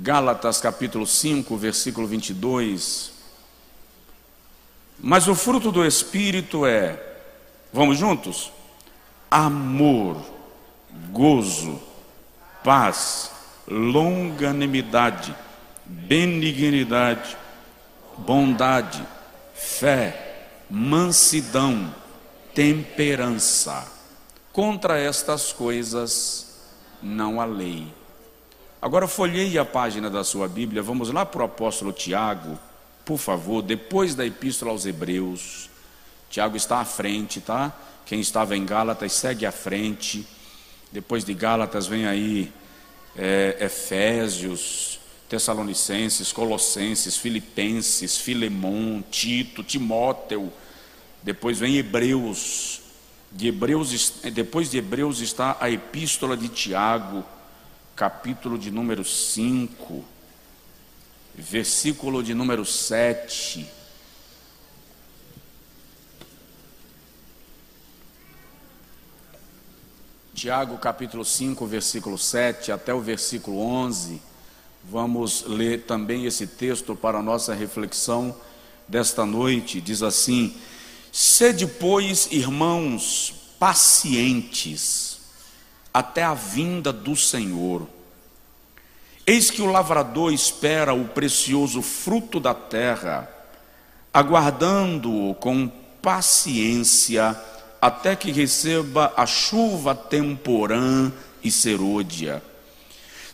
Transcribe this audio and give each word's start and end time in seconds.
Gálatas 0.00 0.60
capítulo 0.60 1.04
5, 1.04 1.56
versículo 1.56 2.06
22. 2.06 3.10
Mas 5.00 5.26
o 5.26 5.34
fruto 5.34 5.72
do 5.72 5.84
Espírito 5.84 6.64
é, 6.64 7.02
vamos 7.72 7.98
juntos? 7.98 8.52
Amor, 9.28 10.24
gozo, 11.10 11.80
paz, 12.62 13.32
longanimidade, 13.66 15.34
benignidade, 15.84 17.36
bondade, 18.18 19.04
fé, 19.52 20.46
mansidão, 20.70 21.92
temperança. 22.54 23.84
Contra 24.52 24.96
estas 24.96 25.52
coisas 25.52 26.56
não 27.02 27.40
há 27.40 27.44
lei. 27.44 27.97
Agora 28.80 29.08
folheie 29.08 29.58
a 29.58 29.64
página 29.64 30.08
da 30.08 30.22
sua 30.22 30.46
Bíblia, 30.46 30.80
vamos 30.82 31.10
lá 31.10 31.26
para 31.26 31.42
o 31.42 31.44
apóstolo 31.44 31.92
Tiago, 31.92 32.56
por 33.04 33.18
favor, 33.18 33.60
depois 33.60 34.14
da 34.14 34.24
epístola 34.24 34.70
aos 34.70 34.86
Hebreus. 34.86 35.68
Tiago 36.30 36.56
está 36.56 36.78
à 36.78 36.84
frente, 36.84 37.40
tá? 37.40 37.72
Quem 38.06 38.20
estava 38.20 38.56
em 38.56 38.64
Gálatas 38.64 39.14
segue 39.14 39.44
à 39.44 39.50
frente. 39.50 40.24
Depois 40.92 41.24
de 41.24 41.34
Gálatas 41.34 41.88
vem 41.88 42.06
aí 42.06 42.52
é, 43.16 43.56
Efésios, 43.60 45.00
Tessalonicenses, 45.28 46.32
Colossenses, 46.32 47.16
Filipenses, 47.16 48.16
Filemon, 48.16 49.02
Tito, 49.10 49.64
Timóteo. 49.64 50.52
Depois 51.22 51.58
vem 51.58 51.76
Hebreus. 51.76 52.80
De 53.32 53.48
Hebreus. 53.48 54.20
Depois 54.32 54.70
de 54.70 54.78
Hebreus 54.78 55.20
está 55.20 55.56
a 55.60 55.68
epístola 55.68 56.36
de 56.36 56.48
Tiago, 56.48 57.24
capítulo 57.98 58.56
de 58.56 58.70
número 58.70 59.04
5, 59.04 60.04
versículo 61.34 62.22
de 62.22 62.32
número 62.32 62.64
7. 62.64 63.66
Tiago 70.32 70.78
capítulo 70.78 71.24
5, 71.24 71.66
versículo 71.66 72.16
7 72.16 72.70
até 72.70 72.94
o 72.94 73.00
versículo 73.00 73.58
11. 73.58 74.22
Vamos 74.84 75.42
ler 75.42 75.82
também 75.82 76.24
esse 76.24 76.46
texto 76.46 76.94
para 76.94 77.18
a 77.18 77.22
nossa 77.22 77.52
reflexão 77.52 78.32
desta 78.86 79.26
noite. 79.26 79.80
Diz 79.80 80.04
assim: 80.04 80.56
Sede, 81.10 81.66
pois, 81.66 82.28
irmãos, 82.30 83.34
pacientes 83.58 85.18
até 85.92 86.22
a 86.22 86.32
vinda 86.32 86.92
do 86.92 87.16
Senhor. 87.16 87.97
Eis 89.28 89.50
que 89.50 89.60
o 89.60 89.66
lavrador 89.66 90.32
espera 90.32 90.94
o 90.94 91.04
precioso 91.04 91.82
fruto 91.82 92.40
da 92.40 92.54
terra, 92.54 93.28
aguardando-o 94.10 95.34
com 95.34 95.70
paciência 96.00 97.38
até 97.78 98.16
que 98.16 98.32
receba 98.32 99.12
a 99.14 99.26
chuva 99.26 99.94
temporã 99.94 101.12
e 101.44 101.50
serôdia. 101.50 102.42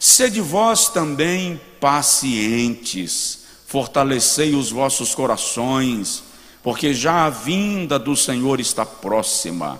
Sede 0.00 0.41
vós 0.41 0.89
também 0.89 1.61
pacientes, 1.78 3.45
fortalecei 3.65 4.56
os 4.56 4.72
vossos 4.72 5.15
corações, 5.15 6.25
porque 6.61 6.92
já 6.92 7.27
a 7.27 7.31
vinda 7.31 8.00
do 8.00 8.17
Senhor 8.17 8.59
está 8.59 8.84
próxima. 8.84 9.78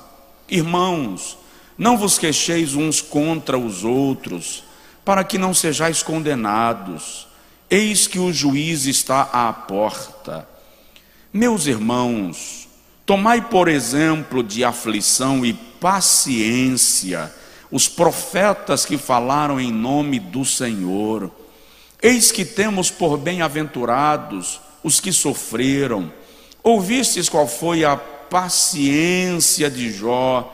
Irmãos, 0.49 1.37
não 1.77 1.99
vos 1.99 2.19
queixeis 2.19 2.77
uns 2.77 3.01
contra 3.01 3.59
os 3.59 3.83
outros, 3.83 4.63
para 5.05 5.25
que 5.25 5.39
não 5.39 5.53
sejais 5.53 6.03
condenados. 6.03 7.29
Eis 7.71 8.07
que 8.07 8.19
o 8.19 8.33
juiz 8.33 8.87
está 8.87 9.23
à 9.33 9.53
porta. 9.53 10.49
Meus 11.33 11.67
irmãos, 11.67 12.65
Tomai 13.07 13.49
por 13.49 13.69
exemplo 13.69 14.43
de 14.43 14.65
aflição 14.65 15.45
e 15.45 15.53
paciência 15.53 17.33
os 17.71 17.87
profetas 17.87 18.87
que 18.87 18.97
falaram 18.97 19.61
em 19.61 19.71
nome 19.71 20.19
do 20.19 20.45
Senhor. 20.45 21.31
Eis 22.01 22.33
que 22.33 22.45
temos 22.45 22.91
por 22.91 23.19
bem-aventurados 23.19 24.61
os 24.83 25.01
que 25.01 25.13
sofreram. 25.13 26.11
Ouvistes 26.63 27.29
qual 27.29 27.47
foi 27.47 27.85
a 27.85 27.95
paciência 27.97 29.71
de 29.71 29.93
Jó 29.93 30.51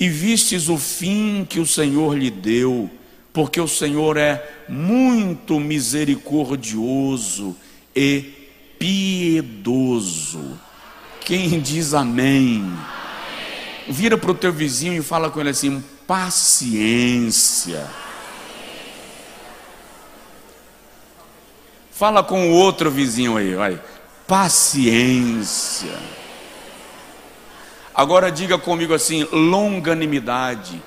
e 0.00 0.08
vistes 0.08 0.68
o 0.68 0.76
fim 0.76 1.46
que 1.48 1.60
o 1.60 1.66
Senhor 1.66 2.18
lhe 2.18 2.30
deu, 2.30 2.90
porque 3.34 3.60
o 3.60 3.66
Senhor 3.66 4.16
é 4.16 4.48
muito 4.68 5.58
misericordioso 5.58 7.56
e 7.94 8.48
piedoso. 8.78 10.56
Quem 11.20 11.58
diz 11.58 11.94
amém? 11.94 12.72
Vira 13.88 14.16
para 14.16 14.30
o 14.30 14.34
teu 14.34 14.52
vizinho 14.52 14.94
e 14.94 15.02
fala 15.02 15.30
com 15.30 15.40
ele 15.40 15.50
assim: 15.50 15.82
paciência. 16.06 17.90
Fala 21.90 22.22
com 22.22 22.50
o 22.50 22.52
outro 22.52 22.88
vizinho 22.88 23.36
aí, 23.36 23.56
vai. 23.56 23.82
Paciência. 24.28 25.98
Agora 27.92 28.30
diga 28.30 28.58
comigo 28.58 28.94
assim: 28.94 29.26
longanimidade. 29.32 30.80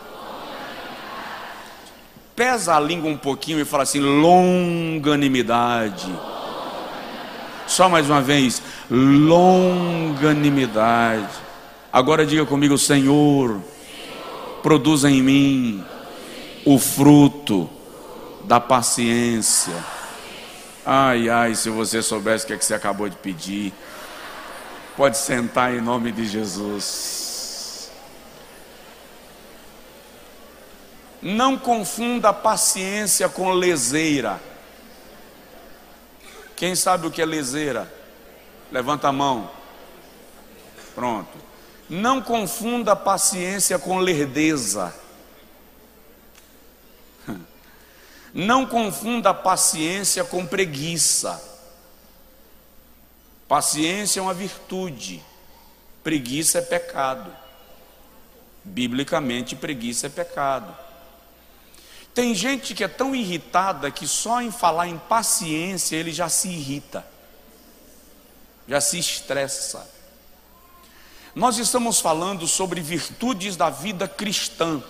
Pesa 2.37 2.73
a 2.75 2.79
língua 2.79 3.09
um 3.09 3.17
pouquinho 3.17 3.59
e 3.59 3.65
fala 3.65 3.81
assim: 3.81 3.99
longanimidade. 3.99 6.07
Só 7.65 7.89
mais 7.89 8.07
uma 8.07 8.21
vez, 8.21 8.61
longanimidade. 8.91 11.27
Agora 11.91 12.27
diga 12.27 12.45
comigo, 12.45 12.77
Senhor, 12.77 13.59
produza 14.61 15.09
em 15.09 15.23
mim 15.23 15.83
o 16.63 16.77
fruto 16.77 17.67
da 18.43 18.59
paciência. 18.59 19.73
Ai, 20.85 21.29
ai, 21.29 21.55
se 21.55 21.71
você 21.71 22.03
soubesse 22.03 22.43
o 22.43 22.47
que, 22.49 22.53
é 22.53 22.57
que 22.57 22.65
você 22.65 22.75
acabou 22.75 23.09
de 23.09 23.15
pedir, 23.15 23.73
pode 24.95 25.17
sentar 25.17 25.73
em 25.73 25.81
nome 25.81 26.11
de 26.11 26.27
Jesus. 26.27 27.26
Não 31.21 31.57
confunda 31.57 32.31
paciência 32.31 33.27
com 33.27 33.51
leseira. 33.51 34.39
Quem 36.55 36.75
sabe 36.75 37.07
o 37.07 37.11
que 37.11 37.21
é 37.21 37.25
leseira? 37.25 37.91
Levanta 38.71 39.07
a 39.07 39.11
mão. 39.11 39.49
Pronto. 40.93 41.37
Não 41.89 42.21
confunda 42.21 42.95
paciência 42.95 43.79
com 43.79 43.99
lerdeza. 43.99 44.93
Não 48.33 48.65
confunda 48.65 49.33
paciência 49.33 50.23
com 50.23 50.45
preguiça. 50.45 51.41
Paciência 53.47 54.19
é 54.19 54.23
uma 54.23 54.33
virtude, 54.33 55.23
preguiça 56.03 56.57
é 56.57 56.61
pecado. 56.61 57.33
Biblicamente, 58.63 59.55
preguiça 59.55 60.07
é 60.07 60.09
pecado. 60.09 60.75
Tem 62.17 62.33
gente 62.33 62.73
que 62.73 62.83
é 62.83 62.87
tão 62.87 63.15
irritada 63.15 63.91
que 63.91 64.07
só 64.07 64.41
em 64.41 64.49
falar 64.49 64.87
em 64.87 64.97
paciência 64.97 65.95
ele 65.95 66.11
já 66.11 66.27
se 66.27 66.47
irrita, 66.47 67.05
já 68.67 68.81
se 68.81 68.97
estressa. 68.97 69.87
Nós 71.35 71.59
estamos 71.59 71.99
falando 71.99 72.47
sobre 72.47 72.81
virtudes 72.81 73.55
da 73.55 73.69
vida 73.69 74.07
cristã, 74.07 74.81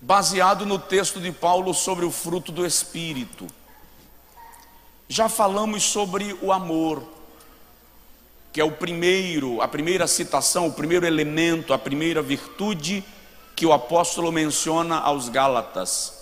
baseado 0.00 0.66
no 0.66 0.80
texto 0.80 1.20
de 1.20 1.30
Paulo 1.30 1.72
sobre 1.72 2.04
o 2.04 2.10
fruto 2.10 2.50
do 2.50 2.66
Espírito. 2.66 3.46
Já 5.08 5.28
falamos 5.28 5.84
sobre 5.84 6.36
o 6.42 6.50
amor, 6.50 7.04
que 8.52 8.60
é 8.60 8.64
o 8.64 8.72
primeiro, 8.72 9.62
a 9.62 9.68
primeira 9.68 10.08
citação, 10.08 10.66
o 10.66 10.72
primeiro 10.72 11.06
elemento, 11.06 11.72
a 11.72 11.78
primeira 11.78 12.20
virtude 12.20 13.04
que 13.56 13.64
o 13.64 13.72
apóstolo 13.72 14.30
menciona 14.30 14.98
aos 14.98 15.30
Gálatas. 15.30 16.12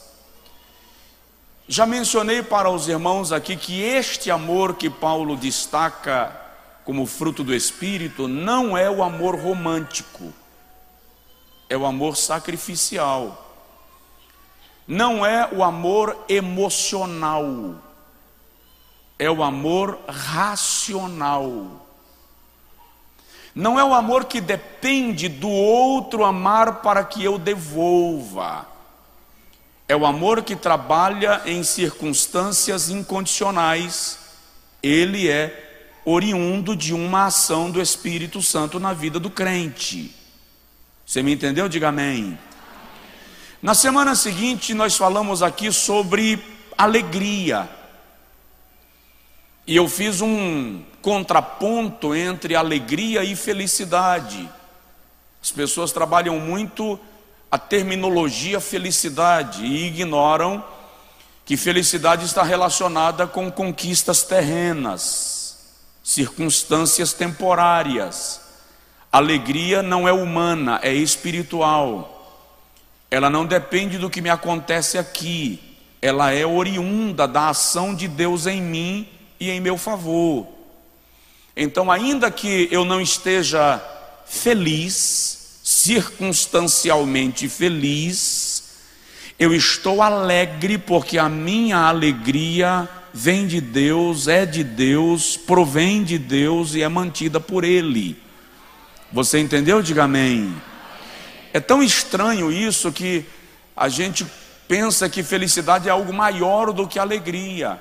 Já 1.67 1.85
mencionei 1.85 2.43
para 2.45 2.71
os 2.71 2.87
irmãos 2.89 3.33
aqui 3.33 3.57
que 3.57 3.83
este 3.83 4.31
amor 4.31 4.77
que 4.77 4.89
Paulo 4.89 5.37
destaca 5.37 6.41
como 6.85 7.07
fruto 7.07 7.43
do 7.43 7.53
Espírito 7.53 8.29
não 8.29 8.79
é 8.79 8.89
o 8.89 9.03
amor 9.03 9.35
romântico, 9.35 10.33
é 11.69 11.77
o 11.77 11.85
amor 11.85 12.17
sacrificial, 12.17 13.41
não 14.87 15.27
é 15.27 15.49
o 15.53 15.65
amor 15.65 16.17
emocional, 16.29 17.75
é 19.19 19.29
o 19.29 19.43
amor 19.43 19.99
racional. 20.07 21.84
Não 23.55 23.79
é 23.79 23.85
o 23.85 23.95
amor 23.95 24.25
que 24.25 24.41
depende 24.41 25.29
do 25.29 25.49
outro 25.49 26.25
amar 26.25 26.83
para 26.83 27.05
que 27.05 27.23
eu 27.23 27.39
devolva. 27.39 28.67
É 29.87 29.95
o 29.95 30.05
amor 30.05 30.43
que 30.43 30.57
trabalha 30.57 31.43
em 31.47 31.63
circunstâncias 31.63 32.89
incondicionais. 32.89 34.19
Ele 34.83 35.29
é 35.29 36.01
oriundo 36.05 36.75
de 36.75 36.93
uma 36.93 37.27
ação 37.27 37.71
do 37.71 37.81
Espírito 37.81 38.43
Santo 38.43 38.81
na 38.81 38.93
vida 38.93 39.21
do 39.21 39.31
crente. 39.31 40.15
Você 41.07 41.23
me 41.23 41.33
entendeu? 41.33 41.69
Diga 41.69 41.89
amém. 41.89 42.39
Na 43.63 43.75
semana 43.75 44.15
seguinte, 44.15 44.75
nós 44.75 44.97
falamos 44.97 45.43
aqui 45.43 45.71
sobre 45.71 46.43
alegria. 46.77 47.69
E 49.67 49.77
eu 49.77 49.89
fiz 49.89 50.21
um 50.21 50.83
contraponto 51.05 52.15
entre 52.15 52.57
alegria 52.57 53.23
e 53.23 53.37
felicidade. 53.37 54.49
As 55.43 55.51
pessoas 55.53 55.93
trabalham 55.93 56.41
muito 56.41 56.99
a 57.51 57.59
terminologia 57.59 58.59
felicidade 58.59 59.67
e 59.67 59.89
ignoram 59.89 60.65
que 61.45 61.59
felicidade 61.59 62.25
está 62.25 62.43
relacionada 62.43 63.27
com 63.27 63.53
conquistas 63.53 64.23
terrenas, 64.23 65.77
circunstâncias 66.03 67.13
temporárias. 67.13 68.41
Alegria 69.13 69.83
não 69.83 70.09
é 70.09 70.13
humana, 70.13 70.81
é 70.83 70.95
espiritual. 70.95 72.49
Ela 73.11 73.29
não 73.29 73.45
depende 73.45 73.99
do 73.99 74.09
que 74.09 74.23
me 74.23 74.31
acontece 74.31 74.97
aqui, 74.97 75.61
ela 76.01 76.33
é 76.33 76.47
oriunda 76.47 77.29
da 77.29 77.51
ação 77.51 77.95
de 77.95 78.09
Deus 78.09 78.47
em 78.47 78.63
mim 78.63 79.07
e 79.39 79.51
em 79.51 79.61
meu 79.61 79.77
favor. 79.77 80.54
Então, 81.57 81.91
ainda 81.91 82.31
que 82.31 82.69
eu 82.71 82.85
não 82.85 83.01
esteja 83.01 83.81
feliz, 84.27 85.61
circunstancialmente 85.63 87.49
feliz, 87.49 88.65
eu 89.39 89.55
estou 89.55 90.03
alegre 90.03 90.79
porque 90.79 91.17
a 91.19 91.29
minha 91.29 91.79
alegria 91.79 92.89
vem 93.13 93.47
de 93.47 93.61
Deus, 93.61 94.27
é 94.27 94.45
de 94.45 94.65
Deus, 94.65 95.37
provém 95.37 96.03
de 96.03 96.19
Deus 96.19 96.75
e 96.75 96.83
é 96.83 96.89
mantida 96.89 97.39
por 97.39 97.63
Ele. 97.63 98.21
Você 99.13 99.39
entendeu? 99.39 99.81
Diga 99.81 100.05
amém. 100.05 100.53
É 101.53 101.61
tão 101.61 101.81
estranho 101.83 102.51
isso 102.51 102.91
que 102.91 103.25
a 103.77 103.89
gente 103.89 104.27
pensa 104.67 105.09
que 105.09 105.23
felicidade 105.23 105.89
é 105.89 105.93
algo 105.93 106.13
maior 106.13 106.73
do 106.73 106.89
que 106.89 106.99
alegria. 106.99 107.81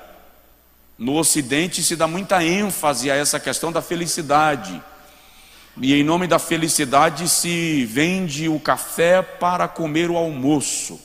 No 0.98 1.16
Ocidente 1.16 1.82
se 1.82 1.96
dá 1.96 2.06
muita 2.06 2.44
ênfase 2.44 3.10
a 3.10 3.16
essa 3.16 3.40
questão 3.40 3.72
da 3.72 3.82
felicidade. 3.82 4.80
E 5.80 5.92
em 5.92 6.04
nome 6.04 6.26
da 6.26 6.38
felicidade 6.38 7.28
se 7.28 7.84
vende 7.84 8.48
o 8.48 8.60
café 8.60 9.20
para 9.20 9.66
comer 9.66 10.08
o 10.08 10.16
almoço. 10.16 11.00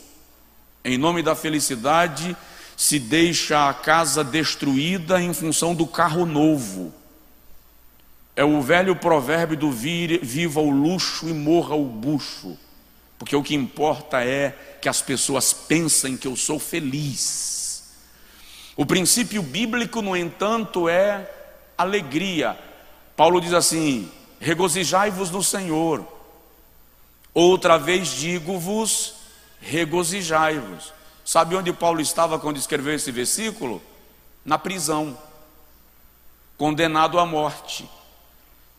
Em 0.83 0.97
nome 0.97 1.23
da 1.23 1.35
felicidade 1.35 2.37
se 2.77 2.99
deixa 2.99 3.67
a 3.67 3.73
casa 3.73 4.23
destruída 4.23 5.21
em 5.21 5.33
função 5.33 5.73
do 5.73 5.87
carro 5.87 6.25
novo. 6.25 6.93
É 8.35 8.45
o 8.45 8.61
velho 8.61 8.95
provérbio 8.95 9.57
do 9.57 9.71
viva 9.71 10.61
o 10.61 10.69
luxo 10.69 11.27
e 11.27 11.33
morra 11.33 11.75
o 11.75 11.83
bucho. 11.83 12.55
Porque 13.17 13.35
o 13.35 13.43
que 13.43 13.53
importa 13.53 14.23
é 14.23 14.55
que 14.81 14.87
as 14.87 15.01
pessoas 15.01 15.51
pensem 15.51 16.15
que 16.15 16.27
eu 16.27 16.37
sou 16.37 16.57
feliz. 16.57 17.58
O 18.79 18.85
princípio 18.85 19.43
bíblico, 19.43 20.01
no 20.01 20.15
entanto, 20.15 20.87
é 20.87 21.29
alegria. 21.77 22.57
Paulo 23.13 23.41
diz 23.41 23.51
assim: 23.51 24.09
regozijai-vos 24.39 25.29
no 25.29 25.43
Senhor. 25.43 26.07
Outra 27.33 27.77
vez 27.77 28.07
digo-vos, 28.07 29.15
regozijai-vos. 29.59 30.93
Sabe 31.25 31.57
onde 31.57 31.73
Paulo 31.73 31.99
estava 31.99 32.39
quando 32.39 32.55
escreveu 32.55 32.95
esse 32.95 33.11
versículo? 33.11 33.81
Na 34.45 34.57
prisão, 34.57 35.17
condenado 36.57 37.19
à 37.19 37.25
morte. 37.25 37.85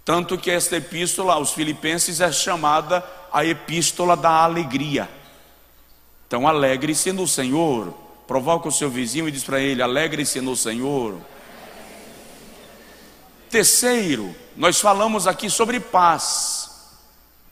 Tanto 0.02 0.38
que 0.38 0.50
esta 0.50 0.78
epístola 0.78 1.34
aos 1.34 1.52
Filipenses 1.52 2.22
é 2.22 2.32
chamada 2.32 3.04
a 3.30 3.44
epístola 3.44 4.16
da 4.16 4.30
alegria. 4.44 5.10
Então, 6.26 6.48
alegre-se 6.48 7.12
no 7.12 7.28
Senhor. 7.28 8.08
Provoca 8.30 8.68
o 8.68 8.70
seu 8.70 8.88
vizinho 8.88 9.26
e 9.26 9.32
diz 9.32 9.42
para 9.42 9.58
ele: 9.58 9.82
alegre-se 9.82 10.40
no 10.40 10.54
Senhor. 10.54 11.18
Terceiro, 13.50 14.32
nós 14.56 14.80
falamos 14.80 15.26
aqui 15.26 15.50
sobre 15.50 15.80
paz. 15.80 16.70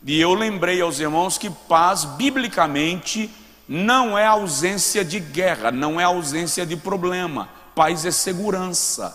E 0.06 0.20
eu 0.20 0.34
lembrei 0.34 0.80
aos 0.80 1.00
irmãos 1.00 1.36
que 1.36 1.50
paz, 1.50 2.04
biblicamente, 2.04 3.28
não 3.68 4.16
é 4.16 4.24
ausência 4.24 5.04
de 5.04 5.18
guerra, 5.18 5.72
não 5.72 6.00
é 6.00 6.04
ausência 6.04 6.64
de 6.64 6.76
problema. 6.76 7.48
Paz 7.74 8.06
é 8.06 8.12
segurança, 8.12 9.12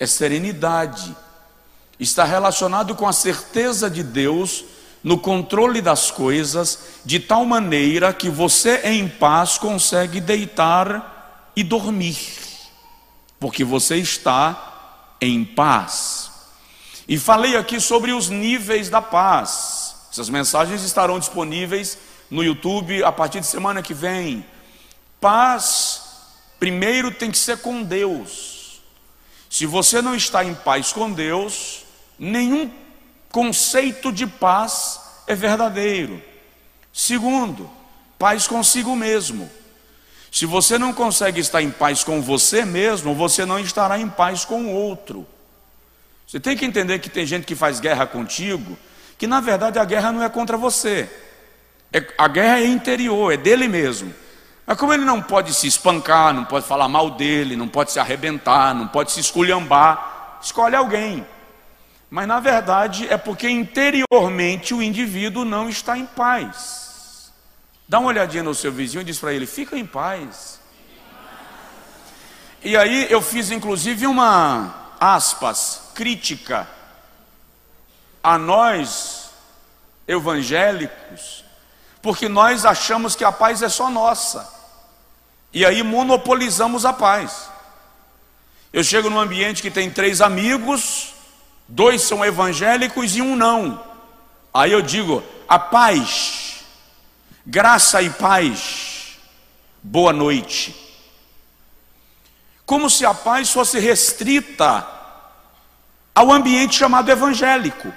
é 0.00 0.06
serenidade 0.06 1.14
está 1.98 2.24
relacionado 2.24 2.94
com 2.94 3.06
a 3.08 3.12
certeza 3.12 3.88
de 3.88 4.02
Deus 4.02 4.64
no 5.06 5.16
controle 5.16 5.80
das 5.80 6.10
coisas, 6.10 6.98
de 7.04 7.20
tal 7.20 7.44
maneira 7.44 8.12
que 8.12 8.28
você 8.28 8.80
em 8.82 9.08
paz 9.08 9.56
consegue 9.56 10.20
deitar 10.20 11.52
e 11.54 11.62
dormir, 11.62 12.18
porque 13.38 13.62
você 13.62 13.98
está 13.98 15.14
em 15.20 15.44
paz. 15.44 16.28
E 17.06 17.16
falei 17.16 17.56
aqui 17.56 17.80
sobre 17.80 18.10
os 18.10 18.28
níveis 18.28 18.90
da 18.90 19.00
paz. 19.00 19.94
Essas 20.10 20.28
mensagens 20.28 20.82
estarão 20.82 21.20
disponíveis 21.20 21.96
no 22.28 22.42
YouTube 22.42 23.04
a 23.04 23.12
partir 23.12 23.38
de 23.38 23.46
semana 23.46 23.82
que 23.82 23.94
vem. 23.94 24.44
Paz, 25.20 26.02
primeiro 26.58 27.12
tem 27.12 27.30
que 27.30 27.38
ser 27.38 27.58
com 27.58 27.80
Deus. 27.80 28.80
Se 29.48 29.66
você 29.66 30.02
não 30.02 30.16
está 30.16 30.44
em 30.44 30.52
paz 30.52 30.92
com 30.92 31.12
Deus, 31.12 31.84
nenhum 32.18 32.68
conceito 33.36 34.10
de 34.10 34.26
paz 34.26 34.98
é 35.26 35.34
verdadeiro. 35.34 36.22
Segundo, 36.90 37.70
paz 38.18 38.46
consigo 38.46 38.96
mesmo. 38.96 39.50
Se 40.32 40.46
você 40.46 40.78
não 40.78 40.90
consegue 40.90 41.38
estar 41.38 41.60
em 41.60 41.70
paz 41.70 42.02
com 42.02 42.22
você 42.22 42.64
mesmo, 42.64 43.14
você 43.14 43.44
não 43.44 43.58
estará 43.58 43.98
em 43.98 44.08
paz 44.08 44.46
com 44.46 44.64
o 44.64 44.72
outro. 44.72 45.26
Você 46.26 46.40
tem 46.40 46.56
que 46.56 46.64
entender 46.64 46.98
que 46.98 47.10
tem 47.10 47.26
gente 47.26 47.44
que 47.44 47.54
faz 47.54 47.78
guerra 47.78 48.06
contigo, 48.06 48.74
que 49.18 49.26
na 49.26 49.38
verdade 49.38 49.78
a 49.78 49.84
guerra 49.84 50.12
não 50.12 50.22
é 50.22 50.30
contra 50.30 50.56
você. 50.56 51.06
É, 51.92 52.02
a 52.16 52.28
guerra 52.28 52.60
é 52.60 52.66
interior, 52.66 53.34
é 53.34 53.36
dele 53.36 53.68
mesmo. 53.68 54.14
Mas 54.66 54.78
como 54.78 54.94
ele 54.94 55.04
não 55.04 55.20
pode 55.20 55.52
se 55.52 55.66
espancar, 55.66 56.32
não 56.32 56.46
pode 56.46 56.66
falar 56.66 56.88
mal 56.88 57.10
dele, 57.10 57.54
não 57.54 57.68
pode 57.68 57.92
se 57.92 58.00
arrebentar, 58.00 58.74
não 58.74 58.88
pode 58.88 59.12
se 59.12 59.20
esculhambar, 59.20 60.38
escolhe 60.40 60.74
alguém. 60.74 61.35
Mas 62.08 62.28
na 62.28 62.38
verdade 62.40 63.06
é 63.08 63.16
porque 63.16 63.48
interiormente 63.48 64.72
o 64.72 64.82
indivíduo 64.82 65.44
não 65.44 65.68
está 65.68 65.98
em 65.98 66.06
paz. 66.06 67.32
Dá 67.88 67.98
uma 67.98 68.08
olhadinha 68.08 68.42
no 68.42 68.54
seu 68.54 68.72
vizinho 68.72 69.02
e 69.02 69.04
diz 69.04 69.18
para 69.18 69.32
ele: 69.32 69.46
fica 69.46 69.76
em 69.76 69.86
paz. 69.86 70.60
E 72.62 72.76
aí 72.76 73.06
eu 73.10 73.20
fiz 73.20 73.50
inclusive 73.50 74.06
uma 74.06 74.74
aspas 74.98 75.90
crítica 75.94 76.68
a 78.22 78.38
nós 78.38 79.30
evangélicos, 80.08 81.44
porque 82.02 82.28
nós 82.28 82.64
achamos 82.64 83.14
que 83.14 83.24
a 83.24 83.32
paz 83.32 83.62
é 83.62 83.68
só 83.68 83.90
nossa. 83.90 84.52
E 85.52 85.64
aí 85.64 85.82
monopolizamos 85.82 86.84
a 86.84 86.92
paz. 86.92 87.48
Eu 88.72 88.82
chego 88.84 89.08
num 89.08 89.18
ambiente 89.18 89.62
que 89.62 89.70
tem 89.70 89.90
três 89.90 90.20
amigos, 90.20 91.14
dois 91.68 92.02
são 92.02 92.24
evangélicos 92.24 93.16
e 93.16 93.22
um 93.22 93.36
não. 93.36 93.82
Aí 94.52 94.72
eu 94.72 94.82
digo: 94.82 95.22
a 95.48 95.58
paz, 95.58 96.64
graça 97.44 98.00
e 98.02 98.10
paz, 98.10 99.18
boa 99.82 100.12
noite. 100.12 100.74
Como 102.64 102.90
se 102.90 103.04
a 103.06 103.14
paz 103.14 103.52
fosse 103.52 103.78
restrita 103.78 104.86
ao 106.14 106.32
ambiente 106.32 106.76
chamado 106.76 107.10
evangélico. 107.10 107.92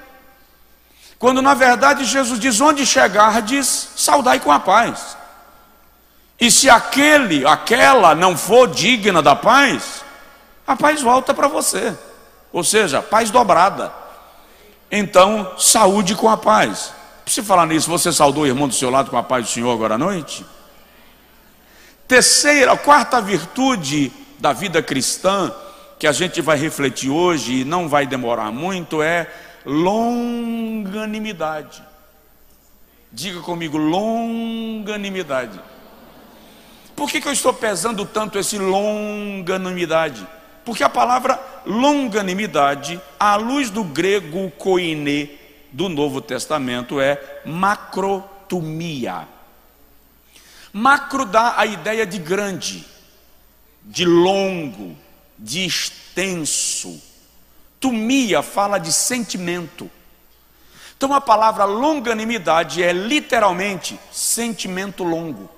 Quando 1.17 1.41
na 1.41 1.53
verdade 1.53 2.05
Jesus 2.05 2.39
diz: 2.39 2.59
onde 2.61 2.85
chegardes, 2.85 3.89
saudai 3.95 4.39
com 4.39 4.51
a 4.51 4.59
paz. 4.59 5.17
E 6.39 6.49
se 6.49 6.69
aquele, 6.69 7.45
aquela 7.45 8.15
não 8.15 8.38
for 8.38 8.67
digna 8.67 9.21
da 9.21 9.35
paz, 9.35 10.05
a 10.65 10.73
paz 10.75 11.01
volta 11.01 11.33
para 11.33 11.49
você 11.49 11.97
ou 12.51 12.63
seja, 12.63 13.01
paz 13.01 13.31
dobrada. 13.31 13.91
Então, 14.91 15.53
saúde 15.57 16.15
com 16.15 16.29
a 16.29 16.37
paz. 16.37 16.93
Se 17.25 17.41
falar 17.43 17.67
nisso, 17.67 17.89
você 17.89 18.11
saudou 18.11 18.43
o 18.43 18.47
irmão 18.47 18.67
do 18.67 18.73
seu 18.73 18.89
lado 18.89 19.09
com 19.11 19.17
a 19.17 19.23
paz 19.23 19.45
do 19.45 19.51
Senhor 19.51 19.71
agora 19.71 19.95
à 19.95 19.97
noite? 19.97 20.45
Terceira, 22.07 22.75
quarta 22.75 23.21
virtude 23.21 24.11
da 24.39 24.51
vida 24.51 24.81
cristã, 24.81 25.53
que 25.99 26.07
a 26.07 26.11
gente 26.11 26.41
vai 26.41 26.57
refletir 26.57 27.11
hoje 27.11 27.61
e 27.61 27.63
não 27.63 27.87
vai 27.87 28.07
demorar 28.07 28.51
muito, 28.51 29.03
é 29.03 29.31
longanimidade. 29.63 31.83
Diga 33.11 33.41
comigo, 33.41 33.77
longanimidade. 33.77 35.59
Por 36.95 37.07
que, 37.09 37.21
que 37.21 37.27
eu 37.27 37.33
estou 37.33 37.53
pesando 37.53 38.05
tanto 38.05 38.39
esse 38.39 38.57
longanimidade? 38.57 40.25
Porque 40.69 40.83
a 40.83 40.89
palavra 40.89 41.43
longanimidade, 41.65 43.01
à 43.19 43.35
luz 43.35 43.71
do 43.71 43.83
grego 43.83 44.51
koine 44.51 45.35
do 45.71 45.89
Novo 45.89 46.21
Testamento, 46.21 47.01
é 47.01 47.41
macrotumia. 47.43 49.27
Macro 50.71 51.25
dá 51.25 51.55
a 51.57 51.65
ideia 51.65 52.05
de 52.05 52.19
grande, 52.19 52.85
de 53.83 54.05
longo, 54.05 54.95
de 55.39 55.65
extenso. 55.65 57.01
Tumia 57.79 58.43
fala 58.43 58.77
de 58.77 58.93
sentimento. 58.93 59.89
Então 60.95 61.15
a 61.15 61.19
palavra 61.19 61.65
longanimidade 61.65 62.83
é 62.83 62.93
literalmente 62.93 63.99
sentimento 64.11 65.03
longo. 65.03 65.49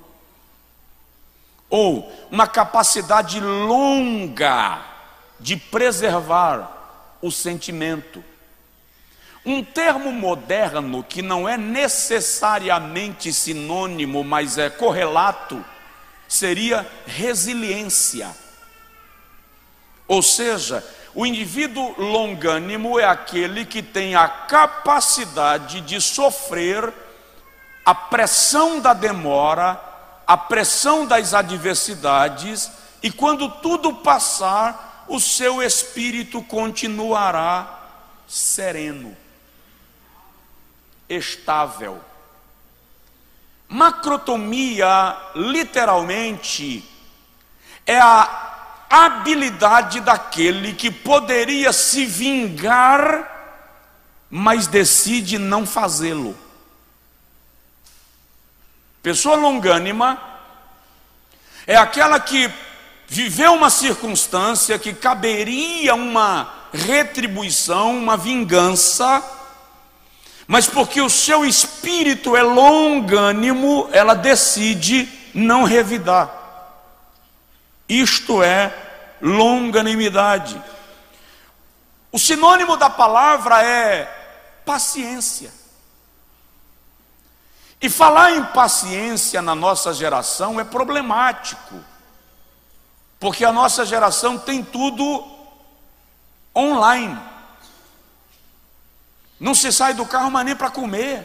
Ou 1.68 2.10
uma 2.30 2.46
capacidade 2.46 3.40
longa 3.40 4.91
de 5.42 5.56
preservar 5.56 7.18
o 7.20 7.30
sentimento. 7.30 8.24
Um 9.44 9.62
termo 9.62 10.12
moderno 10.12 11.02
que 11.02 11.20
não 11.20 11.48
é 11.48 11.58
necessariamente 11.58 13.32
sinônimo, 13.32 14.22
mas 14.22 14.56
é 14.56 14.70
correlato, 14.70 15.62
seria 16.28 16.86
resiliência. 17.06 18.30
Ou 20.06 20.22
seja, 20.22 20.84
o 21.14 21.26
indivíduo 21.26 21.94
longânimo 21.98 23.00
é 23.00 23.04
aquele 23.04 23.66
que 23.66 23.82
tem 23.82 24.14
a 24.14 24.28
capacidade 24.28 25.80
de 25.80 26.00
sofrer 26.00 26.92
a 27.84 27.94
pressão 27.94 28.78
da 28.78 28.92
demora, 28.94 29.80
a 30.24 30.36
pressão 30.36 31.04
das 31.04 31.34
adversidades, 31.34 32.70
e 33.02 33.10
quando 33.10 33.48
tudo 33.48 33.92
passar, 33.96 34.91
o 35.12 35.20
seu 35.20 35.62
espírito 35.62 36.40
continuará 36.42 37.80
sereno, 38.26 39.14
estável. 41.06 42.02
Macrotomia, 43.68 45.14
literalmente, 45.34 46.82
é 47.86 47.98
a 47.98 48.86
habilidade 48.88 50.00
daquele 50.00 50.72
que 50.72 50.90
poderia 50.90 51.74
se 51.74 52.06
vingar, 52.06 53.28
mas 54.30 54.66
decide 54.66 55.38
não 55.38 55.66
fazê-lo. 55.66 56.34
Pessoa 59.02 59.36
longânima 59.36 60.18
é 61.66 61.76
aquela 61.76 62.18
que 62.18 62.50
viveu 63.12 63.52
uma 63.52 63.68
circunstância 63.68 64.78
que 64.78 64.94
caberia 64.94 65.94
uma 65.94 66.50
retribuição, 66.72 67.94
uma 67.98 68.16
vingança, 68.16 69.22
mas 70.46 70.66
porque 70.66 70.98
o 71.02 71.10
seu 71.10 71.44
espírito 71.44 72.34
é 72.34 72.42
longânimo, 72.42 73.86
ela 73.92 74.14
decide 74.14 75.06
não 75.34 75.64
revidar. 75.64 76.32
Isto 77.86 78.42
é 78.42 78.74
longanimidade. 79.20 80.60
O 82.10 82.18
sinônimo 82.18 82.78
da 82.78 82.88
palavra 82.88 83.62
é 83.62 84.06
paciência. 84.64 85.52
E 87.78 87.90
falar 87.90 88.32
em 88.32 88.42
paciência 88.42 89.42
na 89.42 89.54
nossa 89.54 89.92
geração 89.92 90.58
é 90.58 90.64
problemático, 90.64 91.91
porque 93.22 93.44
a 93.44 93.52
nossa 93.52 93.86
geração 93.86 94.36
tem 94.36 94.64
tudo 94.64 95.24
online. 96.52 97.16
Não 99.38 99.54
se 99.54 99.70
sai 99.70 99.94
do 99.94 100.04
carro, 100.04 100.28
mas 100.28 100.44
nem 100.44 100.56
para 100.56 100.68
comer. 100.68 101.24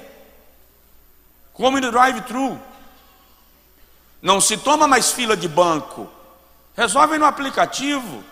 Come 1.53 1.81
no 1.81 1.89
drive-thru. 1.89 2.61
Não 4.21 4.39
se 4.39 4.57
toma 4.57 4.87
mais 4.87 5.11
fila 5.11 5.35
de 5.35 5.47
banco. 5.47 6.07
Resolvem 6.75 7.17
no 7.17 7.25
aplicativo. 7.25 8.23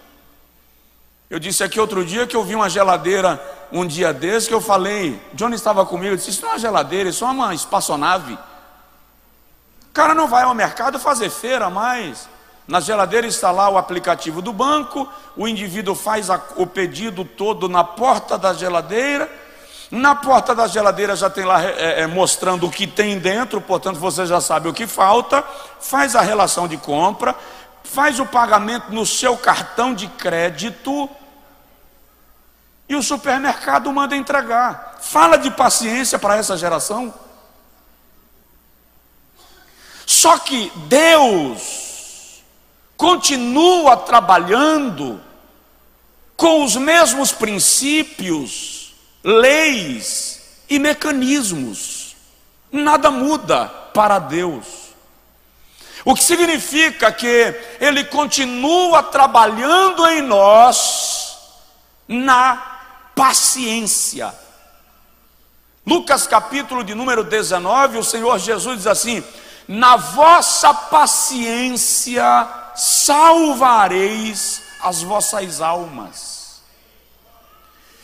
Eu 1.27 1.39
disse 1.39 1.63
aqui 1.63 1.79
outro 1.79 2.05
dia 2.05 2.27
que 2.27 2.35
eu 2.35 2.43
vi 2.43 2.53
uma 2.53 2.69
geladeira 2.69 3.41
um 3.71 3.83
dia 3.83 4.13
desse 4.13 4.47
que 4.47 4.53
eu 4.53 4.61
falei, 4.61 5.19
Johnny 5.33 5.55
estava 5.55 5.83
comigo, 5.87 6.13
eu 6.13 6.17
disse, 6.17 6.29
isso 6.29 6.43
não 6.43 6.49
é 6.49 6.53
uma 6.53 6.59
geladeira, 6.59 7.09
isso 7.09 7.25
é 7.25 7.27
uma 7.27 7.51
espaçonave. 7.51 8.37
O 9.89 9.91
cara 9.91 10.13
não 10.13 10.27
vai 10.27 10.43
ao 10.43 10.53
mercado 10.53 10.99
fazer 10.99 11.31
feira 11.31 11.67
mais. 11.67 12.29
Na 12.67 12.79
geladeira 12.79 13.27
está 13.27 13.51
lá 13.51 13.69
o 13.69 13.77
aplicativo 13.77 14.41
do 14.41 14.51
banco, 14.51 15.07
o 15.37 15.47
indivíduo 15.47 15.93
faz 15.93 16.29
a, 16.31 16.41
o 16.55 16.65
pedido 16.65 17.23
todo 17.23 17.69
na 17.69 17.83
porta 17.83 18.37
da 18.37 18.53
geladeira. 18.53 19.31
Na 19.91 20.15
porta 20.15 20.55
da 20.55 20.65
geladeira 20.65 21.15
já 21.15 21.29
tem 21.29 21.45
lá 21.45 21.63
é, 21.63 22.01
é, 22.01 22.07
mostrando 22.07 22.65
o 22.65 22.71
que 22.71 22.87
tem 22.87 23.19
dentro, 23.19 23.61
portanto 23.61 23.99
você 23.99 24.25
já 24.25 24.41
sabe 24.41 24.67
o 24.67 24.73
que 24.73 24.87
falta, 24.87 25.43
faz 25.79 26.15
a 26.15 26.21
relação 26.21 26.67
de 26.67 26.75
compra, 26.75 27.35
faz 27.83 28.19
o 28.19 28.25
pagamento 28.25 28.91
no 28.91 29.05
seu 29.05 29.37
cartão 29.37 29.93
de 29.93 30.07
crédito 30.07 31.07
e 32.89 32.95
o 32.95 33.03
supermercado 33.03 33.91
manda 33.93 34.15
entregar. 34.15 34.97
Fala 35.01 35.37
de 35.37 35.51
paciência 35.51 36.17
para 36.17 36.37
essa 36.37 36.57
geração. 36.57 37.13
Só 40.05 40.39
que 40.39 40.71
Deus 40.87 41.84
continua 42.97 43.97
trabalhando 43.97 45.21
com 46.35 46.63
os 46.63 46.75
mesmos 46.75 47.31
princípios, 47.31 48.93
leis 49.23 50.63
e 50.69 50.79
mecanismos. 50.79 52.15
Nada 52.71 53.09
muda 53.09 53.67
para 53.93 54.19
Deus. 54.19 54.65
O 56.03 56.13
que 56.13 56.23
significa 56.23 57.11
que 57.11 57.55
Ele 57.79 58.03
continua 58.03 59.01
trabalhando 59.01 60.05
em 60.07 60.21
nós 60.21 61.37
na 62.07 62.75
paciência. 63.15 64.33
Lucas 65.85 66.27
capítulo 66.27 66.83
de 66.83 66.93
número 66.93 67.23
19, 67.23 67.99
o 67.99 68.03
Senhor 68.03 68.37
Jesus 68.39 68.79
diz 68.79 68.87
assim: 68.87 69.23
Na 69.67 69.95
vossa 69.95 70.73
paciência 70.73 72.23
salvareis 72.75 74.61
as 74.81 75.01
vossas 75.01 75.61
almas. 75.61 76.61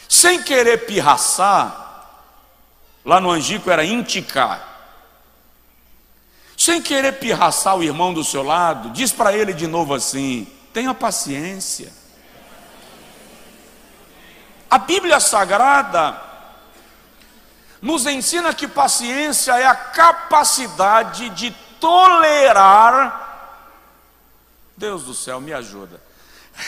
Sem 0.08 0.42
querer 0.44 0.86
pirraçar, 0.86 2.08
lá 3.06 3.20
no 3.20 3.32
Angico 3.32 3.70
era 3.70 3.84
indicar 3.84 4.72
sem 6.62 6.80
querer 6.80 7.14
pirraçar 7.14 7.76
o 7.76 7.84
irmão 7.84 8.14
do 8.14 8.24
seu 8.24 8.44
lado, 8.44 8.92
diz 8.92 9.12
para 9.12 9.34
ele 9.36 9.52
de 9.52 9.66
novo 9.66 9.96
assim: 9.96 10.48
tenha 10.72 10.94
paciência. 10.94 11.92
A 14.70 14.78
Bíblia 14.78 15.20
Sagrada 15.20 16.22
nos 17.82 18.06
ensina 18.06 18.54
que 18.54 18.68
paciência 18.68 19.54
é 19.54 19.66
a 19.66 19.74
capacidade 19.74 21.32
de 21.32 21.50
tolerar. 21.80 23.31
Deus 24.82 25.04
do 25.04 25.14
céu, 25.14 25.40
me 25.40 25.54
ajuda. 25.54 26.02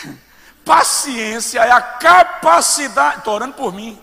Paciência 0.64 1.58
é 1.58 1.70
a 1.72 1.82
capacidade, 1.82 3.18
estou 3.18 3.34
orando 3.34 3.54
por 3.54 3.74
mim, 3.74 4.00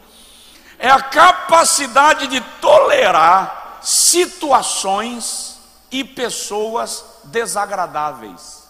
é 0.77 0.89
a 0.89 1.01
capacidade 1.01 2.27
de 2.27 2.41
tolerar 2.59 3.79
situações 3.81 5.59
e 5.89 6.03
pessoas 6.03 7.05
desagradáveis. 7.23 8.69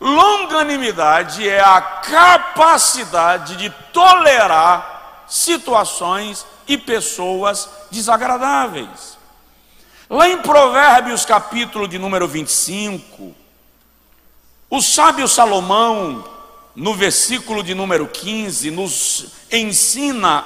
Longanimidade 0.00 1.46
é 1.46 1.60
a 1.60 1.82
capacidade 1.82 3.56
de 3.56 3.68
tolerar 3.92 5.24
situações 5.28 6.46
e 6.66 6.78
pessoas 6.78 7.68
desagradáveis. 7.90 9.19
Lá 10.12 10.28
em 10.28 10.38
Provérbios, 10.38 11.24
capítulo 11.24 11.86
de 11.86 11.96
número 11.96 12.26
25, 12.26 13.32
o 14.68 14.82
sábio 14.82 15.28
Salomão, 15.28 16.28
no 16.74 16.94
versículo 16.94 17.62
de 17.62 17.76
número 17.76 18.08
15, 18.08 18.72
nos 18.72 19.26
ensina 19.52 20.44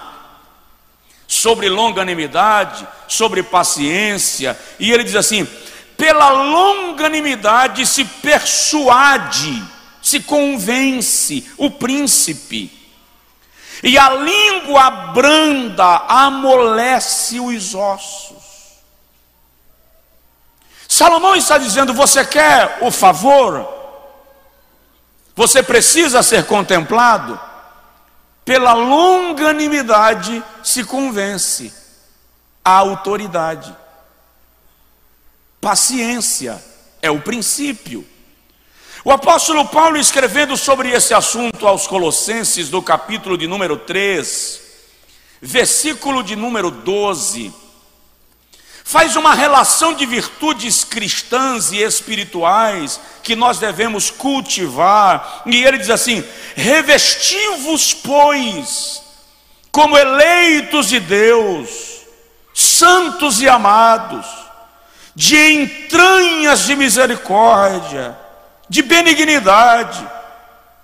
sobre 1.26 1.70
longanimidade, 1.70 2.86
sobre 3.08 3.42
paciência, 3.42 4.60
e 4.78 4.92
ele 4.92 5.02
diz 5.02 5.16
assim: 5.16 5.48
pela 5.96 6.28
longanimidade 6.28 7.86
se 7.86 8.04
persuade, 8.04 9.64
se 10.02 10.20
convence 10.20 11.50
o 11.56 11.70
príncipe, 11.70 12.70
e 13.82 13.96
a 13.96 14.10
língua 14.10 14.90
branda 15.14 16.04
amolece 16.06 17.40
os 17.40 17.74
ossos. 17.74 18.33
Salomão 20.94 21.34
está 21.34 21.58
dizendo: 21.58 21.92
você 21.92 22.24
quer 22.24 22.78
o 22.80 22.88
favor? 22.88 23.68
Você 25.34 25.60
precisa 25.60 26.22
ser 26.22 26.46
contemplado? 26.46 27.40
Pela 28.44 28.74
longanimidade 28.74 30.40
se 30.62 30.84
convence 30.84 31.74
a 32.64 32.70
autoridade. 32.70 33.74
Paciência 35.60 36.64
é 37.02 37.10
o 37.10 37.20
princípio. 37.20 38.06
O 39.04 39.10
apóstolo 39.10 39.66
Paulo, 39.66 39.96
escrevendo 39.96 40.56
sobre 40.56 40.92
esse 40.92 41.12
assunto 41.12 41.66
aos 41.66 41.88
Colossenses, 41.88 42.70
no 42.70 42.80
capítulo 42.80 43.36
de 43.36 43.48
número 43.48 43.78
3, 43.78 44.60
versículo 45.42 46.22
de 46.22 46.36
número 46.36 46.70
12, 46.70 47.63
faz 48.86 49.16
uma 49.16 49.34
relação 49.34 49.94
de 49.94 50.04
virtudes 50.04 50.84
cristãs 50.84 51.72
e 51.72 51.78
espirituais 51.78 53.00
que 53.22 53.34
nós 53.34 53.58
devemos 53.58 54.10
cultivar, 54.10 55.42
e 55.46 55.64
ele 55.64 55.78
diz 55.78 55.88
assim: 55.88 56.22
revesti-vos, 56.54 57.94
pois, 57.94 59.02
como 59.72 59.96
eleitos 59.96 60.88
de 60.88 61.00
Deus, 61.00 62.02
santos 62.52 63.40
e 63.40 63.48
amados, 63.48 64.26
de 65.14 65.54
entranhas 65.54 66.66
de 66.66 66.76
misericórdia, 66.76 68.14
de 68.68 68.82
benignidade, 68.82 70.06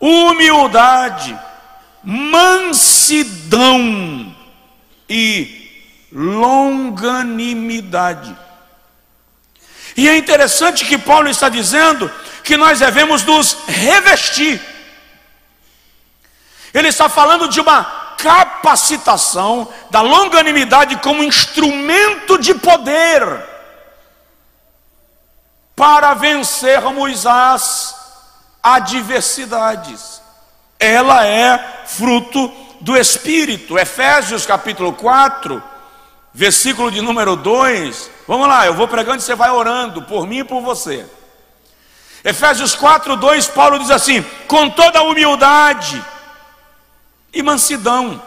humildade, 0.01 1.39
mansidão 2.03 3.15
e 5.07 5.60
longanimidade. 6.13 8.37
E 9.97 10.09
é 10.09 10.17
interessante 10.17 10.85
que 10.85 10.99
Paulo 10.99 11.29
está 11.29 11.49
dizendo 11.49 12.11
que 12.43 12.57
nós 12.57 12.79
devemos 12.79 13.25
nos 13.25 13.57
revestir. 13.67 14.61
Ele 16.73 16.89
está 16.89 17.09
falando 17.09 17.49
de 17.49 17.61
uma 17.61 17.85
capacitação 18.17 19.69
da 19.91 20.01
longanimidade 20.01 20.97
como 20.97 21.23
instrumento 21.23 22.39
de 22.39 22.55
poder 22.55 23.49
para 25.75 26.15
vencermos 26.15 27.27
as 27.27 27.97
adversidades. 28.63 30.21
Ela 30.79 31.27
é 31.27 31.85
fruto 31.87 32.53
do 32.81 32.97
Espírito. 32.97 33.79
Efésios 33.79 34.47
capítulo 34.47 34.93
4, 34.93 35.63
versículo 36.33 36.91
de 36.91 37.01
número 37.01 37.37
2. 37.37 38.11
Vamos 38.27 38.49
lá, 38.49 38.67
eu 38.67 38.75
vou 38.75 38.89
pregando 38.89 39.19
e 39.19 39.23
você 39.23 39.35
vai 39.35 39.51
orando 39.51 40.03
por 40.03 40.27
mim 40.27 40.39
e 40.39 40.45
por 40.45 40.61
você. 40.61 41.07
Efésios 42.23 42.75
4, 42.75 43.17
2, 43.17 43.49
Paulo 43.49 43.79
diz 43.79 43.91
assim: 43.91 44.23
com 44.47 44.69
toda 44.71 45.03
humildade 45.03 46.05
e 47.33 47.43
mansidão, 47.43 48.23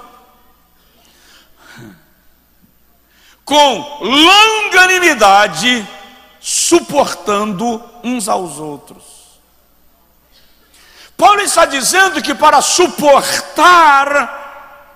com 3.45 3.99
longanimidade, 4.01 5.87
suportando 6.39 7.83
uns 8.03 8.27
aos 8.27 8.57
outros. 8.57 9.03
Paulo 11.15 11.41
está 11.41 11.65
dizendo 11.65 12.21
que 12.21 12.35
para 12.35 12.61
suportar 12.61 14.03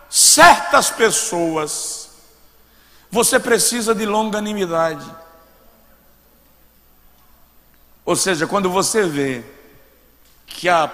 certas 0.09 0.89
pessoas, 0.89 1.97
você 3.09 3.39
precisa 3.39 3.95
de 3.95 4.05
longanimidade. 4.05 5.05
Ou 8.05 8.15
seja, 8.15 8.47
quando 8.47 8.69
você 8.69 9.03
vê 9.03 9.43
que 10.46 10.70
a, 10.70 10.89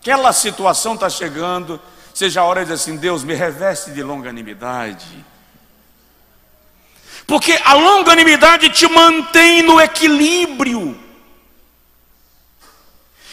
aquela 0.00 0.32
situação 0.32 0.94
está 0.94 1.08
chegando, 1.08 1.80
seja 2.12 2.40
a 2.40 2.44
hora 2.44 2.60
de 2.60 2.72
dizer 2.72 2.82
assim: 2.82 2.96
Deus, 2.96 3.22
me 3.24 3.34
reveste 3.34 3.90
de 3.92 4.02
longanimidade 4.02 5.24
porque 7.26 7.58
a 7.64 7.74
longanimidade 7.74 8.68
te 8.70 8.86
mantém 8.88 9.62
no 9.62 9.80
equilíbrio, 9.80 10.98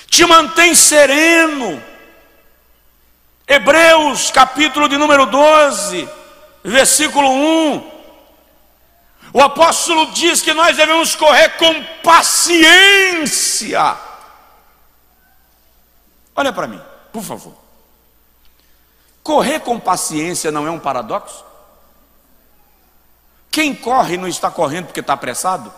te 0.07 0.25
mantém 0.25 0.73
sereno. 0.73 1.83
Hebreus, 3.47 4.29
capítulo 4.31 4.87
de 4.87 4.95
número 4.95 5.25
12, 5.25 6.07
versículo 6.63 7.29
1. 7.29 7.98
O 9.31 9.41
apóstolo 9.41 10.11
diz 10.11 10.41
que 10.41 10.53
nós 10.53 10.75
devemos 10.75 11.15
correr 11.15 11.49
com 11.57 11.83
paciência. 12.03 13.97
Olha 16.35 16.51
para 16.51 16.67
mim, 16.67 16.81
por 17.11 17.23
favor. 17.23 17.53
Correr 19.21 19.59
com 19.59 19.79
paciência 19.79 20.51
não 20.51 20.65
é 20.65 20.71
um 20.71 20.79
paradoxo? 20.79 21.45
Quem 23.51 23.75
corre 23.75 24.17
não 24.17 24.27
está 24.27 24.49
correndo 24.49 24.85
porque 24.85 25.01
está 25.01 25.13
apressado? 25.13 25.71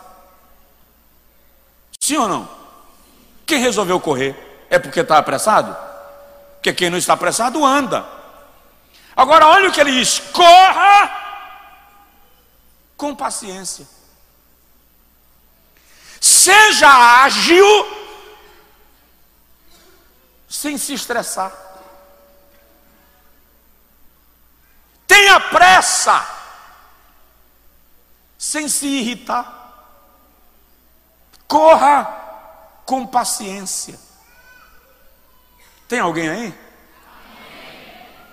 Sim 2.00 2.18
ou 2.18 2.28
não? 2.28 2.48
Quem 3.46 3.60
resolveu 3.60 4.00
correr 4.00 4.66
é 4.70 4.80
porque 4.80 5.02
está 5.02 5.18
apressado? 5.18 5.76
Porque 6.56 6.74
quem 6.74 6.90
não 6.90 6.98
está 6.98 7.14
apressado 7.14 7.66
anda. 7.66 8.06
Agora 9.16 9.48
olha 9.48 9.70
o 9.70 9.72
que 9.74 9.82
ele 9.82 9.92
diz: 9.92 10.20
corra 10.32 11.21
com 13.02 13.16
paciência. 13.16 13.88
Seja 16.20 16.88
ágil 17.24 17.66
sem 20.48 20.78
se 20.78 20.94
estressar. 20.94 21.52
Tenha 25.08 25.40
pressa 25.40 26.24
sem 28.38 28.70
se 28.70 28.86
irritar. 28.86 29.58
Corra 31.48 32.06
com 32.86 33.08
paciência. 33.08 34.00
Tem 35.88 36.00
alguém 36.00 36.30
aí? 36.30 36.60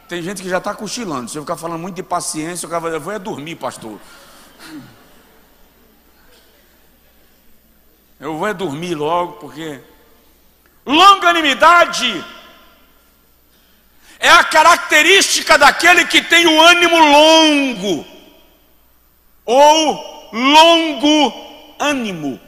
Tem 0.07 0.21
gente 0.23 0.43
que 0.43 0.49
já 0.51 0.59
está 0.59 0.75
cochilando. 0.75 1.31
Se 1.31 1.39
eu 1.39 1.43
ficar 1.43 1.57
falando 1.57 1.81
muito 1.81 1.97
de 1.97 2.03
paciência, 2.03 2.67
eu 2.67 2.81
vou, 2.81 2.91
eu 2.91 3.01
vou 3.01 3.13
é 3.15 3.19
dormir, 3.19 3.57
pastor. 3.57 3.99
Eu 8.21 8.37
vou 8.37 8.49
é 8.49 8.55
dormir 8.55 8.95
logo, 8.95 9.35
porque 9.35 9.81
longanimidade 10.85 12.25
é 14.19 14.29
a 14.29 14.43
característica 14.43 15.57
daquele 15.57 16.05
que 16.05 16.21
tem 16.21 16.47
o 16.47 16.61
ânimo 16.61 16.99
longo 16.99 18.07
ou 19.45 20.31
longo 20.33 21.75
ânimo. 21.79 22.41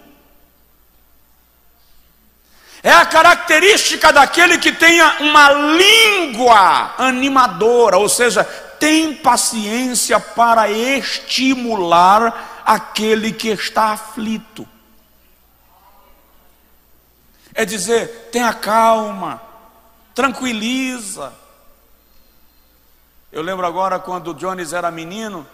É 2.82 2.90
a 2.90 3.06
característica 3.06 4.12
daquele 4.12 4.58
que 4.58 4.72
tenha 4.72 5.18
uma 5.20 5.50
língua 5.50 6.94
animadora, 6.98 7.98
ou 7.98 8.08
seja, 8.08 8.48
tem 8.80 9.14
paciência 9.14 10.18
para 10.18 10.70
estimular 10.70 12.62
aquele 12.64 13.30
que 13.30 13.48
está 13.48 13.92
aflito. 13.92 14.66
É 17.54 17.64
dizer, 17.66 18.30
tenha 18.32 18.54
calma, 18.54 19.42
tranquiliza. 20.14 21.32
Eu 23.30 23.42
lembro 23.42 23.66
agora 23.66 23.98
quando 23.98 24.34
Jones 24.34 24.72
era 24.72 24.90
menino, 24.90 25.46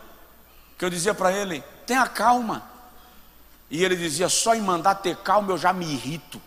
que 0.79 0.85
eu 0.85 0.91
dizia 0.91 1.13
para 1.13 1.33
ele: 1.33 1.65
tenha 1.85 2.07
calma. 2.07 2.63
E 3.69 3.85
ele 3.85 3.97
dizia: 3.97 4.29
só 4.29 4.55
em 4.55 4.61
mandar 4.61 4.95
ter 4.97 5.17
calma 5.17 5.53
eu 5.53 5.59
já 5.59 5.73
me 5.73 5.85
irrito. 5.85 6.41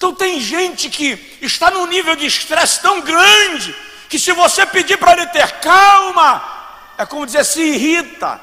Então 0.00 0.14
tem 0.14 0.40
gente 0.40 0.88
que 0.88 1.36
está 1.42 1.70
num 1.70 1.84
nível 1.84 2.16
de 2.16 2.24
estresse 2.24 2.80
tão 2.80 3.02
grande 3.02 3.76
que 4.08 4.18
se 4.18 4.32
você 4.32 4.64
pedir 4.64 4.96
para 4.96 5.12
ele 5.12 5.26
ter 5.26 5.60
calma, 5.60 6.42
é 6.96 7.04
como 7.04 7.26
dizer 7.26 7.44
se 7.44 7.60
irrita. 7.60 8.40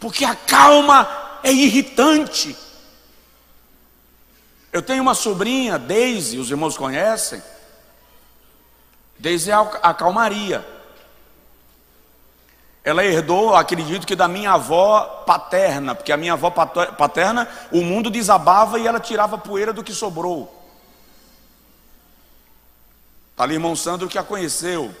Porque 0.00 0.24
a 0.24 0.34
calma 0.34 1.38
é 1.44 1.52
irritante. 1.52 2.56
Eu 4.72 4.82
tenho 4.82 5.04
uma 5.04 5.14
sobrinha, 5.14 5.78
Daisy, 5.78 6.36
os 6.36 6.50
irmãos 6.50 6.76
conhecem. 6.76 7.40
Daisy 9.20 9.52
é 9.52 9.54
a 9.54 9.94
calmaria. 9.94 10.66
Ela 12.84 13.04
herdou, 13.04 13.54
acredito 13.54 14.06
que 14.06 14.16
da 14.16 14.26
minha 14.26 14.52
avó 14.52 15.22
paterna, 15.24 15.94
porque 15.94 16.12
a 16.12 16.16
minha 16.16 16.32
avó 16.32 16.50
paterna, 16.50 17.48
o 17.70 17.80
mundo 17.82 18.10
desabava 18.10 18.78
e 18.78 18.86
ela 18.86 18.98
tirava 18.98 19.38
poeira 19.38 19.72
do 19.72 19.84
que 19.84 19.92
sobrou. 19.92 20.60
Está 23.30 23.44
ali 23.44 23.54
irmão 23.54 23.76
Sandro 23.76 24.08
que 24.08 24.18
a 24.18 24.22
conheceu. 24.22 24.94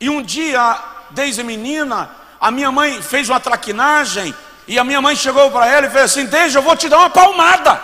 E 0.00 0.08
um 0.08 0.22
dia, 0.22 0.82
desde 1.10 1.42
menina, 1.42 2.10
a 2.40 2.50
minha 2.50 2.70
mãe 2.70 3.02
fez 3.02 3.28
uma 3.28 3.40
traquinagem 3.40 4.34
e 4.68 4.78
a 4.78 4.84
minha 4.84 5.00
mãe 5.00 5.16
chegou 5.16 5.50
para 5.50 5.66
ela 5.66 5.86
e 5.86 5.90
fez 5.90 6.04
assim: 6.04 6.26
Deixa, 6.26 6.58
eu 6.58 6.62
vou 6.62 6.76
te 6.76 6.88
dar 6.88 6.98
uma 6.98 7.10
palmada. 7.10 7.82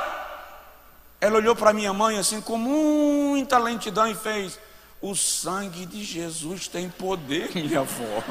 Ela 1.21 1.37
olhou 1.37 1.55
para 1.55 1.73
minha 1.73 1.93
mãe 1.93 2.19
assim 2.19 2.41
com 2.41 2.57
muita 2.57 3.59
lentidão 3.59 4.07
e 4.07 4.15
fez: 4.15 4.59
O 5.01 5.17
sangue 5.17 5.85
de 5.85 6.05
Jesus 6.05 6.69
tem 6.69 6.89
poder, 6.89 7.51
minha 7.55 7.81
avó. 7.81 8.23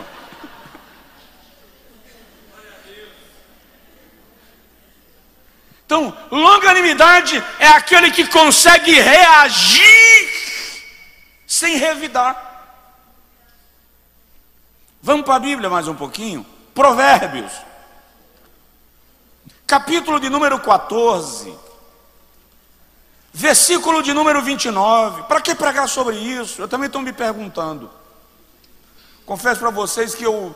Então, 5.89 6.15
longanimidade 6.29 7.43
é 7.57 7.67
aquele 7.67 8.11
que 8.11 8.27
consegue 8.27 8.91
reagir 8.91 10.29
sem 11.47 11.77
revidar. 11.77 12.77
Vamos 15.01 15.25
para 15.25 15.37
a 15.37 15.39
Bíblia 15.39 15.67
mais 15.67 15.87
um 15.87 15.95
pouquinho? 15.95 16.45
Provérbios, 16.75 17.51
capítulo 19.65 20.19
de 20.19 20.29
número 20.29 20.59
14, 20.59 21.57
versículo 23.33 24.03
de 24.03 24.13
número 24.13 24.43
29. 24.43 25.23
Para 25.23 25.41
que 25.41 25.55
pregar 25.55 25.89
sobre 25.89 26.17
isso? 26.17 26.61
Eu 26.61 26.67
também 26.67 26.85
estou 26.85 27.01
me 27.01 27.13
perguntando. 27.13 27.89
Confesso 29.25 29.59
para 29.59 29.71
vocês 29.71 30.13
que 30.13 30.23
eu, 30.23 30.55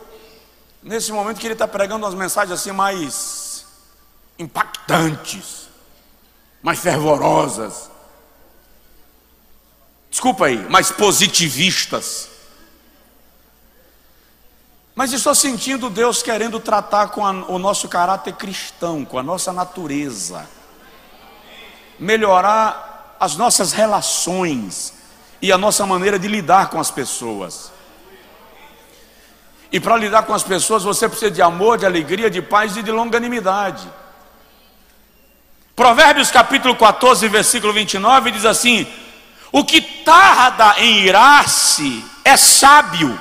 nesse 0.83 1.11
momento, 1.11 1.39
queria 1.39 1.53
estar 1.53 1.67
pregando 1.67 2.05
umas 2.05 2.13
mensagens 2.13 2.51
assim 2.51 2.71
mais 2.71 3.42
impactantes, 4.37 5.67
mais 6.61 6.79
fervorosas. 6.79 7.89
Desculpa 10.09 10.45
aí, 10.45 10.57
mais 10.69 10.91
positivistas. 10.91 12.29
Mas 14.95 15.11
estou 15.11 15.33
sentindo 15.33 15.89
Deus 15.89 16.21
querendo 16.21 16.59
tratar 16.59 17.07
com 17.09 17.25
a, 17.25 17.31
o 17.31 17.57
nosso 17.57 17.89
caráter 17.89 18.33
cristão, 18.33 19.03
com 19.03 19.17
a 19.17 19.23
nossa 19.23 19.51
natureza, 19.51 20.47
melhorar 21.97 23.15
as 23.19 23.35
nossas 23.35 23.71
relações 23.71 24.93
e 25.41 25.51
a 25.51 25.57
nossa 25.57 25.85
maneira 25.85 26.19
de 26.19 26.27
lidar 26.27 26.69
com 26.69 26.79
as 26.79 26.91
pessoas. 26.91 27.71
E 29.71 29.79
para 29.79 29.97
lidar 29.97 30.23
com 30.23 30.33
as 30.33 30.43
pessoas, 30.43 30.83
você 30.83 31.09
precisa 31.09 31.31
de 31.31 31.41
amor, 31.41 31.79
de 31.79 31.85
alegria, 31.87 32.29
de 32.29 32.43
paz 32.43 32.77
e 32.77 32.83
de 32.83 32.91
longanimidade. 32.91 33.91
Provérbios 35.75 36.29
capítulo 36.29 36.75
14, 36.75 37.27
versículo 37.27 37.73
29 37.73 38.31
diz 38.31 38.45
assim: 38.45 38.85
O 39.51 39.63
que 39.63 39.81
tarda 39.81 40.75
em 40.77 40.99
irar-se 40.99 42.05
é 42.23 42.37
sábio, 42.37 43.19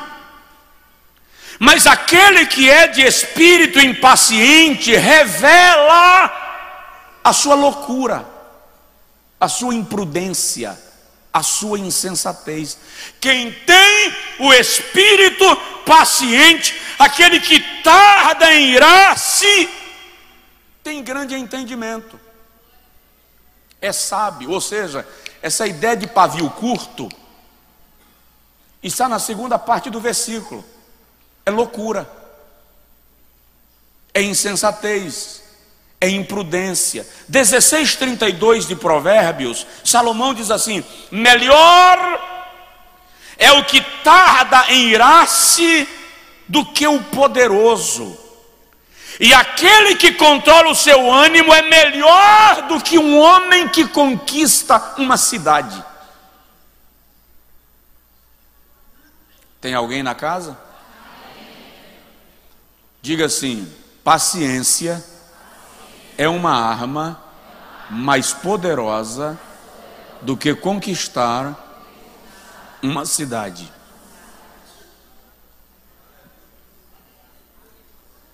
mas 1.59 1.87
aquele 1.87 2.45
que 2.45 2.71
é 2.71 2.89
de 2.89 3.01
espírito 3.01 3.81
impaciente 3.81 4.95
revela 4.95 6.31
a 7.25 7.33
sua 7.33 7.55
loucura, 7.55 8.27
a 9.41 9.49
sua 9.49 9.75
imprudência, 9.75 10.79
a 11.33 11.43
sua 11.43 11.79
insensatez. 11.79 12.77
Quem 13.19 13.51
tem 13.51 14.15
o 14.41 14.53
espírito 14.53 15.57
paciente, 15.87 16.79
aquele 16.99 17.41
que 17.41 17.61
tarda 17.83 18.53
em 18.53 18.73
irar-se, 18.73 19.71
tem 20.85 21.03
grande 21.03 21.35
entendimento 21.35 22.21
é 23.83 23.93
sábio, 23.93 24.53
ou 24.53 24.61
seja, 24.61 25.07
essa 25.43 25.67
ideia 25.67 25.97
de 25.97 26.07
pavio 26.07 26.49
curto 26.49 27.09
está 28.81 29.09
na 29.09 29.19
segunda 29.19 29.59
parte 29.59 29.91
do 29.91 30.01
versículo. 30.01 30.65
É 31.45 31.51
loucura, 31.51 32.09
é 34.15 34.23
insensatez, 34.23 35.43
é 36.01 36.09
imprudência. 36.09 37.05
16:32 37.29 38.69
de 38.69 38.77
Provérbios, 38.77 39.67
Salomão 39.85 40.33
diz 40.33 40.53
assim: 40.53 40.85
melhor 41.11 41.99
é 43.37 43.51
o 43.51 43.65
que 43.65 43.81
tarda 44.05 44.67
em 44.69 44.91
irar-se 44.91 45.89
do 46.49 46.65
que 46.67 46.87
o 46.87 47.03
poderoso 47.03 48.22
e 49.21 49.33
aquele 49.33 49.97
que 49.97 50.13
controla 50.13 50.71
o 50.71 50.75
seu 50.75 51.13
ânimo 51.13 51.53
é 51.53 51.63
melhor 51.63 52.69
do 52.69 52.81
que 52.81 52.99
um 52.99 53.19
homem 53.19 53.69
que 53.69 53.87
conquista 53.87 54.95
uma 54.99 55.17
cidade. 55.17 55.85
Tem 59.61 59.75
alguém 59.75 60.03
na 60.03 60.15
casa? 60.15 60.59
Diga 63.01 63.27
assim: 63.27 63.73
paciência 64.03 65.05
é 66.17 66.29
uma 66.29 66.53
arma 66.53 67.23
mais 67.91 68.33
poderosa 68.33 69.39
do 70.21 70.37
que 70.37 70.55
conquistar 70.55 71.55
uma 72.83 73.05
cidade. 73.05 73.71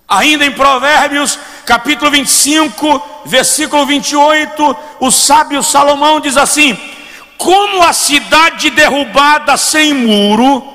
Ainda 0.09 0.47
em 0.47 0.51
Provérbios, 0.51 1.39
capítulo 1.67 2.11
25, 2.11 3.27
versículo 3.27 3.85
28, 3.85 4.77
o 5.01 5.11
sábio 5.11 5.63
Salomão 5.63 6.19
diz 6.19 6.39
assim: 6.39 6.75
Como 7.37 7.83
a 7.83 7.93
cidade 7.93 8.71
derrubada 8.71 9.55
sem 9.59 9.93
muro, 9.93 10.67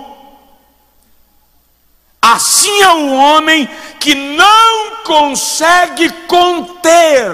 assim 2.22 2.82
é 2.84 2.92
o 2.92 3.12
homem 3.12 3.68
que 4.00 4.14
não 4.14 4.98
consegue 5.04 6.12
conter 6.28 7.34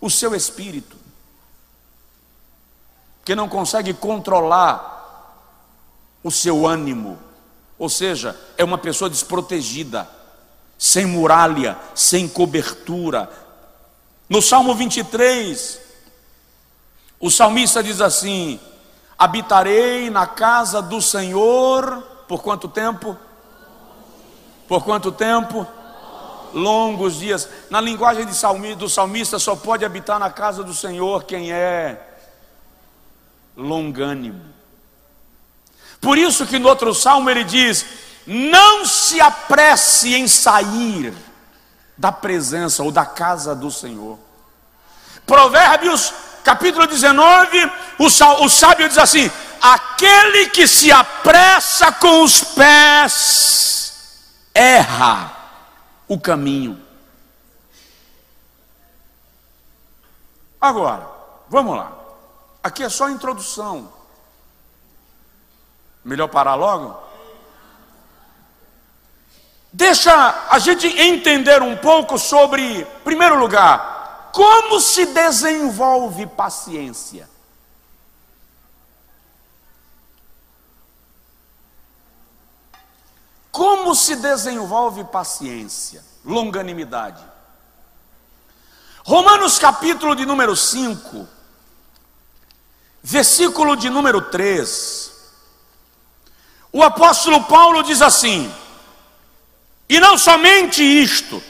o 0.00 0.08
seu 0.08 0.32
espírito, 0.32 0.96
que 3.24 3.34
não 3.34 3.48
consegue 3.48 3.92
controlar 3.92 4.94
o 6.22 6.30
seu 6.30 6.68
ânimo, 6.68 7.18
ou 7.76 7.88
seja, 7.88 8.38
é 8.56 8.62
uma 8.62 8.78
pessoa 8.78 9.10
desprotegida 9.10 10.14
sem 10.78 11.06
muralha, 11.06 11.78
sem 11.94 12.28
cobertura. 12.28 13.30
No 14.28 14.42
Salmo 14.42 14.74
23, 14.74 15.80
o 17.20 17.30
salmista 17.30 17.82
diz 17.82 18.00
assim: 18.00 18.60
Habitarei 19.18 20.10
na 20.10 20.26
casa 20.26 20.82
do 20.82 21.00
Senhor 21.00 22.02
por 22.28 22.42
quanto 22.42 22.68
tempo? 22.68 23.16
Por 24.68 24.84
quanto 24.84 25.12
tempo? 25.12 25.66
Longos 26.52 27.18
dias. 27.18 27.48
Na 27.70 27.80
linguagem 27.80 28.26
do 28.76 28.88
salmista, 28.88 29.38
só 29.38 29.56
pode 29.56 29.84
habitar 29.84 30.18
na 30.18 30.30
casa 30.30 30.62
do 30.62 30.74
Senhor 30.74 31.24
quem 31.24 31.52
é 31.52 32.00
longânimo. 33.56 34.40
Por 36.00 36.18
isso 36.18 36.46
que 36.46 36.58
no 36.58 36.68
outro 36.68 36.94
salmo 36.94 37.30
ele 37.30 37.44
diz: 37.44 37.86
não 38.26 38.84
se 38.84 39.20
apresse 39.20 40.14
em 40.14 40.26
sair 40.26 41.14
da 41.96 42.10
presença 42.10 42.82
ou 42.82 42.90
da 42.90 43.06
casa 43.06 43.54
do 43.54 43.70
Senhor. 43.70 44.18
Provérbios, 45.24 46.12
capítulo 46.44 46.86
19, 46.86 47.72
o, 47.98 48.48
sábio 48.48 48.88
diz 48.88 48.98
assim: 48.98 49.30
aquele 49.60 50.50
que 50.50 50.66
se 50.66 50.90
apressa 50.92 51.92
com 51.92 52.22
os 52.22 52.42
pés 52.42 54.24
erra 54.54 55.32
o 56.08 56.18
caminho. 56.18 56.82
Agora, 60.60 61.06
vamos 61.48 61.76
lá. 61.76 61.92
Aqui 62.62 62.82
é 62.82 62.88
só 62.88 63.08
introdução. 63.08 63.92
Melhor 66.04 66.28
parar 66.28 66.54
logo? 66.54 67.05
Deixa 69.76 70.46
a 70.48 70.58
gente 70.58 70.86
entender 70.86 71.60
um 71.60 71.76
pouco 71.76 72.18
sobre, 72.18 72.80
em 72.80 72.84
primeiro 73.04 73.38
lugar, 73.38 74.30
como 74.32 74.80
se 74.80 75.04
desenvolve 75.04 76.26
paciência. 76.28 77.28
Como 83.52 83.94
se 83.94 84.16
desenvolve 84.16 85.04
paciência, 85.04 86.02
longanimidade? 86.24 87.22
Romanos 89.04 89.58
capítulo 89.58 90.16
de 90.16 90.24
número 90.24 90.56
5, 90.56 91.28
versículo 93.02 93.76
de 93.76 93.90
número 93.90 94.22
3. 94.22 95.12
O 96.72 96.82
apóstolo 96.82 97.44
Paulo 97.44 97.82
diz 97.82 98.00
assim: 98.00 98.50
e 99.88 100.00
não 100.00 100.18
somente 100.18 100.82
isto. 100.82 101.42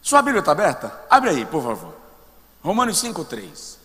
Sua 0.00 0.22
Bíblia 0.22 0.40
está 0.40 0.52
aberta? 0.52 1.04
Abre 1.10 1.30
aí, 1.30 1.46
por 1.46 1.62
favor. 1.62 1.96
Romanos 2.62 3.02
5,3. 3.02 3.76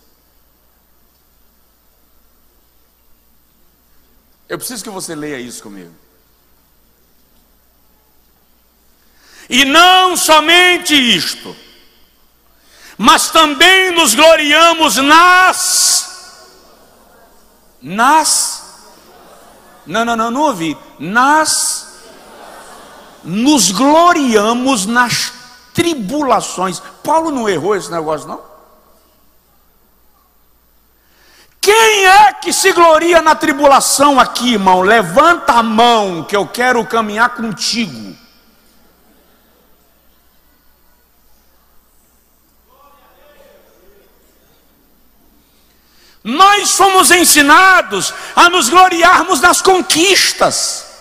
Eu 4.48 4.58
preciso 4.58 4.84
que 4.84 4.90
você 4.90 5.14
leia 5.14 5.38
isso 5.38 5.62
comigo. 5.62 5.94
E 9.48 9.64
não 9.64 10.16
somente 10.16 10.94
isto, 10.94 11.56
mas 12.96 13.30
também 13.30 13.90
nos 13.92 14.14
gloriamos 14.14 14.96
nas. 14.96 16.48
Nas. 17.80 18.62
Não, 19.86 20.04
não, 20.04 20.16
não, 20.16 20.30
não 20.30 20.40
ouvi. 20.42 20.76
Nas. 20.98 21.81
Nos 23.24 23.70
gloriamos 23.70 24.86
nas 24.86 25.32
tribulações. 25.72 26.80
Paulo 27.02 27.30
não 27.30 27.48
errou 27.48 27.76
esse 27.76 27.90
negócio, 27.90 28.28
não? 28.28 28.40
Quem 31.60 32.06
é 32.06 32.32
que 32.32 32.52
se 32.52 32.72
gloria 32.72 33.22
na 33.22 33.36
tribulação 33.36 34.18
aqui, 34.18 34.54
irmão? 34.54 34.82
Levanta 34.82 35.52
a 35.52 35.62
mão 35.62 36.24
que 36.24 36.34
eu 36.34 36.44
quero 36.46 36.84
caminhar 36.84 37.30
contigo. 37.36 38.16
Nós 46.24 46.70
somos 46.70 47.10
ensinados 47.10 48.12
a 48.34 48.48
nos 48.48 48.68
gloriarmos 48.68 49.40
nas 49.40 49.60
conquistas. 49.60 50.91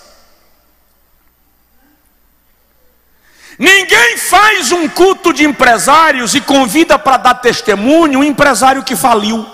Ninguém 4.01 4.17
faz 4.17 4.71
um 4.71 4.89
culto 4.89 5.31
de 5.31 5.43
empresários 5.43 6.33
e 6.33 6.41
convida 6.41 6.97
para 6.97 7.17
dar 7.17 7.35
testemunho 7.35 8.21
um 8.21 8.23
empresário 8.23 8.83
que 8.83 8.95
faliu. 8.95 9.45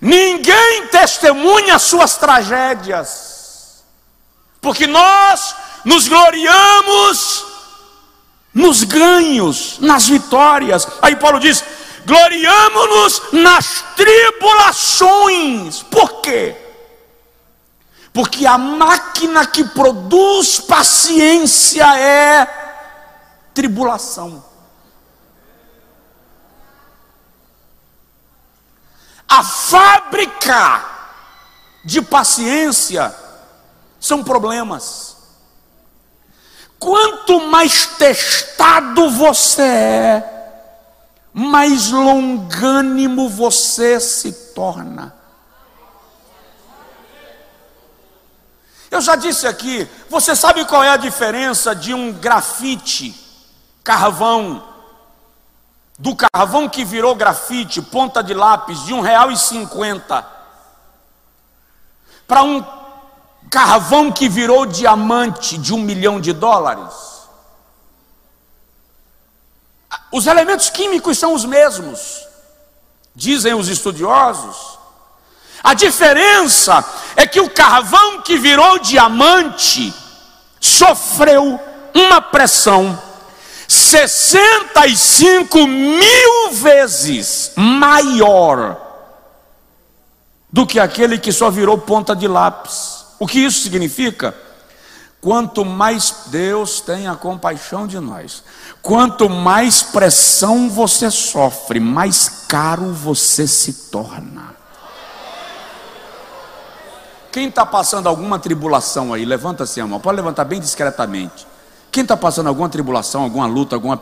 Ninguém 0.00 0.86
testemunha 0.86 1.76
suas 1.80 2.16
tragédias, 2.16 3.84
porque 4.60 4.86
nós 4.86 5.56
nos 5.84 6.06
gloriamos 6.06 7.46
nos 8.54 8.84
ganhos, 8.84 9.80
nas 9.80 10.06
vitórias. 10.06 10.86
Aí 11.02 11.16
Paulo 11.16 11.40
diz: 11.40 11.64
gloriamo-nos 12.04 13.22
nas 13.32 13.84
tribulações. 13.96 15.82
Por 15.82 16.20
quê? 16.20 16.65
Porque 18.16 18.46
a 18.46 18.56
máquina 18.56 19.46
que 19.46 19.62
produz 19.62 20.58
paciência 20.58 21.84
é 21.98 22.46
tribulação. 23.52 24.42
A 29.28 29.44
fábrica 29.44 30.82
de 31.84 32.00
paciência 32.00 33.14
são 34.00 34.24
problemas. 34.24 35.18
Quanto 36.78 37.38
mais 37.48 37.84
testado 37.98 39.10
você 39.10 39.60
é, 39.60 40.72
mais 41.34 41.90
longânimo 41.90 43.28
você 43.28 44.00
se 44.00 44.32
torna. 44.54 45.14
Eu 48.96 49.00
já 49.02 49.14
disse 49.14 49.46
aqui, 49.46 49.86
você 50.08 50.34
sabe 50.34 50.64
qual 50.64 50.82
é 50.82 50.88
a 50.88 50.96
diferença 50.96 51.74
de 51.76 51.92
um 51.92 52.14
grafite, 52.14 53.14
carvão, 53.84 54.66
do 55.98 56.16
carvão 56.16 56.66
que 56.66 56.82
virou 56.82 57.14
grafite, 57.14 57.82
ponta 57.82 58.22
de 58.22 58.32
lápis, 58.32 58.86
de 58.86 58.94
um 58.94 59.02
real 59.02 59.30
e 59.30 59.36
cinquenta, 59.36 60.26
para 62.26 62.42
um 62.42 62.64
carvão 63.50 64.10
que 64.10 64.30
virou 64.30 64.64
diamante 64.64 65.58
de 65.58 65.74
um 65.74 65.78
milhão 65.78 66.18
de 66.18 66.32
dólares. 66.32 66.94
Os 70.10 70.26
elementos 70.26 70.70
químicos 70.70 71.18
são 71.18 71.34
os 71.34 71.44
mesmos, 71.44 72.26
dizem 73.14 73.52
os 73.52 73.68
estudiosos. 73.68 74.75
A 75.66 75.74
diferença 75.74 76.84
é 77.16 77.26
que 77.26 77.40
o 77.40 77.50
carvão 77.50 78.22
que 78.22 78.38
virou 78.38 78.78
diamante 78.78 79.92
sofreu 80.60 81.58
uma 81.92 82.20
pressão 82.20 82.96
65 83.66 85.66
mil 85.66 86.52
vezes 86.52 87.50
maior 87.56 88.80
do 90.52 90.64
que 90.64 90.78
aquele 90.78 91.18
que 91.18 91.32
só 91.32 91.50
virou 91.50 91.78
ponta 91.78 92.14
de 92.14 92.28
lápis. 92.28 93.04
O 93.18 93.26
que 93.26 93.40
isso 93.40 93.62
significa? 93.62 94.36
Quanto 95.20 95.64
mais 95.64 96.26
Deus 96.26 96.80
tem 96.80 97.08
a 97.08 97.16
compaixão 97.16 97.88
de 97.88 97.98
nós, 97.98 98.44
quanto 98.80 99.28
mais 99.28 99.82
pressão 99.82 100.70
você 100.70 101.10
sofre, 101.10 101.80
mais 101.80 102.44
caro 102.46 102.92
você 102.92 103.48
se 103.48 103.90
torna. 103.90 104.55
Quem 107.32 107.48
está 107.48 107.66
passando 107.66 108.08
alguma 108.08 108.38
tribulação 108.38 109.12
aí, 109.12 109.24
levanta-se 109.24 109.80
a 109.80 109.86
mão, 109.86 110.00
pode 110.00 110.16
levantar 110.16 110.44
bem 110.44 110.60
discretamente. 110.60 111.46
Quem 111.90 112.02
está 112.02 112.16
passando 112.16 112.48
alguma 112.48 112.68
tribulação, 112.68 113.22
alguma 113.22 113.46
luta, 113.46 113.76
alguma 113.76 114.00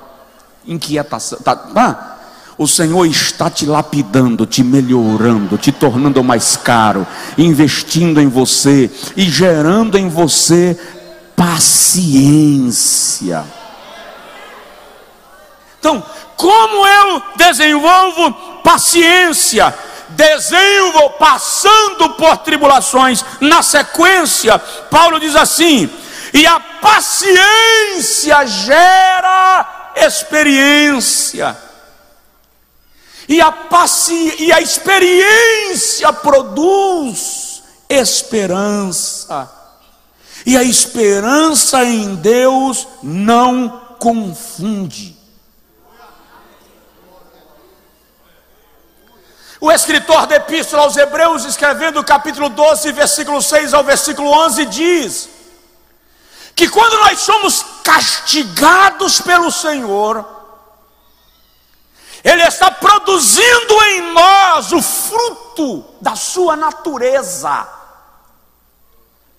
inquietação, 0.67 1.39
tá, 1.41 1.71
ah, 1.77 2.15
o 2.57 2.67
Senhor 2.69 3.05
está 3.07 3.51
te 3.51 3.67
lapidando, 3.67 4.47
te 4.47 4.63
melhorando, 4.63 5.59
te 5.59 5.73
tornando 5.73 6.23
mais 6.23 6.57
caro, 6.57 7.05
investindo 7.37 8.21
em 8.21 8.29
você 8.29 8.89
e 9.17 9.25
gerando 9.29 9.99
em 9.99 10.09
você 10.09 10.79
paciência. 11.35 12.65
Então, 15.81 16.03
como 16.37 16.87
eu 16.87 17.23
desenvolvo 17.37 18.33
paciência? 18.63 19.75
Desenvolvo 20.15 21.11
passando 21.11 22.11
por 22.11 22.37
tribulações. 22.39 23.25
Na 23.41 23.63
sequência, 23.63 24.59
Paulo 24.59 25.21
diz 25.21 25.37
assim: 25.37 25.91
e 26.35 26.45
a 26.49 26.59
paciência 26.59 28.45
gera 28.45 29.93
experiência. 29.95 31.57
E 33.29 33.41
a, 33.41 33.53
paci... 33.53 34.35
e 34.41 34.53
a 34.53 34.61
experiência 34.61 36.13
produz 36.13 37.63
esperança. 37.89 39.49
E 40.45 40.57
a 40.57 40.65
esperança 40.65 41.85
em 41.85 42.17
Deus 42.17 42.89
não 43.01 43.81
confunde. 44.01 45.17
O 49.65 49.73
escritor 49.73 50.27
da 50.27 50.37
Epístola 50.37 50.83
aos 50.83 50.95
Hebreus, 50.95 51.47
escrevendo 51.47 51.99
o 51.99 52.05
capítulo 52.05 52.51
12, 52.51 52.93
versículo 52.93 53.41
6 53.41 53.73
ao 53.73 53.83
versículo 53.83 54.29
11, 54.29 54.67
diz: 54.67 55.31
que 56.55 56.69
quando 56.69 56.99
nós 56.99 57.21
somos 57.21 57.65
castigados 57.83 59.23
pelo 59.23 59.51
Senhor, 59.51 60.23
ele 62.23 62.43
está 62.43 62.71
produzindo 62.73 63.83
em 63.85 64.13
nós 64.13 64.71
o 64.71 64.83
fruto 64.83 65.83
da 65.99 66.15
sua 66.15 66.57
natureza, 66.57 67.67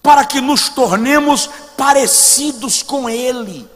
para 0.02 0.26
que 0.26 0.42
nos 0.42 0.70
tornemos 0.70 1.48
parecidos 1.78 2.82
com 2.82 3.08
Ele. 3.08 3.75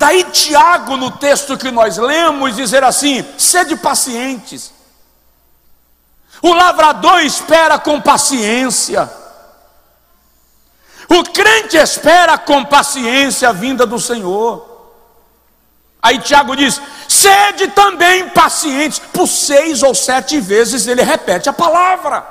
Daí 0.00 0.24
Tiago, 0.24 0.96
no 0.96 1.10
texto 1.10 1.58
que 1.58 1.70
nós 1.70 1.98
lemos, 1.98 2.56
dizer 2.56 2.82
assim: 2.82 3.22
sede 3.36 3.76
pacientes. 3.76 4.72
O 6.40 6.54
lavrador 6.54 7.20
espera 7.20 7.78
com 7.78 8.00
paciência. 8.00 9.12
O 11.06 11.22
crente 11.22 11.76
espera 11.76 12.38
com 12.38 12.64
paciência 12.64 13.50
a 13.50 13.52
vinda 13.52 13.84
do 13.84 14.00
Senhor. 14.00 14.66
Aí 16.00 16.18
Tiago 16.18 16.56
diz: 16.56 16.80
sede 17.06 17.68
também 17.68 18.30
pacientes. 18.30 18.98
Por 18.98 19.28
seis 19.28 19.82
ou 19.82 19.94
sete 19.94 20.40
vezes 20.40 20.86
ele 20.86 21.02
repete 21.02 21.50
a 21.50 21.52
palavra. 21.52 22.26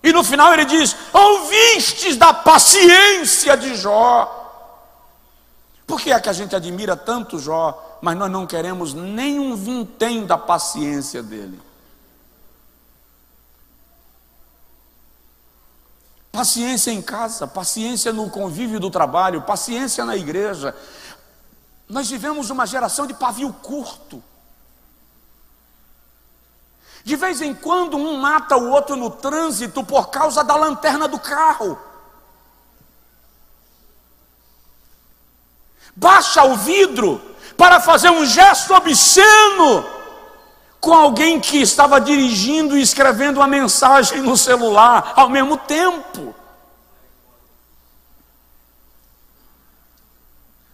E 0.00 0.12
no 0.12 0.22
final 0.22 0.54
ele 0.54 0.64
diz: 0.64 0.94
ouvistes 1.12 2.16
da 2.16 2.32
paciência 2.32 3.56
de 3.56 3.74
Jó. 3.74 4.37
Por 5.88 5.98
que 5.98 6.12
é 6.12 6.20
que 6.20 6.28
a 6.28 6.34
gente 6.34 6.54
admira 6.54 6.94
tanto 6.94 7.38
Jó, 7.38 7.98
mas 8.02 8.14
nós 8.14 8.30
não 8.30 8.46
queremos 8.46 8.92
nem 8.92 9.40
um 9.40 9.56
vintém 9.56 10.26
da 10.26 10.36
paciência 10.36 11.22
dele? 11.22 11.58
Paciência 16.30 16.90
em 16.90 17.00
casa, 17.00 17.46
paciência 17.46 18.12
no 18.12 18.28
convívio 18.28 18.78
do 18.78 18.90
trabalho, 18.90 19.40
paciência 19.40 20.04
na 20.04 20.14
igreja, 20.14 20.76
nós 21.88 22.10
vivemos 22.10 22.50
uma 22.50 22.66
geração 22.66 23.06
de 23.06 23.14
pavio 23.14 23.50
curto. 23.50 24.22
De 27.02 27.16
vez 27.16 27.40
em 27.40 27.54
quando 27.54 27.96
um 27.96 28.18
mata 28.18 28.58
o 28.58 28.68
outro 28.68 28.94
no 28.94 29.08
trânsito 29.08 29.82
por 29.82 30.10
causa 30.10 30.44
da 30.44 30.54
lanterna 30.54 31.08
do 31.08 31.18
carro. 31.18 31.87
Baixa 35.98 36.44
o 36.44 36.56
vidro 36.56 37.20
para 37.56 37.80
fazer 37.80 38.08
um 38.08 38.24
gesto 38.24 38.72
obsceno 38.72 39.84
com 40.80 40.94
alguém 40.94 41.40
que 41.40 41.60
estava 41.60 42.00
dirigindo 42.00 42.78
e 42.78 42.82
escrevendo 42.82 43.38
uma 43.38 43.48
mensagem 43.48 44.20
no 44.20 44.36
celular 44.36 45.12
ao 45.16 45.28
mesmo 45.28 45.56
tempo. 45.56 46.32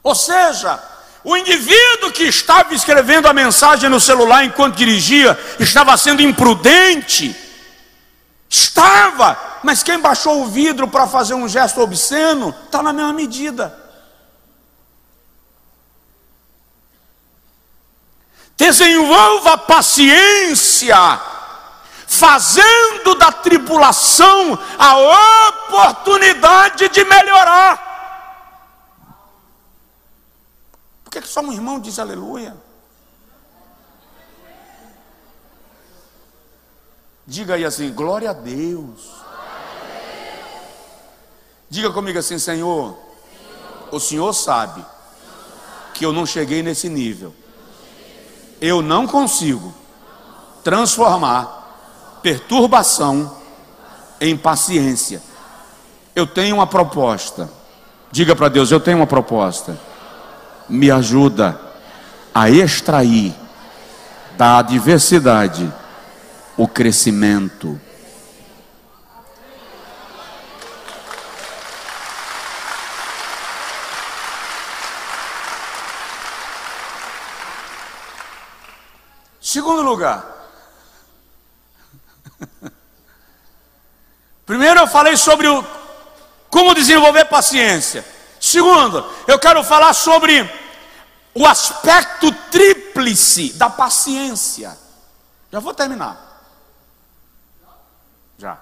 Ou 0.02 0.14
seja, 0.14 0.78
o 1.24 1.34
indivíduo 1.34 2.12
que 2.12 2.24
estava 2.24 2.74
escrevendo 2.74 3.26
a 3.26 3.32
mensagem 3.32 3.88
no 3.88 3.98
celular 3.98 4.44
enquanto 4.44 4.76
dirigia 4.76 5.38
estava 5.58 5.96
sendo 5.96 6.20
imprudente. 6.20 7.34
Estava, 8.46 9.38
mas 9.62 9.82
quem 9.82 9.98
baixou 9.98 10.42
o 10.42 10.48
vidro 10.48 10.86
para 10.86 11.06
fazer 11.06 11.32
um 11.32 11.48
gesto 11.48 11.80
obsceno 11.80 12.54
está 12.66 12.82
na 12.82 12.92
mesma 12.92 13.14
medida. 13.14 13.83
Desenvolva 18.56 19.58
paciência, 19.58 20.96
fazendo 22.06 23.16
da 23.16 23.32
tribulação 23.32 24.56
a 24.78 25.48
oportunidade 25.48 26.88
de 26.88 27.04
melhorar. 27.04 27.92
Por 31.02 31.10
que, 31.10 31.20
que 31.20 31.28
só 31.28 31.40
um 31.40 31.52
irmão 31.52 31.80
diz 31.80 31.98
aleluia? 31.98 32.56
Diga 37.26 37.54
aí 37.54 37.64
assim, 37.64 37.92
glória 37.92 38.30
a 38.30 38.34
Deus. 38.34 39.10
Diga 41.68 41.90
comigo 41.90 42.18
assim, 42.20 42.38
Senhor, 42.38 42.96
o 43.90 43.98
Senhor 43.98 44.32
sabe 44.32 44.84
que 45.92 46.06
eu 46.06 46.12
não 46.12 46.24
cheguei 46.24 46.62
nesse 46.62 46.88
nível 46.88 47.34
eu 48.60 48.82
não 48.82 49.06
consigo 49.06 49.74
transformar 50.62 52.18
perturbação 52.22 53.36
em 54.20 54.36
paciência. 54.36 55.22
Eu 56.16 56.26
tenho 56.26 56.56
uma 56.56 56.66
proposta. 56.66 57.50
Diga 58.10 58.34
para 58.34 58.48
Deus: 58.48 58.70
eu 58.70 58.80
tenho 58.80 58.98
uma 58.98 59.06
proposta. 59.06 59.78
Me 60.68 60.90
ajuda 60.90 61.60
a 62.34 62.48
extrair 62.48 63.34
da 64.36 64.58
adversidade 64.58 65.72
o 66.56 66.66
crescimento. 66.66 67.80
Segundo 79.54 79.73
lugar, 79.84 80.24
primeiro 84.44 84.80
eu 84.80 84.86
falei 84.86 85.16
sobre 85.16 85.48
o, 85.48 85.64
como 86.48 86.74
desenvolver 86.74 87.26
paciência. 87.26 88.04
Segundo, 88.40 89.04
eu 89.26 89.38
quero 89.38 89.62
falar 89.64 89.92
sobre 89.94 90.48
o 91.34 91.46
aspecto 91.46 92.30
tríplice 92.50 93.52
da 93.54 93.68
paciência. 93.68 94.76
Já 95.50 95.60
vou 95.60 95.74
terminar. 95.74 96.42
Já. 98.38 98.58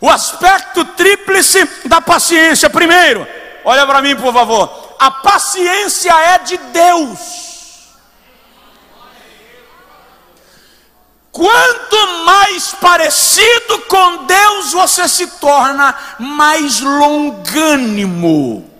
O 0.00 0.08
aspecto 0.08 0.84
tríplice 0.84 1.64
da 1.86 2.00
paciência. 2.00 2.68
Primeiro, 2.70 3.26
olha 3.64 3.86
para 3.86 4.02
mim, 4.02 4.14
por 4.16 4.32
favor. 4.32 4.96
A 4.98 5.10
paciência 5.10 6.12
é 6.12 6.38
de 6.38 6.56
Deus. 6.58 7.53
Quanto 11.34 12.24
mais 12.24 12.72
parecido 12.74 13.80
com 13.88 14.24
Deus 14.24 14.72
você 14.72 15.08
se 15.08 15.26
torna, 15.26 15.92
mais 16.16 16.80
longânimo 16.80 18.70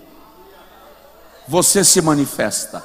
você 1.45 1.83
se 1.83 2.01
manifesta. 2.01 2.81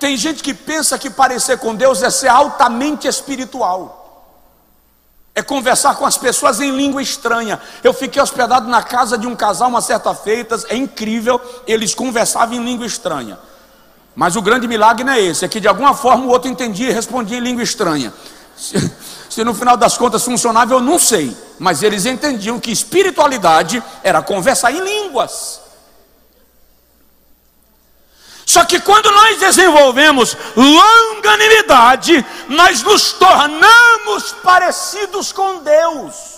Tem 0.00 0.16
gente 0.16 0.42
que 0.42 0.52
pensa 0.52 0.98
que 0.98 1.08
parecer 1.08 1.58
com 1.58 1.72
Deus 1.72 2.02
é 2.02 2.10
ser 2.10 2.26
altamente 2.26 3.06
espiritual. 3.06 4.42
É 5.32 5.40
conversar 5.40 5.94
com 5.94 6.04
as 6.04 6.18
pessoas 6.18 6.60
em 6.60 6.72
língua 6.72 7.00
estranha. 7.00 7.60
Eu 7.84 7.94
fiquei 7.94 8.20
hospedado 8.20 8.68
na 8.68 8.82
casa 8.82 9.16
de 9.16 9.28
um 9.28 9.36
casal 9.36 9.68
uma 9.68 9.80
certa 9.80 10.12
feita, 10.16 10.60
é 10.68 10.74
incrível, 10.74 11.40
eles 11.64 11.94
conversavam 11.94 12.56
em 12.56 12.64
língua 12.64 12.86
estranha. 12.86 13.38
Mas 14.14 14.36
o 14.36 14.42
grande 14.42 14.68
milagre 14.68 15.04
não 15.04 15.12
é 15.12 15.20
esse, 15.20 15.44
é 15.44 15.48
que 15.48 15.60
de 15.60 15.66
alguma 15.66 15.94
forma 15.94 16.24
o 16.24 16.28
outro 16.28 16.48
entendia 16.48 16.90
e 16.90 16.92
respondia 16.92 17.38
em 17.38 17.40
língua 17.40 17.62
estranha. 17.62 18.12
Se, 18.56 18.92
se, 19.28 19.42
no 19.42 19.52
final 19.52 19.76
das 19.76 19.96
contas 19.96 20.24
funcionava, 20.24 20.72
eu 20.72 20.80
não 20.80 20.98
sei. 20.98 21.36
Mas 21.58 21.82
eles 21.82 22.06
entendiam 22.06 22.60
que 22.60 22.70
espiritualidade 22.70 23.82
era 24.02 24.22
conversar 24.22 24.70
em 24.70 24.80
línguas. 24.80 25.60
Só 28.46 28.64
que 28.64 28.78
quando 28.78 29.10
nós 29.10 29.40
desenvolvemos 29.40 30.36
longanimidade, 30.54 32.24
nós 32.48 32.82
nos 32.82 33.12
tornamos 33.14 34.32
parecidos 34.44 35.32
com 35.32 35.58
Deus. 35.58 36.33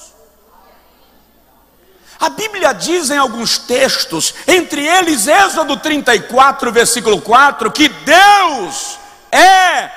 A 2.18 2.30
Bíblia 2.30 2.72
diz 2.72 3.10
em 3.10 3.18
alguns 3.18 3.58
textos, 3.58 4.34
entre 4.46 4.86
eles 4.86 5.26
Êxodo 5.26 5.76
34, 5.76 6.72
versículo 6.72 7.20
4, 7.20 7.70
que 7.70 7.88
Deus 7.88 8.98
é 9.30 9.90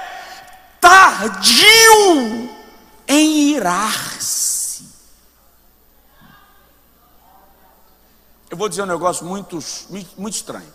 tardio 0.80 2.50
em 3.08 3.56
irar-se. 3.56 4.84
Eu 8.50 8.58
vou 8.58 8.68
dizer 8.68 8.84
um 8.84 8.88
negócio 8.88 9.26
muito, 9.26 9.60
muito 10.18 10.34
estranho. 10.34 10.74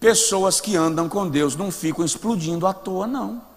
Pessoas 0.00 0.60
que 0.60 0.76
andam 0.76 1.08
com 1.08 1.28
Deus 1.28 1.56
não 1.56 1.70
ficam 1.70 2.04
explodindo 2.04 2.66
à 2.66 2.72
toa, 2.72 3.06
não. 3.06 3.53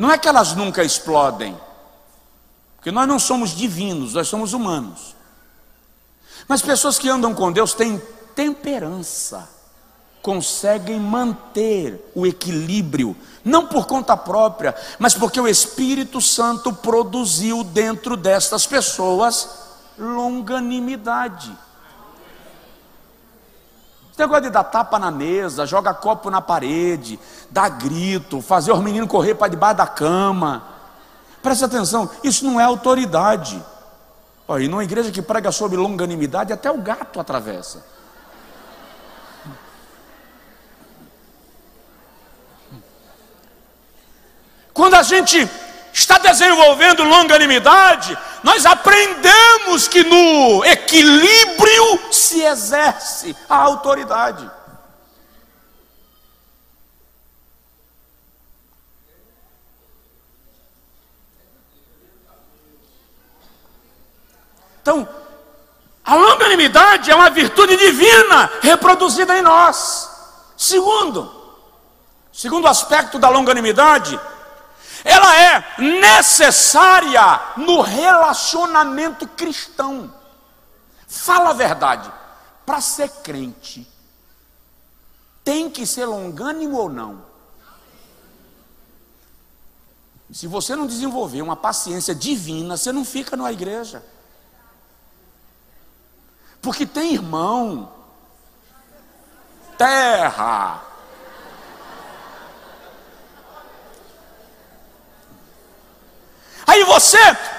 Não 0.00 0.10
é 0.10 0.16
que 0.16 0.26
elas 0.26 0.56
nunca 0.56 0.82
explodem, 0.82 1.54
porque 2.76 2.90
nós 2.90 3.06
não 3.06 3.18
somos 3.18 3.50
divinos, 3.50 4.14
nós 4.14 4.28
somos 4.28 4.54
humanos. 4.54 5.14
Mas 6.48 6.62
pessoas 6.62 6.98
que 6.98 7.06
andam 7.06 7.34
com 7.34 7.52
Deus 7.52 7.74
têm 7.74 8.00
temperança, 8.34 9.46
conseguem 10.22 10.98
manter 10.98 12.10
o 12.14 12.26
equilíbrio, 12.26 13.14
não 13.44 13.66
por 13.66 13.86
conta 13.86 14.16
própria, 14.16 14.74
mas 14.98 15.12
porque 15.12 15.38
o 15.38 15.46
Espírito 15.46 16.18
Santo 16.18 16.72
produziu 16.72 17.62
dentro 17.62 18.16
destas 18.16 18.64
pessoas 18.64 19.50
longanimidade. 19.98 21.54
Negócio 24.20 24.42
de 24.42 24.50
dar 24.50 24.64
tapa 24.64 24.98
na 24.98 25.10
mesa, 25.10 25.64
joga 25.64 25.94
copo 25.94 26.28
na 26.28 26.42
parede, 26.42 27.18
dar 27.50 27.70
grito, 27.70 28.42
fazer 28.42 28.70
os 28.70 28.80
meninos 28.80 29.08
correr 29.08 29.34
para 29.34 29.48
debaixo 29.48 29.78
da 29.78 29.86
cama. 29.86 30.62
Preste 31.42 31.64
atenção, 31.64 32.10
isso 32.22 32.44
não 32.44 32.60
é 32.60 32.64
autoridade. 32.64 33.62
Olha, 34.46 34.64
e 34.64 34.68
numa 34.68 34.84
igreja 34.84 35.10
que 35.10 35.22
prega 35.22 35.50
sobre 35.50 35.78
longanimidade, 35.78 36.52
até 36.52 36.70
o 36.70 36.76
gato 36.76 37.18
atravessa. 37.18 37.82
Quando 44.74 44.94
a 44.94 45.02
gente 45.02 45.48
está 45.92 46.18
desenvolvendo 46.18 47.04
longanimidade, 47.04 48.16
nós 48.42 48.64
aprendemos 48.64 49.88
que 49.88 50.02
no 50.04 50.64
equilíbrio 50.64 52.12
se 52.12 52.42
exerce 52.42 53.36
a 53.48 53.56
autoridade. 53.56 54.50
Então, 64.82 65.06
a 66.04 66.14
longanimidade 66.14 67.10
é 67.10 67.14
uma 67.14 67.30
virtude 67.30 67.76
divina 67.76 68.50
reproduzida 68.62 69.36
em 69.38 69.42
nós. 69.42 70.10
Segundo, 70.56 71.32
segundo 72.32 72.66
aspecto 72.66 73.18
da 73.18 73.28
longanimidade, 73.28 74.18
ela 75.04 75.40
é 75.40 75.64
necessária 75.78 77.40
no 77.56 77.80
relacionamento 77.80 79.26
cristão. 79.26 80.12
Fala 81.06 81.50
a 81.50 81.54
verdade, 81.54 82.12
para 82.64 82.80
ser 82.80 83.08
crente, 83.22 83.86
tem 85.42 85.68
que 85.70 85.86
ser 85.86 86.04
longânimo 86.04 86.76
ou 86.76 86.88
não? 86.88 87.30
Se 90.32 90.46
você 90.46 90.76
não 90.76 90.86
desenvolver 90.86 91.42
uma 91.42 91.56
paciência 91.56 92.14
divina, 92.14 92.76
você 92.76 92.92
não 92.92 93.04
fica 93.04 93.36
numa 93.36 93.50
igreja. 93.50 94.04
Porque 96.62 96.86
tem 96.86 97.14
irmão, 97.14 97.90
terra, 99.76 100.84
Aí 106.70 106.84
você 106.84 107.18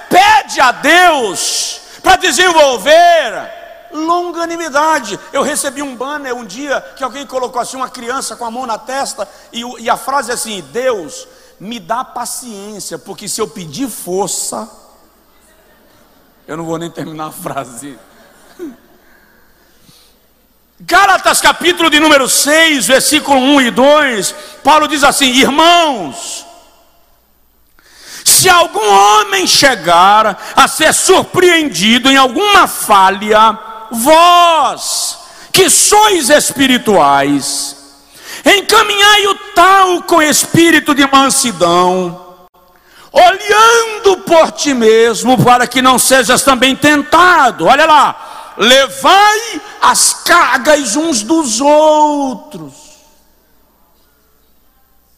pede 0.09 0.61
a 0.61 0.71
Deus 0.71 1.81
para 2.01 2.15
desenvolver 2.15 3.51
longanimidade. 3.91 5.19
Eu 5.33 5.43
recebi 5.43 5.81
um 5.81 5.97
banner 5.97 6.33
um 6.33 6.45
dia 6.45 6.79
que 6.95 7.03
alguém 7.03 7.27
colocou 7.27 7.61
assim 7.61 7.75
uma 7.75 7.89
criança 7.89 8.37
com 8.37 8.45
a 8.45 8.51
mão 8.51 8.65
na 8.65 8.77
testa 8.77 9.27
e, 9.51 9.63
e 9.83 9.89
a 9.89 9.97
frase 9.97 10.31
é 10.31 10.33
assim: 10.33 10.61
Deus 10.71 11.27
me 11.59 11.77
dá 11.77 12.05
paciência, 12.05 12.97
porque 12.97 13.27
se 13.27 13.41
eu 13.41 13.49
pedir 13.49 13.89
força, 13.89 14.69
eu 16.47 16.55
não 16.55 16.63
vou 16.63 16.77
nem 16.77 16.89
terminar 16.89 17.27
a 17.27 17.31
frase. 17.33 17.99
Gálatas 20.79 21.41
capítulo 21.41 21.89
de 21.89 21.99
número 21.99 22.29
6, 22.29 22.87
versículo 22.87 23.37
1 23.37 23.61
e 23.61 23.71
2, 23.71 24.35
Paulo 24.63 24.87
diz 24.87 25.03
assim: 25.03 25.25
Irmãos, 25.25 26.45
se 28.41 28.49
algum 28.49 28.89
homem 28.91 29.45
chegar 29.45 30.53
a 30.55 30.67
ser 30.67 30.91
surpreendido 30.95 32.09
em 32.09 32.17
alguma 32.17 32.67
falha, 32.67 33.55
vós, 33.91 35.19
que 35.53 35.69
sois 35.69 36.31
espirituais, 36.31 37.75
encaminhai 38.43 39.27
o 39.27 39.35
tal 39.53 40.01
com 40.03 40.23
espírito 40.23 40.95
de 40.95 41.05
mansidão, 41.05 42.47
olhando 43.11 44.17
por 44.25 44.51
ti 44.53 44.73
mesmo, 44.73 45.43
para 45.43 45.67
que 45.67 45.79
não 45.79 45.99
sejas 45.99 46.41
também 46.41 46.75
tentado. 46.75 47.67
Olha 47.67 47.85
lá, 47.85 48.53
levai 48.57 49.61
as 49.79 50.15
cargas 50.15 50.95
uns 50.95 51.21
dos 51.21 51.61
outros, 51.61 52.73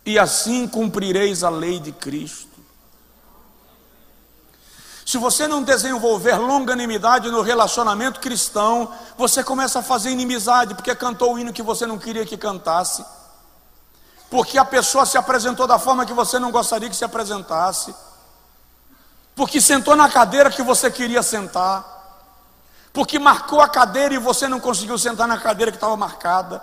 e 0.06 0.20
assim 0.20 0.68
cumprireis 0.68 1.42
a 1.42 1.50
lei 1.50 1.80
de 1.80 1.94
Cristo. 1.94 2.53
Se 5.06 5.18
você 5.18 5.48
não 5.48 5.62
desenvolver 5.62 6.38
longanimidade 6.38 7.30
no 7.30 7.42
relacionamento 7.42 8.20
cristão, 8.20 8.90
você 9.18 9.44
começa 9.44 9.80
a 9.80 9.84
fazer 9.84 10.10
inimizade, 10.12 10.76
porque 10.76 10.96
cantou 10.96 11.34
o 11.34 11.40
hino 11.40 11.52
que 11.52 11.62
você 11.62 11.86
não 11.86 11.98
queria 11.98 12.26
que 12.26 12.38
cantasse, 12.38 13.04
porque 14.30 14.58
a 14.58 14.66
pessoa 14.66 15.06
se 15.06 15.18
apresentou 15.18 15.68
da 15.68 15.78
forma 15.78 16.06
que 16.06 16.14
você 16.14 16.40
não 16.40 16.52
gostaria 16.52 16.90
que 16.90 16.96
se 16.96 17.04
apresentasse, 17.04 17.94
porque 19.36 19.60
sentou 19.60 19.96
na 19.96 20.10
cadeira 20.10 20.50
que 20.50 20.64
você 20.64 20.90
queria 20.90 21.22
sentar, 21.22 21.84
porque 22.94 23.20
marcou 23.20 23.60
a 23.60 23.68
cadeira 23.68 24.14
e 24.14 24.20
você 24.20 24.48
não 24.48 24.60
conseguiu 24.60 24.98
sentar 24.98 25.28
na 25.28 25.38
cadeira 25.38 25.72
que 25.72 25.78
estava 25.78 25.98
marcada. 25.98 26.62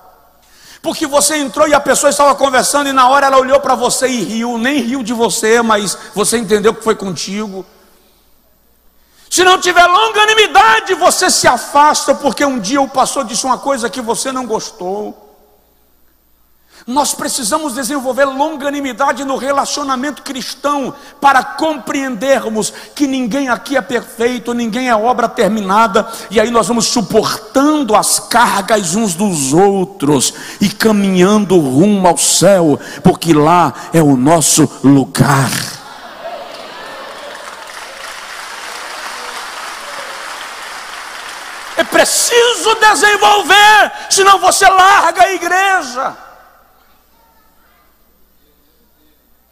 Porque 0.81 1.07
você 1.07 1.37
entrou 1.37 1.69
e 1.69 1.75
a 1.75 1.81
pessoa 1.81 2.09
estava 2.09 2.35
conversando 2.35 2.89
e 2.89 2.93
na 2.93 3.07
hora 3.09 3.27
ela 3.27 3.37
olhou 3.37 3.61
para 3.61 3.75
você 3.75 4.09
e 4.09 4.23
riu, 4.23 4.57
nem 4.57 4.81
riu 4.81 5.03
de 5.03 5.13
você, 5.13 5.61
mas 5.61 5.99
você 6.15 6.39
entendeu 6.39 6.73
que 6.73 6.83
foi 6.83 6.95
contigo. 6.95 7.67
Se 9.31 9.45
não 9.45 9.61
tiver 9.61 9.87
longanimidade, 9.87 10.93
você 10.95 11.31
se 11.31 11.47
afasta, 11.47 12.13
porque 12.13 12.45
um 12.45 12.59
dia 12.59 12.83
o 12.83 12.89
pastor 12.89 13.25
disse 13.25 13.47
uma 13.47 13.59
coisa 13.59 13.89
que 13.89 14.01
você 14.01 14.33
não 14.33 14.45
gostou. 14.45 15.29
Nós 16.85 17.15
precisamos 17.15 17.75
desenvolver 17.75 18.25
longanimidade 18.25 19.25
no 19.25 19.37
relacionamento 19.37 20.23
cristão 20.23 20.93
para 21.21 21.45
compreendermos 21.45 22.73
que 22.93 23.07
ninguém 23.07 23.49
aqui 23.49 23.77
é 23.77 23.81
perfeito, 23.81 24.53
ninguém 24.53 24.89
é 24.89 24.97
obra 24.97 25.29
terminada, 25.29 26.11
e 26.29 26.41
aí 26.41 26.51
nós 26.51 26.67
vamos 26.67 26.87
suportando 26.87 27.95
as 27.95 28.19
cargas 28.19 28.97
uns 28.97 29.15
dos 29.15 29.53
outros 29.53 30.35
e 30.61 30.69
caminhando 30.69 31.57
rumo 31.57 32.09
ao 32.09 32.19
céu, 32.19 32.81
porque 33.05 33.33
lá 33.33 33.73
é 33.93 34.03
o 34.03 34.17
nosso 34.17 34.69
lugar. 34.83 35.80
Preciso 42.01 42.75
desenvolver, 42.77 43.93
senão 44.11 44.39
você 44.39 44.67
larga 44.69 45.23
a 45.23 45.33
igreja. 45.33 46.17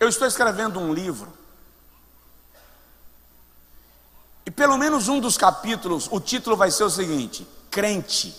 Eu 0.01 0.09
estou 0.09 0.27
escrevendo 0.27 0.81
um 0.81 0.93
livro. 0.93 1.37
E 4.47 4.51
pelo 4.51 4.79
menos 4.79 5.09
um 5.09 5.21
dos 5.21 5.37
capítulos, 5.37 6.09
o 6.11 6.21
título 6.21 6.57
vai 6.57 6.71
ser 6.71 6.85
o 6.85 6.91
seguinte: 6.91 7.47
Crente, 7.71 8.35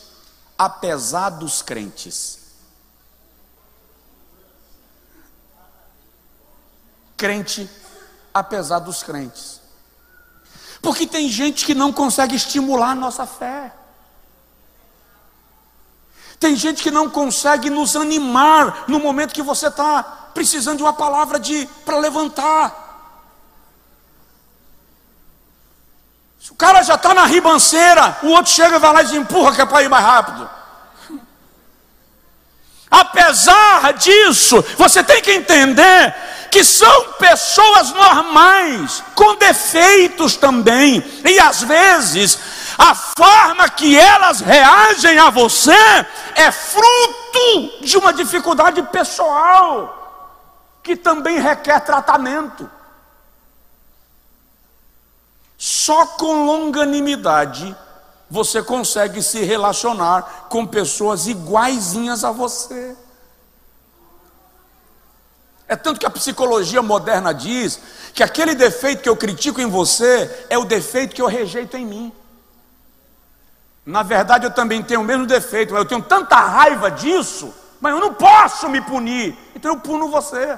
apesar 0.57 1.29
dos 1.29 1.61
crentes. 1.61 2.39
Crente, 7.15 7.69
apesar 8.33 8.79
dos 8.79 9.03
crentes. 9.03 9.61
Porque 10.81 11.05
tem 11.05 11.27
gente 11.27 11.65
que 11.65 11.75
não 11.75 11.91
consegue 11.91 12.35
estimular 12.35 12.91
a 12.91 12.95
nossa 12.95 13.27
fé. 13.27 13.78
Tem 16.39 16.55
gente 16.55 16.81
que 16.81 16.89
não 16.89 17.09
consegue 17.09 17.69
nos 17.69 17.95
animar 17.95 18.85
no 18.87 18.99
momento 18.99 19.33
que 19.33 19.41
você 19.41 19.67
está 19.67 20.01
precisando 20.33 20.77
de 20.77 20.83
uma 20.83 20.93
palavra 20.93 21.37
de 21.37 21.67
para 21.83 21.97
levantar. 21.97 22.87
Se 26.39 26.51
o 26.51 26.55
cara 26.55 26.81
já 26.81 26.95
está 26.95 27.13
na 27.13 27.25
ribanceira, 27.25 28.17
o 28.23 28.27
outro 28.29 28.51
chega 28.51 28.77
e 28.77 28.79
vai 28.79 28.93
lá 28.93 29.03
e 29.03 29.17
empurra 29.17 29.53
que 29.53 29.61
é 29.61 29.65
para 29.65 29.83
ir 29.83 29.89
mais 29.89 30.05
rápido. 30.05 30.49
Apesar 32.89 33.93
disso, 33.93 34.63
você 34.77 35.03
tem 35.03 35.21
que 35.21 35.31
entender 35.31 36.15
que 36.49 36.63
são 36.63 37.13
pessoas 37.19 37.91
normais, 37.91 39.03
com 39.13 39.35
defeitos 39.35 40.35
também, 40.35 41.03
e 41.23 41.39
às 41.39 41.61
vezes 41.61 42.39
a 42.79 42.95
forma 42.95 43.67
que 43.67 43.99
elas 43.99 44.39
reagem 44.39 45.19
a 45.19 45.29
você 45.29 45.75
é 46.33 46.49
fruto 46.49 47.81
de 47.81 47.97
uma 47.97 48.13
dificuldade 48.13 48.81
pessoal, 48.83 50.77
que 50.81 50.95
também 50.95 51.41
requer 51.41 51.81
tratamento. 51.81 52.71
Só 55.57 56.05
com 56.05 56.45
longanimidade 56.45 57.75
você 58.29 58.63
consegue 58.63 59.21
se 59.21 59.43
relacionar 59.43 60.47
com 60.47 60.65
pessoas 60.65 61.27
iguaizinhas 61.27 62.23
a 62.23 62.31
você. 62.31 62.95
É 65.67 65.75
tanto 65.75 65.99
que 65.99 66.05
a 66.05 66.09
psicologia 66.09 66.81
moderna 66.81 67.33
diz 67.33 67.81
que 68.13 68.23
aquele 68.23 68.55
defeito 68.55 69.03
que 69.03 69.09
eu 69.09 69.17
critico 69.17 69.59
em 69.59 69.69
você 69.69 70.45
é 70.49 70.57
o 70.57 70.63
defeito 70.63 71.13
que 71.13 71.21
eu 71.21 71.27
rejeito 71.27 71.75
em 71.75 71.85
mim. 71.85 72.13
Na 73.85 74.03
verdade, 74.03 74.45
eu 74.45 74.51
também 74.51 74.83
tenho 74.83 75.01
o 75.01 75.03
mesmo 75.03 75.25
defeito, 75.25 75.75
eu 75.75 75.85
tenho 75.85 76.01
tanta 76.01 76.35
raiva 76.35 76.91
disso, 76.91 77.53
mas 77.81 77.93
eu 77.93 77.99
não 77.99 78.13
posso 78.13 78.69
me 78.69 78.81
punir, 78.81 79.37
então 79.55 79.73
eu 79.73 79.79
puno 79.79 80.09
você. 80.09 80.57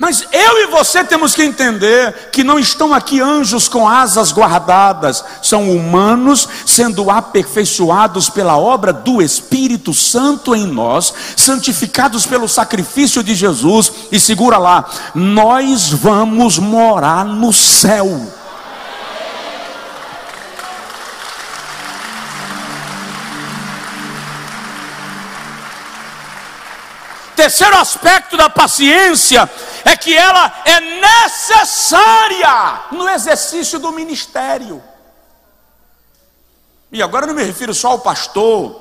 Mas 0.00 0.26
eu 0.32 0.62
e 0.62 0.66
você 0.68 1.04
temos 1.04 1.34
que 1.34 1.42
entender 1.42 2.30
que 2.32 2.42
não 2.42 2.58
estão 2.58 2.94
aqui 2.94 3.20
anjos 3.20 3.68
com 3.68 3.86
asas 3.86 4.32
guardadas, 4.32 5.22
são 5.42 5.70
humanos 5.70 6.48
sendo 6.64 7.10
aperfeiçoados 7.10 8.30
pela 8.30 8.56
obra 8.56 8.94
do 8.94 9.20
Espírito 9.20 9.92
Santo 9.92 10.56
em 10.56 10.66
nós, 10.66 11.12
santificados 11.36 12.24
pelo 12.24 12.48
sacrifício 12.48 13.22
de 13.22 13.34
Jesus, 13.34 13.92
e 14.10 14.18
segura 14.18 14.56
lá, 14.56 14.88
nós 15.14 15.90
vamos 15.90 16.58
morar 16.58 17.22
no 17.26 17.52
céu. 17.52 18.39
Terceiro 27.40 27.78
aspecto 27.78 28.36
da 28.36 28.50
paciência 28.50 29.50
é 29.82 29.96
que 29.96 30.14
ela 30.14 30.60
é 30.62 30.78
necessária 31.24 32.82
no 32.92 33.08
exercício 33.08 33.78
do 33.78 33.90
ministério. 33.92 34.84
E 36.92 37.02
agora 37.02 37.26
não 37.26 37.32
me 37.32 37.42
refiro 37.42 37.72
só 37.72 37.92
ao 37.92 38.00
pastor, 38.00 38.78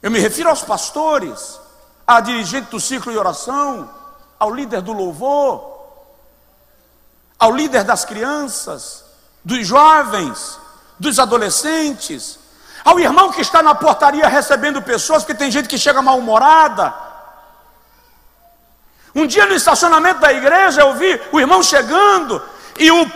eu 0.00 0.08
me 0.08 0.20
refiro 0.20 0.50
aos 0.50 0.62
pastores, 0.62 1.58
à 2.06 2.20
dirigente 2.20 2.70
do 2.70 2.78
ciclo 2.78 3.10
de 3.10 3.18
oração, 3.18 3.90
ao 4.38 4.54
líder 4.54 4.80
do 4.80 4.92
louvor, 4.92 5.80
ao 7.40 7.50
líder 7.50 7.82
das 7.82 8.04
crianças, 8.04 9.04
dos 9.44 9.66
jovens, 9.66 10.60
dos 10.96 11.18
adolescentes, 11.18 12.38
ao 12.84 13.00
irmão 13.00 13.32
que 13.32 13.40
está 13.40 13.64
na 13.64 13.74
portaria 13.74 14.28
recebendo 14.28 14.80
pessoas, 14.80 15.24
porque 15.24 15.34
tem 15.34 15.50
gente 15.50 15.68
que 15.68 15.76
chega 15.76 16.00
mal-humorada. 16.00 17.05
Um 19.16 19.26
dia 19.26 19.46
no 19.46 19.54
estacionamento 19.54 20.20
da 20.20 20.30
igreja 20.30 20.82
eu 20.82 20.92
vi 20.92 21.18
o 21.32 21.40
irmão 21.40 21.62
chegando 21.62 22.42
e 22.78 22.90
o 22.90 23.10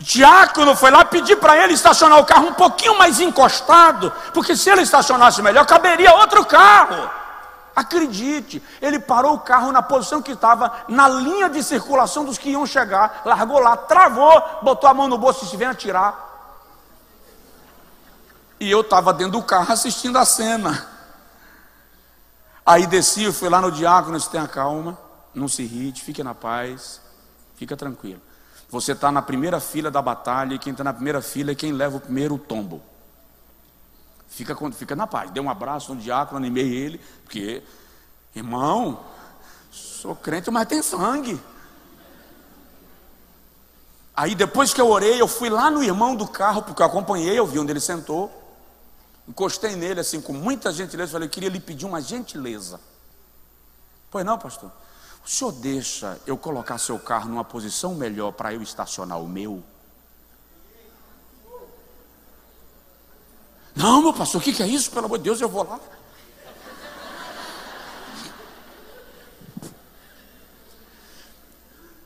diácono 0.00 0.74
foi 0.74 0.90
lá 0.90 1.04
pedir 1.04 1.36
para 1.36 1.56
ele 1.56 1.72
estacionar 1.72 2.18
o 2.18 2.24
carro 2.24 2.48
um 2.48 2.54
pouquinho 2.54 2.98
mais 2.98 3.20
encostado, 3.20 4.12
porque 4.34 4.56
se 4.56 4.68
ele 4.68 4.82
estacionasse 4.82 5.40
melhor, 5.40 5.64
caberia 5.64 6.12
outro 6.16 6.44
carro. 6.44 7.08
Acredite, 7.76 8.60
ele 8.82 8.98
parou 8.98 9.34
o 9.34 9.38
carro 9.38 9.70
na 9.70 9.82
posição 9.82 10.20
que 10.20 10.32
estava, 10.32 10.72
na 10.88 11.08
linha 11.08 11.48
de 11.48 11.62
circulação 11.62 12.24
dos 12.24 12.38
que 12.38 12.50
iam 12.50 12.66
chegar, 12.66 13.22
largou 13.24 13.60
lá, 13.60 13.76
travou, 13.76 14.42
botou 14.62 14.90
a 14.90 14.94
mão 14.94 15.06
no 15.06 15.16
bolso 15.16 15.44
e 15.44 15.48
se 15.48 15.56
vem 15.56 15.68
atirar. 15.68 16.26
E 18.58 18.68
eu 18.68 18.80
estava 18.80 19.12
dentro 19.12 19.34
do 19.34 19.42
carro 19.44 19.72
assistindo 19.72 20.18
a 20.18 20.24
cena. 20.24 20.88
Aí 22.64 22.84
desci, 22.84 23.30
fui 23.30 23.48
lá 23.48 23.60
no 23.60 23.70
diácono, 23.70 24.16
disse, 24.16 24.30
tenha 24.30 24.48
calma, 24.48 25.05
não 25.38 25.48
se 25.48 25.62
irrite, 25.62 26.02
fique 26.02 26.22
na 26.22 26.34
paz, 26.34 27.00
fica 27.56 27.76
tranquilo. 27.76 28.20
Você 28.68 28.92
está 28.92 29.12
na 29.12 29.22
primeira 29.22 29.60
fila 29.60 29.90
da 29.90 30.02
batalha 30.02 30.54
e 30.54 30.58
quem 30.58 30.72
está 30.72 30.82
na 30.82 30.92
primeira 30.92 31.22
fila 31.22 31.52
é 31.52 31.54
quem 31.54 31.72
leva 31.72 31.98
o 31.98 32.00
primeiro 32.00 32.36
tombo. 32.38 32.82
Fica, 34.28 34.56
fica 34.72 34.96
na 34.96 35.06
paz. 35.06 35.30
Dei 35.30 35.42
um 35.42 35.48
abraço 35.48 35.94
no 35.94 36.00
diácono, 36.00 36.38
animei 36.38 36.74
ele, 36.74 37.00
porque, 37.22 37.62
irmão, 38.34 39.04
sou 39.70 40.16
crente, 40.16 40.50
mas 40.50 40.66
tem 40.66 40.82
sangue. 40.82 41.40
Aí 44.16 44.34
depois 44.34 44.72
que 44.72 44.80
eu 44.80 44.88
orei, 44.88 45.20
eu 45.20 45.28
fui 45.28 45.50
lá 45.50 45.70
no 45.70 45.82
irmão 45.82 46.16
do 46.16 46.26
carro, 46.26 46.62
porque 46.62 46.82
eu 46.82 46.86
acompanhei, 46.86 47.38
eu 47.38 47.46
vi 47.46 47.58
onde 47.58 47.70
ele 47.70 47.80
sentou. 47.80 48.32
Encostei 49.28 49.76
nele 49.76 50.00
assim 50.00 50.20
com 50.20 50.32
muita 50.32 50.72
gentileza, 50.72 51.12
falei, 51.12 51.28
eu 51.28 51.30
queria 51.30 51.50
lhe 51.50 51.60
pedir 51.60 51.84
uma 51.84 52.00
gentileza. 52.00 52.80
Pois 54.10 54.24
não, 54.24 54.38
pastor? 54.38 54.72
O 55.26 55.28
senhor 55.28 55.50
deixa 55.50 56.20
eu 56.24 56.38
colocar 56.38 56.78
seu 56.78 57.00
carro 57.00 57.28
numa 57.28 57.42
posição 57.42 57.96
melhor 57.96 58.30
para 58.30 58.54
eu 58.54 58.62
estacionar 58.62 59.20
o 59.20 59.26
meu? 59.26 59.60
Não, 63.74 64.00
meu 64.02 64.12
pastor, 64.12 64.40
o 64.40 64.44
que, 64.44 64.52
que 64.52 64.62
é 64.62 64.68
isso? 64.68 64.88
Pelo 64.92 65.06
amor 65.06 65.18
de 65.18 65.24
Deus, 65.24 65.40
eu 65.40 65.48
vou 65.48 65.64
lá. 65.64 65.80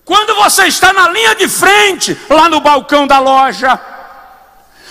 Quando 0.03 0.35
você 0.37 0.67
está 0.67 0.91
na 0.95 1.11
linha 1.11 1.35
de 1.35 1.47
frente, 1.47 2.19
lá 2.31 2.49
no 2.49 2.63
balcão 2.63 3.07
da 3.07 3.19
loja, 3.19 3.79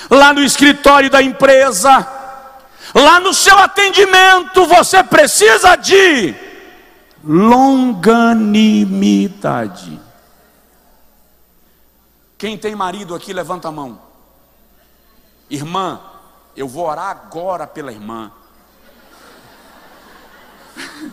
lá 0.08 0.32
no 0.34 0.44
escritório 0.44 1.10
da 1.10 1.22
empresa, 1.22 2.20
Lá 2.94 3.20
no 3.20 3.34
seu 3.34 3.56
atendimento 3.58 4.66
você 4.66 5.04
precisa 5.04 5.76
de 5.76 6.34
longanimidade. 7.24 10.00
Quem 12.38 12.58
tem 12.58 12.76
marido 12.76 13.16
aqui, 13.16 13.34
levanta 13.34 13.68
a 13.68 13.72
mão. 13.72 14.00
Irmã, 15.50 16.00
eu 16.56 16.68
vou 16.68 16.86
orar 16.86 17.10
agora 17.10 17.66
pela 17.68 17.92
irmã. 17.92 18.32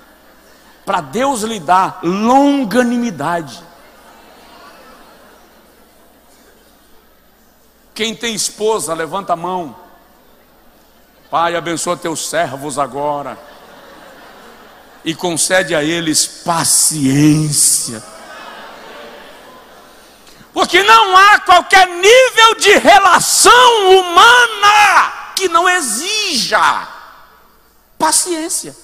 Para 0.84 1.00
Deus 1.00 1.40
lhe 1.42 1.58
dar 1.58 2.00
longanimidade. 2.04 3.64
Quem 7.92 8.14
tem 8.14 8.32
esposa, 8.34 8.94
levanta 8.94 9.32
a 9.32 9.36
mão. 9.36 9.74
Pai, 11.30 11.56
abençoa 11.56 11.96
teus 11.96 12.28
servos 12.28 12.78
agora 12.78 13.55
e 15.06 15.14
concede 15.14 15.72
a 15.72 15.84
eles 15.84 16.26
paciência. 16.26 18.02
Porque 20.52 20.82
não 20.82 21.16
há 21.16 21.38
qualquer 21.38 21.86
nível 21.86 22.54
de 22.56 22.76
relação 22.78 24.00
humana 24.00 25.32
que 25.36 25.48
não 25.48 25.68
exija 25.68 26.88
paciência. 27.96 28.76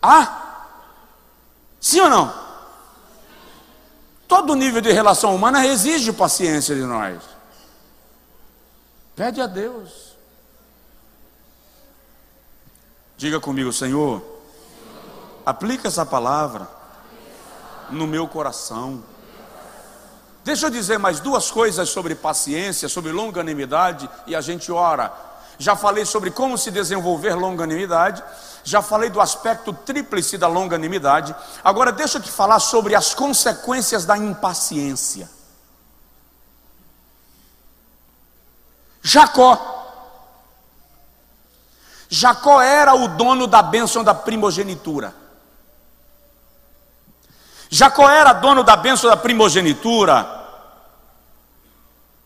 Ah? 0.00 0.68
Sim 1.78 2.00
ou 2.00 2.08
não? 2.08 2.34
Todo 4.26 4.54
nível 4.54 4.80
de 4.80 4.92
relação 4.92 5.34
humana 5.34 5.66
exige 5.66 6.10
paciência 6.10 6.74
de 6.74 6.82
nós. 6.82 7.22
Pede 9.14 9.42
a 9.42 9.46
Deus. 9.46 10.09
Diga 13.20 13.38
comigo, 13.38 13.70
Senhor, 13.70 14.22
aplica 15.44 15.88
essa 15.88 16.06
palavra 16.06 16.66
no 17.90 18.06
meu 18.06 18.26
coração. 18.26 19.04
Deixa 20.42 20.64
eu 20.64 20.70
dizer 20.70 20.98
mais 20.98 21.20
duas 21.20 21.50
coisas 21.50 21.90
sobre 21.90 22.14
paciência, 22.14 22.88
sobre 22.88 23.12
longanimidade, 23.12 24.08
e 24.26 24.34
a 24.34 24.40
gente 24.40 24.72
ora. 24.72 25.12
Já 25.58 25.76
falei 25.76 26.06
sobre 26.06 26.30
como 26.30 26.56
se 26.56 26.70
desenvolver 26.70 27.34
longanimidade, 27.34 28.24
já 28.64 28.80
falei 28.80 29.10
do 29.10 29.20
aspecto 29.20 29.70
tríplice 29.70 30.38
da 30.38 30.46
longanimidade. 30.46 31.36
Agora 31.62 31.92
deixa 31.92 32.16
eu 32.16 32.22
te 32.22 32.30
falar 32.30 32.58
sobre 32.58 32.94
as 32.94 33.12
consequências 33.12 34.06
da 34.06 34.16
impaciência. 34.16 35.28
Jacó 39.02 39.79
Jacó 42.12 42.60
era 42.60 42.92
o 42.92 43.06
dono 43.06 43.46
da 43.46 43.62
bênção 43.62 44.02
da 44.02 44.12
primogenitura. 44.12 45.14
Jacó 47.70 48.10
era 48.10 48.32
dono 48.32 48.64
da 48.64 48.74
bênção 48.74 49.08
da 49.08 49.16
primogenitura 49.16 50.38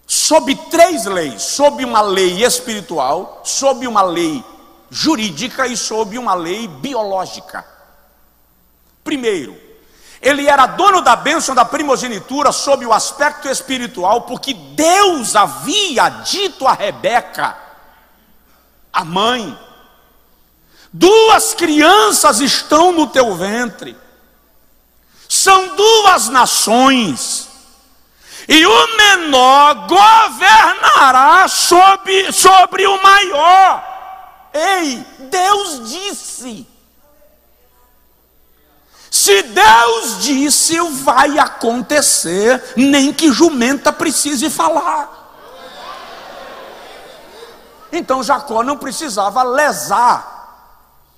sob 0.07 0.57
três 0.71 1.05
leis: 1.05 1.43
sob 1.43 1.85
uma 1.85 2.01
lei 2.01 2.43
espiritual, 2.43 3.43
sob 3.45 3.87
uma 3.87 4.01
lei 4.01 4.43
jurídica 4.91 5.67
e 5.67 5.77
sob 5.77 6.17
uma 6.17 6.33
lei 6.35 6.67
biológica. 6.67 7.63
Primeiro, 9.03 9.55
ele 10.23 10.49
era 10.49 10.65
dono 10.65 11.03
da 11.03 11.15
bênção 11.15 11.55
da 11.55 11.67
primogenitura 11.67 12.53
sob 12.53 12.87
o 12.87 12.93
aspecto 12.95 13.51
espiritual, 13.51 14.23
porque 14.23 14.55
Deus 14.55 15.37
havia 15.37 16.09
dito 16.09 16.67
a 16.67 16.73
Rebeca, 16.73 17.55
a 18.91 19.05
mãe, 19.05 19.59
Duas 20.97 21.55
crianças 21.55 22.39
estão 22.39 22.93
no 22.93 23.09
teu 23.09 23.35
ventre, 23.35 23.99
são 25.29 25.75
duas 25.75 26.29
nações, 26.29 27.49
e 28.47 28.65
o 28.65 28.97
menor 28.97 29.89
governará 29.89 31.49
sobre, 31.49 32.31
sobre 32.31 32.87
o 32.87 33.03
maior. 33.03 33.85
Ei, 34.55 35.05
Deus 35.19 35.91
disse. 35.91 36.65
Se 39.11 39.43
Deus 39.43 40.23
disse, 40.23 40.79
vai 41.03 41.41
acontecer, 41.41 42.73
nem 42.77 43.13
que 43.13 43.33
jumenta 43.33 43.93
precise 43.93 44.49
falar. 44.49 45.11
Então 47.91 48.23
Jacó 48.23 48.63
não 48.63 48.77
precisava 48.77 49.43
lesar 49.43 50.34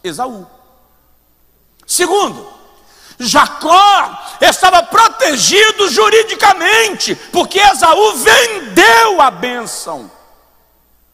Esaú. 0.09 0.47
Segundo, 1.87 2.47
Jacó 3.19 4.19
estava 4.41 4.83
protegido 4.83 5.89
juridicamente, 5.89 7.15
porque 7.33 7.59
Esaú 7.59 8.15
vendeu 8.15 9.21
a 9.21 9.31
bênção. 9.31 10.11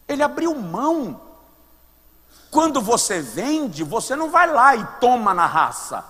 Ele 0.09 0.23
abriu 0.23 0.55
mão. 0.55 1.21
Quando 2.51 2.81
você 2.81 3.21
vende, 3.21 3.83
você 3.83 4.15
não 4.15 4.31
vai 4.31 4.51
lá 4.51 4.77
e 4.77 4.87
toma 5.01 5.33
na 5.33 5.47
raça. 5.47 6.05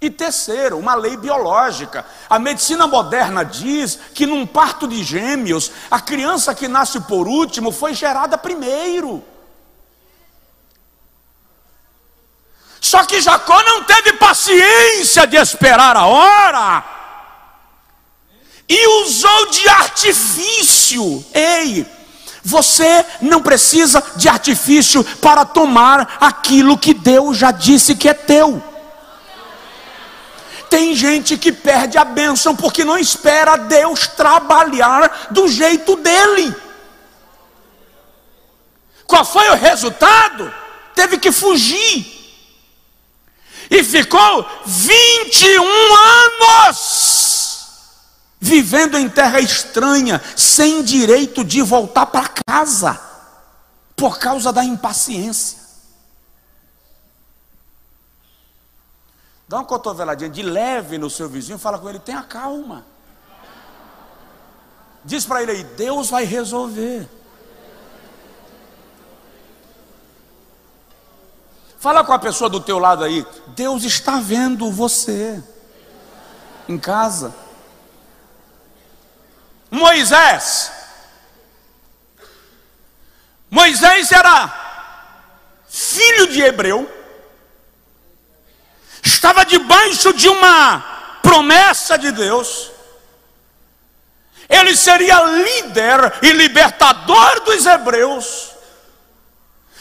E 0.00 0.08
terceiro, 0.08 0.78
uma 0.78 0.94
lei 0.94 1.16
biológica. 1.16 2.06
A 2.28 2.38
medicina 2.38 2.86
moderna 2.86 3.44
diz 3.44 3.98
que 4.14 4.24
num 4.26 4.46
parto 4.46 4.88
de 4.88 5.02
gêmeos, 5.02 5.70
a 5.90 6.00
criança 6.00 6.54
que 6.54 6.68
nasce 6.68 7.00
por 7.00 7.28
último 7.28 7.70
foi 7.70 7.92
gerada 7.92 8.38
primeiro. 8.38 9.22
Só 12.80 13.04
que 13.04 13.20
Jacó 13.20 13.62
não 13.62 13.84
teve 13.84 14.14
paciência 14.14 15.26
de 15.26 15.36
esperar 15.36 15.96
a 15.96 16.06
hora 16.06 16.84
e 18.68 18.86
usou 19.02 19.50
de 19.50 19.68
artifício. 19.68 21.24
Ei, 21.34 21.86
você 22.42 23.04
não 23.20 23.42
precisa 23.42 24.02
de 24.16 24.28
artifício 24.28 25.04
para 25.20 25.44
tomar 25.44 26.16
aquilo 26.20 26.78
que 26.78 26.94
Deus 26.94 27.36
já 27.36 27.50
disse 27.50 27.94
que 27.94 28.08
é 28.08 28.14
teu. 28.14 28.62
Tem 30.70 30.94
gente 30.94 31.36
que 31.36 31.50
perde 31.50 31.98
a 31.98 32.04
bênção 32.04 32.54
porque 32.54 32.84
não 32.84 32.96
espera 32.96 33.56
Deus 33.56 34.06
trabalhar 34.06 35.28
do 35.32 35.48
jeito 35.48 35.96
dele. 35.96 36.54
Qual 39.04 39.24
foi 39.24 39.50
o 39.50 39.56
resultado? 39.56 40.54
Teve 40.94 41.18
que 41.18 41.32
fugir. 41.32 42.19
E 43.70 43.84
ficou 43.84 44.44
21 44.66 45.62
anos 46.36 47.20
vivendo 48.40 48.98
em 48.98 49.08
terra 49.08 49.38
estranha, 49.38 50.20
sem 50.34 50.82
direito 50.82 51.44
de 51.44 51.60
voltar 51.60 52.06
para 52.06 52.28
casa, 52.46 52.98
por 53.94 54.18
causa 54.18 54.50
da 54.52 54.64
impaciência. 54.64 55.60
Dá 59.46 59.58
uma 59.58 59.64
cotoveladinha 59.64 60.30
de 60.30 60.42
leve 60.42 60.96
no 60.96 61.10
seu 61.10 61.28
vizinho, 61.28 61.58
fala 61.58 61.78
com 61.78 61.88
ele, 61.88 61.98
tenha 61.98 62.22
calma. 62.22 62.86
Diz 65.04 65.26
para 65.26 65.42
ele 65.42 65.52
aí, 65.52 65.64
Deus 65.64 66.08
vai 66.08 66.24
resolver. 66.24 67.08
Fala 71.80 72.04
com 72.04 72.12
a 72.12 72.18
pessoa 72.18 72.48
do 72.48 72.60
teu 72.60 72.78
lado 72.78 73.02
aí, 73.02 73.26
Deus 73.48 73.82
está 73.82 74.20
vendo 74.20 74.70
você 74.70 75.42
em 76.68 76.78
casa. 76.78 77.34
Moisés. 79.70 80.70
Moisés 83.50 84.12
era 84.12 84.54
filho 85.68 86.28
de 86.28 86.40
Hebreu 86.40 87.00
estava 89.02 89.44
debaixo 89.44 90.12
de 90.12 90.28
uma 90.28 90.80
promessa 91.22 91.98
de 91.98 92.10
Deus. 92.10 92.70
Ele 94.48 94.76
seria 94.76 95.22
líder 95.22 96.14
e 96.22 96.32
libertador 96.32 97.40
dos 97.44 97.66
hebreus. 97.66 98.49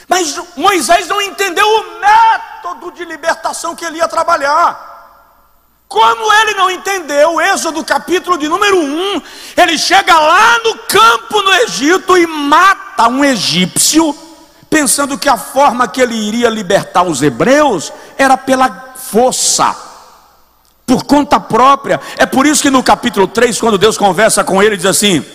Mas 0.10 0.42
Moisés 0.58 1.08
não 1.08 1.22
entendeu 1.22 1.66
o 1.68 2.00
método 2.02 2.92
de 2.92 3.06
libertação 3.06 3.76
que 3.76 3.86
ele 3.86 4.00
ia 4.00 4.08
trabalhar. 4.08 4.88
Como 5.88 6.34
ele 6.34 6.56
não 6.56 6.70
entendeu, 6.70 7.40
Êxodo 7.40 7.84
capítulo 7.84 8.38
de 8.38 8.48
número 8.48 8.78
1, 8.80 9.22
ele 9.56 9.78
chega 9.78 10.20
lá 10.20 10.58
no 10.64 10.76
campo 10.80 11.42
no 11.44 11.54
Egito 11.54 12.18
e 12.18 12.26
mata 12.26 13.08
um 13.08 13.24
egípcio, 13.24 14.16
pensando 14.68 15.18
que 15.18 15.30
a 15.30 15.38
forma 15.38 15.88
que 15.88 16.02
ele 16.02 16.16
iria 16.16 16.50
libertar 16.50 17.04
os 17.04 17.22
hebreus 17.22 17.94
era 18.18 18.36
pela 18.36 18.94
força, 18.96 19.76
por 20.86 21.04
conta 21.06 21.40
própria. 21.40 22.00
É 22.18 22.26
por 22.26 22.46
isso 22.46 22.62
que 22.62 22.70
no 22.70 22.84
capítulo 22.84 23.28
3, 23.28 23.60
quando 23.60 23.78
Deus 23.78 23.98
conversa 23.98 24.44
com 24.44 24.62
ele, 24.62 24.78
diz 24.78 24.86
assim: 24.86 25.26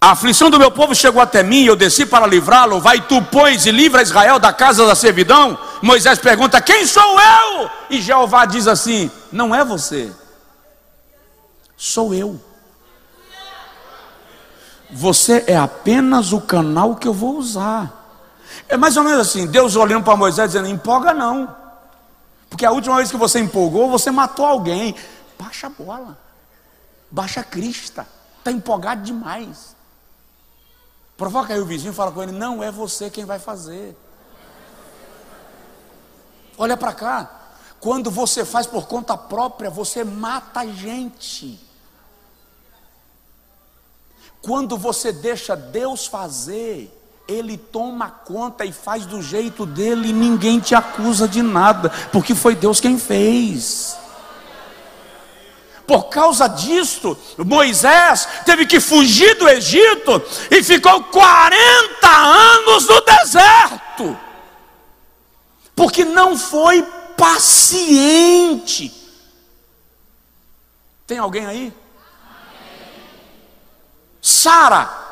A 0.00 0.10
aflição 0.10 0.50
do 0.50 0.58
meu 0.58 0.70
povo 0.70 0.94
chegou 0.94 1.22
até 1.22 1.42
mim, 1.42 1.64
eu 1.64 1.74
desci 1.74 2.04
para 2.04 2.26
livrá-lo. 2.26 2.80
Vai 2.80 3.00
tu, 3.00 3.22
pois, 3.22 3.66
e 3.66 3.70
livra 3.70 4.02
Israel 4.02 4.38
da 4.38 4.52
casa 4.52 4.86
da 4.86 4.94
servidão. 4.94 5.58
Moisés 5.82 6.18
pergunta: 6.18 6.60
Quem 6.60 6.86
sou 6.86 7.18
eu? 7.20 7.70
E 7.88 8.00
Jeová 8.00 8.44
diz 8.44 8.68
assim: 8.68 9.10
Não 9.32 9.54
é 9.54 9.64
você, 9.64 10.12
sou 11.76 12.14
eu. 12.14 12.38
Você 14.90 15.44
é 15.46 15.56
apenas 15.56 16.32
o 16.32 16.40
canal 16.40 16.94
que 16.94 17.08
eu 17.08 17.14
vou 17.14 17.36
usar. 17.36 18.04
É 18.68 18.76
mais 18.76 18.96
ou 18.96 19.02
menos 19.02 19.20
assim: 19.20 19.46
Deus 19.46 19.76
olhando 19.76 20.04
para 20.04 20.16
Moisés 20.16 20.52
dizendo: 20.52 20.68
Empolga 20.68 21.14
não. 21.14 21.54
Porque 22.48 22.64
a 22.64 22.70
última 22.70 22.96
vez 22.96 23.10
que 23.10 23.16
você 23.16 23.40
empolgou, 23.40 23.90
você 23.90 24.10
matou 24.10 24.46
alguém. 24.46 24.94
Baixa 25.38 25.66
a 25.66 25.70
bola. 25.70 26.18
Baixa 27.10 27.40
a 27.40 27.44
crista. 27.44 28.06
Está 28.38 28.52
empolgado 28.52 29.02
demais. 29.02 29.75
Provoca 31.16 31.54
aí 31.54 31.60
o 31.60 31.64
vizinho 31.64 31.92
e 31.92 31.94
fala 31.94 32.12
com 32.12 32.22
ele: 32.22 32.32
Não 32.32 32.62
é 32.62 32.70
você 32.70 33.08
quem 33.08 33.24
vai 33.24 33.38
fazer. 33.38 33.96
Olha 36.58 36.76
para 36.76 36.92
cá. 36.92 37.30
Quando 37.80 38.10
você 38.10 38.44
faz 38.44 38.66
por 38.66 38.86
conta 38.86 39.16
própria, 39.16 39.70
você 39.70 40.02
mata 40.02 40.60
a 40.60 40.66
gente. 40.66 41.60
Quando 44.42 44.76
você 44.76 45.12
deixa 45.12 45.54
Deus 45.54 46.06
fazer, 46.06 46.92
ele 47.28 47.56
toma 47.56 48.10
conta 48.10 48.64
e 48.64 48.72
faz 48.72 49.04
do 49.04 49.20
jeito 49.20 49.66
dele 49.66 50.08
e 50.08 50.12
ninguém 50.12 50.60
te 50.60 50.74
acusa 50.74 51.26
de 51.26 51.42
nada, 51.42 51.90
porque 52.12 52.34
foi 52.34 52.54
Deus 52.54 52.80
quem 52.80 52.98
fez. 52.98 53.98
Por 55.86 56.08
causa 56.08 56.48
disto, 56.48 57.16
Moisés 57.38 58.28
teve 58.44 58.66
que 58.66 58.80
fugir 58.80 59.36
do 59.36 59.48
Egito 59.48 60.22
e 60.50 60.62
ficou 60.62 61.04
40 61.04 62.08
anos 62.08 62.88
no 62.88 63.00
deserto, 63.02 64.18
porque 65.74 66.04
não 66.04 66.36
foi 66.36 66.82
paciente. 67.16 68.92
Tem 71.06 71.18
alguém 71.18 71.46
aí? 71.46 71.72
Sara 74.20 75.06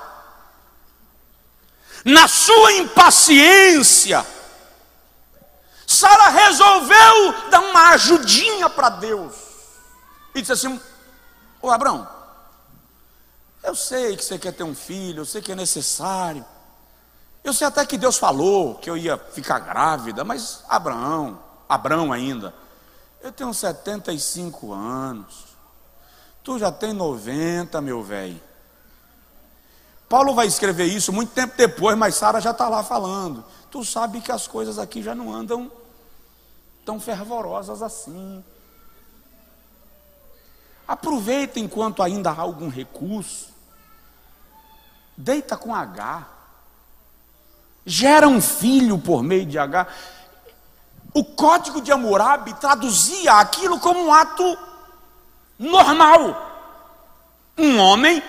na 2.05 2.29
sua 2.29 2.73
impaciência, 2.75 4.27
Sara 5.87 6.29
resolveu 6.29 7.35
dar 7.51 7.61
uma 7.61 7.91
ajudinha 7.91 8.69
para 8.69 8.91
Deus. 8.91 9.35
E 10.35 10.41
disse 10.41 10.53
assim: 10.53 10.81
Ô 11.63 11.71
Abraão, 11.71 12.09
eu 13.63 13.75
sei 13.75 14.17
que 14.17 14.25
você 14.25 14.39
quer 14.39 14.53
ter 14.53 14.65
um 14.65 14.75
filho, 14.75 15.21
eu 15.21 15.25
sei 15.25 15.41
que 15.41 15.53
é 15.53 15.55
necessário. 15.55 16.45
Eu 17.43 17.53
sei 17.53 17.67
até 17.67 17.85
que 17.85 17.99
Deus 17.99 18.17
falou 18.17 18.77
que 18.77 18.89
eu 18.89 18.97
ia 18.97 19.19
ficar 19.19 19.59
grávida, 19.59 20.25
mas 20.25 20.65
Abraão, 20.69 21.39
Abraão 21.69 22.13
ainda, 22.13 22.55
eu 23.23 23.31
tenho 23.31 23.53
75 23.53 24.73
anos. 24.73 25.45
Tu 26.43 26.59
já 26.59 26.71
tem 26.71 26.93
90, 26.93 27.81
meu 27.81 28.03
velho. 28.03 28.41
Paulo 30.09 30.35
vai 30.35 30.47
escrever 30.47 30.85
isso 30.85 31.13
muito 31.13 31.33
tempo 31.33 31.55
depois, 31.57 31.97
mas 31.97 32.15
Sara 32.15 32.41
já 32.41 32.51
está 32.51 32.69
lá 32.69 32.83
falando. 32.83 33.45
Tu 33.71 33.85
sabe 33.85 34.21
que 34.21 34.31
as 34.31 34.47
coisas 34.47 34.79
aqui 34.79 35.03
já 35.03 35.15
não 35.15 35.33
andam 35.33 35.71
tão 36.85 37.01
fervorosas 37.01 37.83
assim. 37.83 38.45
Aproveita 40.87 41.59
enquanto 41.59 42.03
ainda 42.03 42.31
há 42.31 42.41
algum 42.41 42.69
recurso. 42.69 43.49
Deita 45.17 45.57
com 45.57 45.75
H. 45.75 46.27
Gera 47.87 48.29
um 48.29 48.41
filho 48.41 48.99
por 48.99 49.23
meio 49.23 49.47
de 49.47 49.59
H. 49.59 49.87
O 51.15 51.25
código 51.25 51.81
de 51.81 51.93
Hammurabi 51.93 52.55
traduzia 52.55 53.35
aquilo 53.35 53.79
como 53.79 54.05
um 54.05 54.13
ato 54.13 54.59
normal. 55.59 56.51
Um 57.57 57.79
homem 57.79 58.23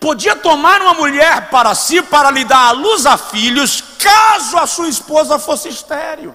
podia 0.00 0.34
tomar 0.34 0.82
uma 0.82 0.94
mulher 0.94 1.48
para 1.48 1.74
si 1.74 2.02
para 2.02 2.30
lhe 2.30 2.44
dar 2.44 2.68
à 2.68 2.72
luz 2.72 3.06
a 3.06 3.16
filhos, 3.16 3.80
caso 3.98 4.58
a 4.58 4.66
sua 4.66 4.88
esposa 4.88 5.38
fosse 5.38 5.68
estéril. 5.68 6.34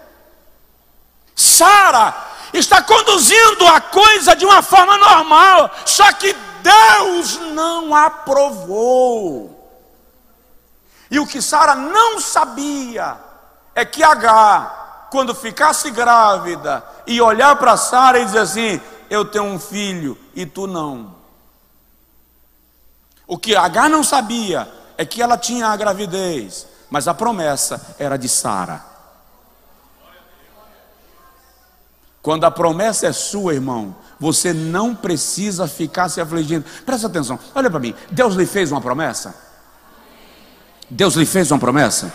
Sara 1.35 2.26
está 2.53 2.81
conduzindo 2.81 3.67
a 3.67 3.81
coisa 3.81 4.35
de 4.35 4.45
uma 4.45 4.61
forma 4.61 4.97
normal, 4.97 5.69
só 5.85 6.11
que 6.13 6.35
Deus 6.61 7.37
não 7.53 7.93
aprovou. 7.93 9.53
E 11.09 11.19
o 11.19 11.27
que 11.27 11.41
Sara 11.41 11.75
não 11.75 12.19
sabia 12.19 13.17
é 13.73 13.85
que 13.85 14.03
H, 14.03 15.07
quando 15.09 15.33
ficasse 15.33 15.89
grávida 15.91 16.83
e 17.05 17.21
olhar 17.21 17.55
para 17.55 17.77
Sara 17.77 18.19
e 18.19 18.25
dizer 18.25 18.39
assim: 18.39 18.81
Eu 19.09 19.23
tenho 19.25 19.45
um 19.45 19.59
filho 19.59 20.17
e 20.35 20.45
tu 20.45 20.67
não. 20.67 21.15
O 23.25 23.37
que 23.37 23.55
H 23.55 23.89
não 23.89 24.03
sabia 24.03 24.71
é 24.97 25.05
que 25.05 25.21
ela 25.21 25.37
tinha 25.37 25.67
a 25.67 25.75
gravidez, 25.75 26.67
mas 26.89 27.07
a 27.07 27.13
promessa 27.13 27.95
era 27.99 28.17
de 28.17 28.27
Sara. 28.27 28.96
Quando 32.27 32.43
a 32.43 32.51
promessa 32.51 33.07
é 33.07 33.13
sua, 33.13 33.53
irmão, 33.53 33.95
você 34.19 34.51
não 34.51 34.93
precisa 34.93 35.65
ficar 35.65 36.09
se 36.09 36.19
afligindo. 36.19 36.65
Presta 36.85 37.07
atenção, 37.07 37.39
olha 37.55 37.69
para 37.69 37.79
mim. 37.79 37.95
Deus 38.11 38.35
lhe 38.35 38.45
fez 38.45 38.69
uma 38.69 38.81
promessa? 38.81 39.33
Deus 40.89 41.13
lhe 41.13 41.25
fez 41.25 41.49
uma 41.51 41.57
promessa? 41.57 42.11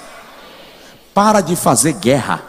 Para 1.14 1.40
de 1.40 1.56
fazer 1.56 1.94
guerra. 1.94 2.42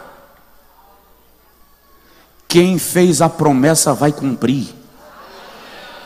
Quem 2.46 2.78
fez 2.78 3.22
a 3.22 3.30
promessa 3.30 3.94
vai 3.94 4.12
cumprir. 4.12 4.68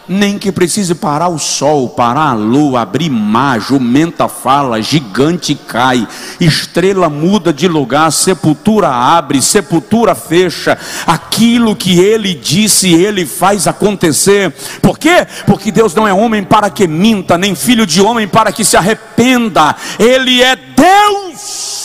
Nem 0.09 0.39
que 0.39 0.51
precise 0.51 0.95
parar 0.95 1.29
o 1.29 1.39
sol, 1.39 1.89
parar 1.91 2.31
a 2.31 2.35
lua, 2.35 2.81
abrir 2.81 3.11
mar, 3.11 3.61
jumenta 3.61 4.29
fala, 4.29 4.81
gigante 4.81 5.55
cai, 5.55 6.07
estrela 6.41 7.09
muda 7.09 7.53
de 7.53 7.69
lugar, 7.69 8.11
sepultura 8.11 8.89
abre, 8.89 9.43
sepultura 9.43 10.15
fecha, 10.15 10.79
aquilo 11.07 11.77
que 11.77 12.01
ele 12.01 12.35
disse, 12.35 12.93
ele 12.93 13.27
faz 13.27 13.67
acontecer. 13.67 14.53
Por 14.81 14.99
quê? 14.99 15.27
Porque 15.47 15.71
Deus 15.71 15.95
não 15.95 16.09
é 16.09 16.13
homem 16.13 16.43
para 16.43 16.71
que 16.71 16.87
minta, 16.87 17.37
nem 17.37 17.55
filho 17.55 17.87
de 17.87 18.01
homem 18.01 18.27
para 18.27 18.53
que 18.53 18.65
se 18.65 18.77
arrependa, 18.77 19.77
ele 19.99 20.43
é 20.43 20.57
Deus. 20.57 21.78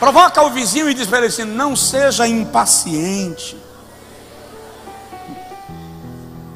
Provoca 0.00 0.42
o 0.42 0.48
vizinho 0.48 0.88
e 0.88 0.94
diz 0.94 1.06
para 1.06 1.18
ele 1.18 1.26
assim: 1.26 1.44
não 1.44 1.76
seja 1.76 2.26
impaciente. 2.26 3.54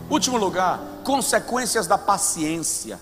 Último 0.09 0.39
lugar, 0.39 0.81
consequências 1.05 1.87
da 1.87 1.99
paciência. 1.99 2.99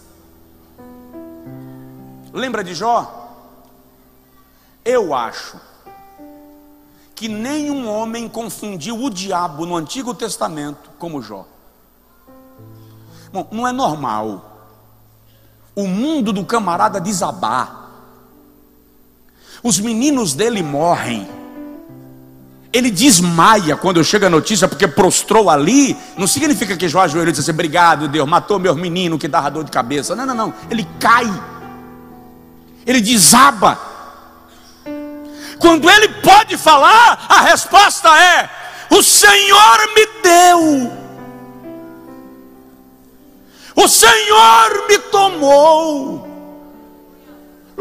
Lembra 2.32 2.64
de 2.64 2.74
Jó? 2.74 3.20
Eu 4.84 5.14
acho 5.14 5.60
que 7.14 7.28
nenhum 7.28 7.88
homem 7.88 8.28
confundiu 8.28 9.00
o 9.00 9.08
diabo 9.08 9.64
no 9.64 9.76
Antigo 9.76 10.12
Testamento 10.12 10.90
como 10.98 11.22
Jó. 11.22 11.46
Bom, 13.32 13.46
não 13.52 13.68
é 13.68 13.70
normal 13.70 14.66
o 15.76 15.86
mundo 15.86 16.32
do 16.32 16.44
camarada 16.44 17.00
desabar 17.00 17.81
os 19.62 19.78
meninos 19.78 20.34
dele 20.34 20.62
morrem. 20.62 21.28
Ele 22.72 22.90
desmaia 22.90 23.76
quando 23.76 24.02
chega 24.02 24.28
a 24.28 24.30
notícia, 24.30 24.66
porque 24.66 24.88
prostrou 24.88 25.50
ali. 25.50 25.96
Não 26.16 26.26
significa 26.26 26.76
que 26.76 26.88
Jó 26.88 27.02
ajoelhou 27.02 27.28
e 27.28 27.32
disse 27.32 27.42
assim: 27.42 27.52
Obrigado, 27.52 28.08
Deus, 28.08 28.26
matou 28.26 28.58
meu 28.58 28.74
menino 28.74 29.18
que 29.18 29.28
dava 29.28 29.50
dor 29.50 29.64
de 29.64 29.70
cabeça. 29.70 30.16
Não, 30.16 30.24
não, 30.24 30.34
não. 30.34 30.54
Ele 30.70 30.86
cai. 30.98 31.30
Ele 32.86 33.00
desaba. 33.00 33.78
Quando 35.58 35.88
ele 35.88 36.08
pode 36.08 36.56
falar, 36.56 37.26
a 37.28 37.42
resposta 37.42 38.08
é: 38.08 38.50
O 38.90 39.02
Senhor 39.02 39.78
me 39.94 40.06
deu. 40.22 40.92
O 43.76 43.88
Senhor 43.88 44.88
me 44.88 44.98
tomou. 44.98 46.31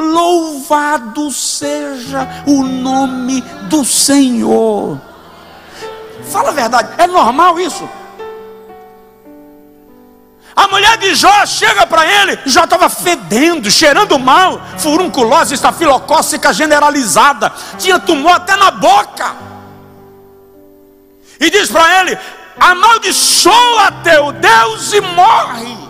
Louvado 0.01 1.31
seja 1.31 2.27
o 2.45 2.63
nome 2.63 3.41
do 3.69 3.85
Senhor. 3.85 4.99
Fala 6.29 6.49
a 6.49 6.53
verdade, 6.53 6.89
é 6.97 7.07
normal 7.07 7.59
isso? 7.59 7.87
A 10.55 10.67
mulher 10.67 10.97
de 10.97 11.15
Jó 11.15 11.45
chega 11.45 11.87
para 11.87 12.05
ele, 12.05 12.39
já 12.45 12.65
estava 12.65 12.89
fedendo, 12.89 13.71
cheirando 13.71 14.19
mal, 14.19 14.61
furunculose 14.77 15.53
estafilocócica 15.53 16.53
generalizada, 16.53 17.51
tinha 17.79 17.97
tumor 17.97 18.33
até 18.33 18.55
na 18.55 18.69
boca. 18.71 19.35
E 21.39 21.49
diz 21.49 21.71
para 21.71 22.01
ele: 22.01 22.17
amaldiçoa 22.59 23.91
teu 24.03 24.31
Deus 24.33 24.93
e 24.93 25.01
morre. 25.01 25.80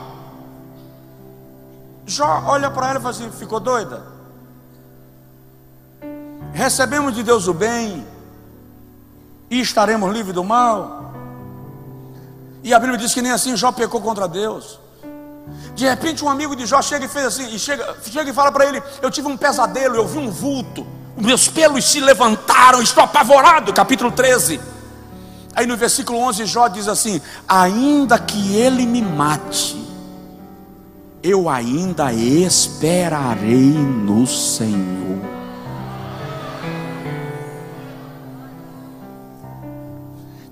Jó 2.11 2.43
olha 2.45 2.69
para 2.69 2.89
ela 2.89 2.99
e 2.99 3.01
fala 3.01 3.15
assim: 3.15 3.31
ficou 3.31 3.59
doida? 3.59 4.03
Recebemos 6.53 7.15
de 7.15 7.23
Deus 7.23 7.47
o 7.47 7.53
bem 7.53 8.05
e 9.49 9.61
estaremos 9.61 10.13
livres 10.13 10.35
do 10.35 10.43
mal. 10.43 11.13
E 12.63 12.73
a 12.73 12.79
Bíblia 12.79 12.97
diz 12.97 13.13
que 13.13 13.21
nem 13.21 13.31
assim 13.31 13.55
Jó 13.55 13.71
pecou 13.71 14.01
contra 14.01 14.27
Deus. 14.27 14.79
De 15.73 15.87
repente, 15.87 16.23
um 16.23 16.29
amigo 16.29 16.55
de 16.55 16.65
Jó 16.65 16.81
chega 16.81 17.05
e 17.05 17.07
fez 17.07 17.25
assim, 17.25 17.47
e 17.55 17.57
chega, 17.57 17.95
chega 18.03 18.29
e 18.29 18.33
fala 18.33 18.51
para 18.51 18.65
ele: 18.65 18.83
Eu 19.01 19.09
tive 19.09 19.27
um 19.27 19.37
pesadelo, 19.37 19.95
eu 19.95 20.05
vi 20.05 20.19
um 20.19 20.29
vulto, 20.29 20.85
meus 21.17 21.47
pelos 21.47 21.89
se 21.89 22.01
levantaram, 22.01 22.81
estou 22.81 23.03
apavorado. 23.03 23.73
Capítulo 23.73 24.11
13. 24.11 24.59
Aí 25.55 25.65
no 25.65 25.75
versículo 25.77 26.19
11, 26.19 26.45
Jó 26.45 26.67
diz 26.67 26.87
assim: 26.89 27.21
Ainda 27.47 28.19
que 28.19 28.55
ele 28.55 28.85
me 28.85 29.01
mate, 29.01 29.80
eu 31.23 31.47
ainda 31.47 32.11
esperarei 32.11 33.73
no 33.73 34.25
Senhor. 34.25 35.19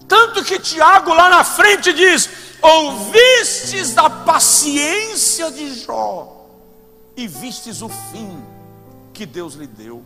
Tanto 0.07 0.43
que 0.43 0.59
Tiago 0.59 1.13
lá 1.13 1.29
na 1.29 1.43
frente 1.43 1.91
diz: 1.91 2.29
Ouvistes 2.61 3.93
da 3.93 4.09
paciência 4.09 5.51
de 5.51 5.73
Jó, 5.73 6.47
e 7.17 7.27
vistes 7.27 7.81
o 7.81 7.89
fim 7.89 8.39
que 9.13 9.25
Deus 9.25 9.55
lhe 9.55 9.67
deu. 9.67 10.03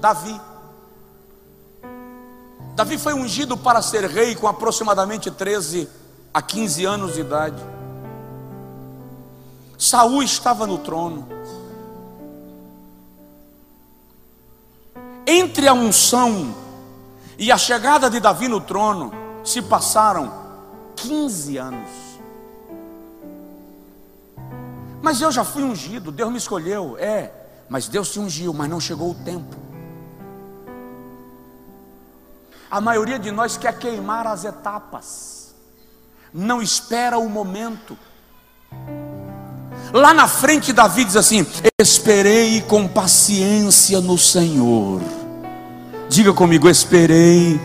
Davi. 0.00 0.40
Davi 2.74 2.96
foi 2.96 3.12
ungido 3.12 3.58
para 3.58 3.82
ser 3.82 4.04
rei 4.06 4.34
com 4.34 4.48
aproximadamente 4.48 5.30
13 5.30 5.99
a 6.32 6.40
15 6.40 6.84
anos 6.84 7.14
de 7.14 7.20
idade. 7.20 7.62
Saul 9.76 10.22
estava 10.22 10.66
no 10.66 10.78
trono. 10.78 11.28
Entre 15.26 15.66
a 15.66 15.72
unção 15.72 16.54
e 17.38 17.50
a 17.50 17.58
chegada 17.58 18.10
de 18.10 18.20
Davi 18.20 18.48
no 18.48 18.60
trono 18.60 19.12
se 19.44 19.62
passaram 19.62 20.32
15 20.96 21.56
anos. 21.56 21.88
Mas 25.02 25.20
eu 25.20 25.32
já 25.32 25.44
fui 25.44 25.62
ungido, 25.62 26.12
Deus 26.12 26.30
me 26.30 26.36
escolheu, 26.36 26.96
é, 26.98 27.32
mas 27.68 27.88
Deus 27.88 28.10
te 28.10 28.20
ungiu, 28.20 28.52
mas 28.52 28.68
não 28.68 28.78
chegou 28.78 29.12
o 29.12 29.14
tempo. 29.14 29.56
A 32.70 32.80
maioria 32.80 33.18
de 33.18 33.30
nós 33.30 33.56
quer 33.56 33.78
queimar 33.78 34.26
as 34.26 34.44
etapas 34.44 35.39
não 36.32 36.62
espera 36.62 37.18
o 37.18 37.28
momento. 37.28 37.96
Lá 39.92 40.14
na 40.14 40.28
frente, 40.28 40.72
Davi 40.72 41.04
diz 41.04 41.16
assim: 41.16 41.44
Esperei 41.80 42.60
com 42.62 42.86
paciência 42.86 44.00
no 44.00 44.16
Senhor. 44.16 45.00
Diga 46.08 46.32
comigo: 46.32 46.68
Esperei 46.68 47.60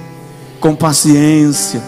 com 0.59 0.75
paciência 0.75 1.81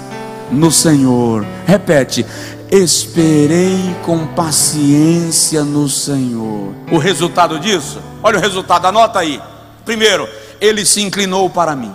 no 0.51 0.71
Senhor. 0.71 1.45
Repete: 1.65 2.25
Esperei 2.71 3.95
com 4.05 4.27
paciência 4.27 5.63
no 5.63 5.89
Senhor. 5.89 6.75
O 6.91 6.97
resultado 6.97 7.59
disso? 7.59 7.99
Olha 8.21 8.37
o 8.37 8.41
resultado, 8.41 8.85
anota 8.85 9.19
aí. 9.19 9.41
Primeiro, 9.83 10.27
ele 10.61 10.85
se 10.85 11.01
inclinou 11.01 11.49
para 11.49 11.75
mim. 11.75 11.93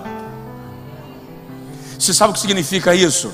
Você 1.99 2.13
sabe 2.13 2.31
o 2.31 2.35
que 2.35 2.41
significa 2.41 2.95
isso? 2.95 3.33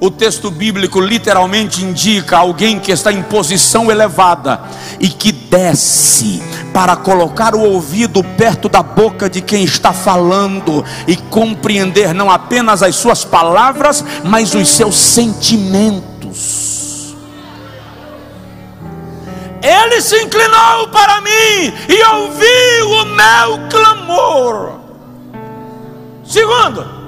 O 0.00 0.10
texto 0.10 0.50
bíblico 0.50 1.00
literalmente 1.00 1.84
indica 1.84 2.38
alguém 2.38 2.80
que 2.80 2.90
está 2.90 3.12
em 3.12 3.22
posição 3.22 3.90
elevada 3.90 4.60
e 4.98 5.08
que 5.08 5.30
desce 5.30 6.42
para 6.72 6.96
colocar 6.96 7.54
o 7.54 7.60
ouvido 7.60 8.22
perto 8.22 8.68
da 8.68 8.82
boca 8.82 9.30
de 9.30 9.40
quem 9.40 9.64
está 9.64 9.92
falando 9.92 10.84
e 11.06 11.16
compreender 11.16 12.12
não 12.12 12.30
apenas 12.30 12.82
as 12.82 12.96
suas 12.96 13.24
palavras, 13.24 14.04
mas 14.24 14.54
os 14.54 14.68
seus 14.68 14.96
sentimentos. 14.96 17.14
Ele 19.62 20.02
se 20.02 20.22
inclinou 20.22 20.88
para 20.88 21.22
mim 21.22 21.72
e 21.88 22.04
ouviu 22.04 22.90
o 22.90 23.04
meu 23.06 23.68
clamor. 23.70 24.80
Segundo, 26.24 27.03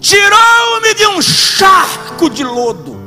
tirou-me 0.00 0.94
de 0.94 1.06
um 1.06 1.22
charco 1.22 2.28
de 2.30 2.42
lodo. 2.42 2.98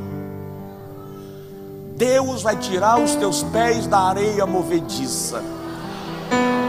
Deus 1.96 2.42
vai 2.42 2.56
tirar 2.58 3.00
os 3.00 3.16
teus 3.16 3.44
pés 3.44 3.88
da 3.88 4.00
areia 4.00 4.46
movediça. 4.46 5.44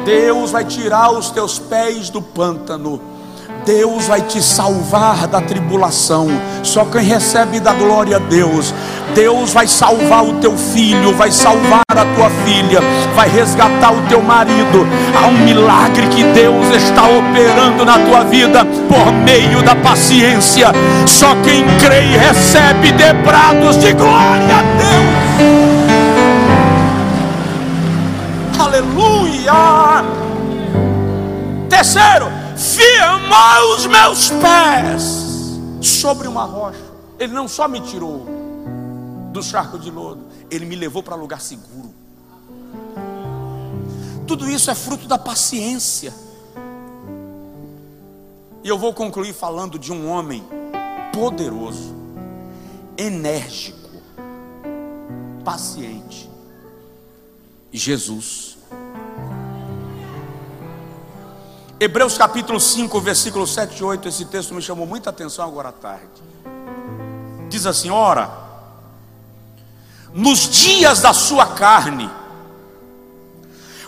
Deus 0.04 0.50
vai 0.50 0.64
tirar 0.64 1.10
os 1.12 1.30
teus 1.30 1.58
pés 1.58 2.10
do 2.10 2.20
pântano. 2.20 3.13
Deus 3.64 4.06
vai 4.06 4.20
te 4.20 4.42
salvar 4.42 5.26
da 5.26 5.40
tribulação. 5.40 6.28
Só 6.62 6.84
quem 6.84 7.02
recebe 7.02 7.60
da 7.60 7.72
glória 7.72 8.16
a 8.16 8.18
Deus. 8.20 8.74
Deus 9.14 9.52
vai 9.52 9.66
salvar 9.66 10.24
o 10.24 10.34
teu 10.34 10.56
filho, 10.56 11.14
vai 11.14 11.30
salvar 11.30 11.82
a 11.88 12.04
tua 12.16 12.30
filha, 12.44 12.80
vai 13.14 13.28
resgatar 13.28 13.92
o 13.92 14.02
teu 14.08 14.20
marido. 14.22 14.86
Há 15.16 15.26
um 15.26 15.44
milagre 15.44 16.08
que 16.08 16.24
Deus 16.24 16.66
está 16.74 17.04
operando 17.04 17.84
na 17.84 17.98
tua 17.98 18.24
vida 18.24 18.64
por 18.64 19.12
meio 19.12 19.62
da 19.62 19.74
paciência. 19.76 20.72
Só 21.06 21.34
quem 21.44 21.64
crê 21.78 22.02
e 22.04 22.16
recebe 22.16 22.92
debrados 22.92 23.78
de 23.78 23.92
glória 23.92 24.56
a 24.56 24.62
Deus. 24.78 25.64
aleluia. 28.74 30.04
Terceiro, 31.68 32.28
firmou 32.56 33.74
os 33.76 33.86
meus 33.86 34.30
pés 34.30 35.24
sobre 35.80 36.28
uma 36.28 36.44
rocha. 36.44 36.92
Ele 37.18 37.32
não 37.32 37.46
só 37.48 37.68
me 37.68 37.80
tirou 37.80 38.26
do 39.32 39.42
charco 39.42 39.78
de 39.78 39.90
lodo, 39.90 40.24
ele 40.50 40.64
me 40.64 40.76
levou 40.76 41.02
para 41.02 41.16
lugar 41.16 41.40
seguro. 41.40 41.92
Tudo 44.26 44.48
isso 44.48 44.70
é 44.70 44.74
fruto 44.74 45.06
da 45.06 45.18
paciência. 45.18 46.14
E 48.62 48.68
eu 48.68 48.78
vou 48.78 48.94
concluir 48.94 49.34
falando 49.34 49.78
de 49.78 49.92
um 49.92 50.08
homem 50.08 50.42
poderoso, 51.12 51.94
enérgico, 52.96 53.90
paciente. 55.44 56.30
Jesus. 57.70 58.56
Hebreus 61.84 62.16
capítulo 62.16 62.58
5, 62.58 62.98
versículo 62.98 63.46
7 63.46 63.78
e 63.78 63.84
8, 63.84 64.08
esse 64.08 64.24
texto 64.24 64.54
me 64.54 64.62
chamou 64.62 64.86
muita 64.86 65.10
atenção 65.10 65.44
agora 65.44 65.68
à 65.68 65.72
tarde. 65.72 66.22
Diz 67.50 67.66
assim: 67.66 67.90
Ora, 67.90 68.30
nos 70.10 70.48
dias 70.48 71.02
da 71.02 71.12
sua 71.12 71.48
carne, 71.48 72.10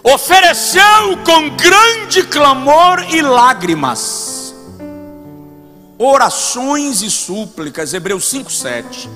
ofereceu 0.03 1.17
com 1.25 1.57
grande 1.57 2.23
clamor 2.25 3.03
e 3.09 3.23
lágrimas, 3.23 4.55
orações 5.97 7.01
e 7.01 7.11
súplicas, 7.11 7.95
Hebreus 7.95 8.29
5, 8.29 8.53
7. 8.53 9.09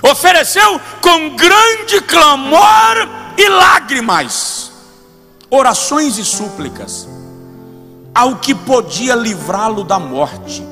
Ofereceu 0.00 0.80
com 1.02 1.34
grande 1.34 2.00
clamor 2.02 3.08
e 3.36 3.48
lágrimas, 3.48 4.70
orações 5.50 6.18
e 6.18 6.24
súplicas, 6.24 7.08
ao 8.14 8.36
que 8.36 8.54
podia 8.54 9.14
livrá-lo 9.14 9.84
da 9.84 9.98
morte. 9.98 10.66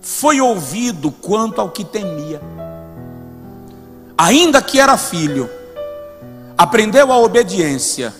Foi 0.00 0.40
ouvido 0.40 1.10
quanto 1.10 1.60
ao 1.60 1.70
que 1.70 1.84
temia. 1.84 2.40
Ainda 4.16 4.60
que 4.60 4.80
era 4.80 4.96
filho, 4.96 5.48
aprendeu 6.56 7.12
a 7.12 7.18
obediência 7.18 8.12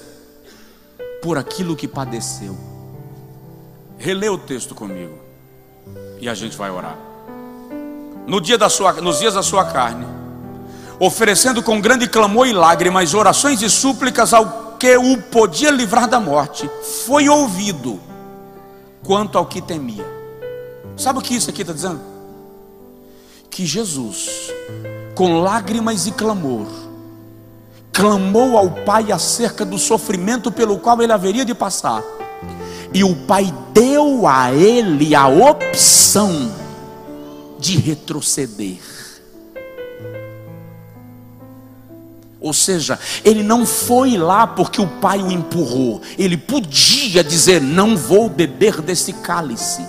por 1.22 1.36
aquilo 1.36 1.74
que 1.74 1.88
padeceu. 1.88 2.56
Relê 3.98 4.28
o 4.28 4.38
texto 4.38 4.74
comigo 4.74 5.18
e 6.20 6.28
a 6.28 6.34
gente 6.34 6.56
vai 6.56 6.70
orar. 6.70 6.96
No 8.26 8.40
dia 8.40 8.58
da 8.58 8.68
sua, 8.68 8.92
nos 8.92 9.18
dias 9.18 9.34
da 9.34 9.42
sua 9.42 9.64
carne, 9.64 10.06
oferecendo 11.00 11.62
com 11.62 11.80
grande 11.80 12.06
clamor 12.06 12.46
e 12.46 12.52
lágrimas 12.52 13.14
orações 13.14 13.62
e 13.62 13.70
súplicas 13.70 14.32
ao 14.32 14.67
que 14.78 14.96
o 14.96 15.18
podia 15.18 15.70
livrar 15.70 16.08
da 16.08 16.20
morte, 16.20 16.70
foi 17.04 17.28
ouvido 17.28 18.00
quanto 19.02 19.36
ao 19.36 19.46
que 19.46 19.60
temia. 19.60 20.06
Sabe 20.96 21.18
o 21.18 21.22
que 21.22 21.34
isso 21.34 21.50
aqui 21.50 21.62
está 21.62 21.72
dizendo? 21.72 22.00
Que 23.50 23.66
Jesus, 23.66 24.52
com 25.14 25.40
lágrimas 25.40 26.06
e 26.06 26.12
clamor, 26.12 26.66
clamou 27.92 28.56
ao 28.56 28.70
Pai 28.70 29.10
acerca 29.10 29.64
do 29.64 29.78
sofrimento 29.78 30.52
pelo 30.52 30.78
qual 30.78 31.02
ele 31.02 31.12
haveria 31.12 31.44
de 31.44 31.54
passar, 31.54 32.02
e 32.94 33.02
o 33.02 33.14
Pai 33.26 33.52
deu 33.72 34.26
a 34.26 34.52
ele 34.52 35.14
a 35.14 35.26
opção 35.26 36.52
de 37.58 37.76
retroceder. 37.76 38.97
Ou 42.40 42.52
seja, 42.52 42.98
ele 43.24 43.42
não 43.42 43.66
foi 43.66 44.16
lá 44.16 44.46
porque 44.46 44.80
o 44.80 44.86
pai 44.86 45.20
o 45.20 45.30
empurrou. 45.30 46.00
Ele 46.16 46.36
podia 46.36 47.24
dizer: 47.24 47.60
Não 47.60 47.96
vou 47.96 48.28
beber 48.28 48.80
desse 48.80 49.12
cálice. 49.12 49.82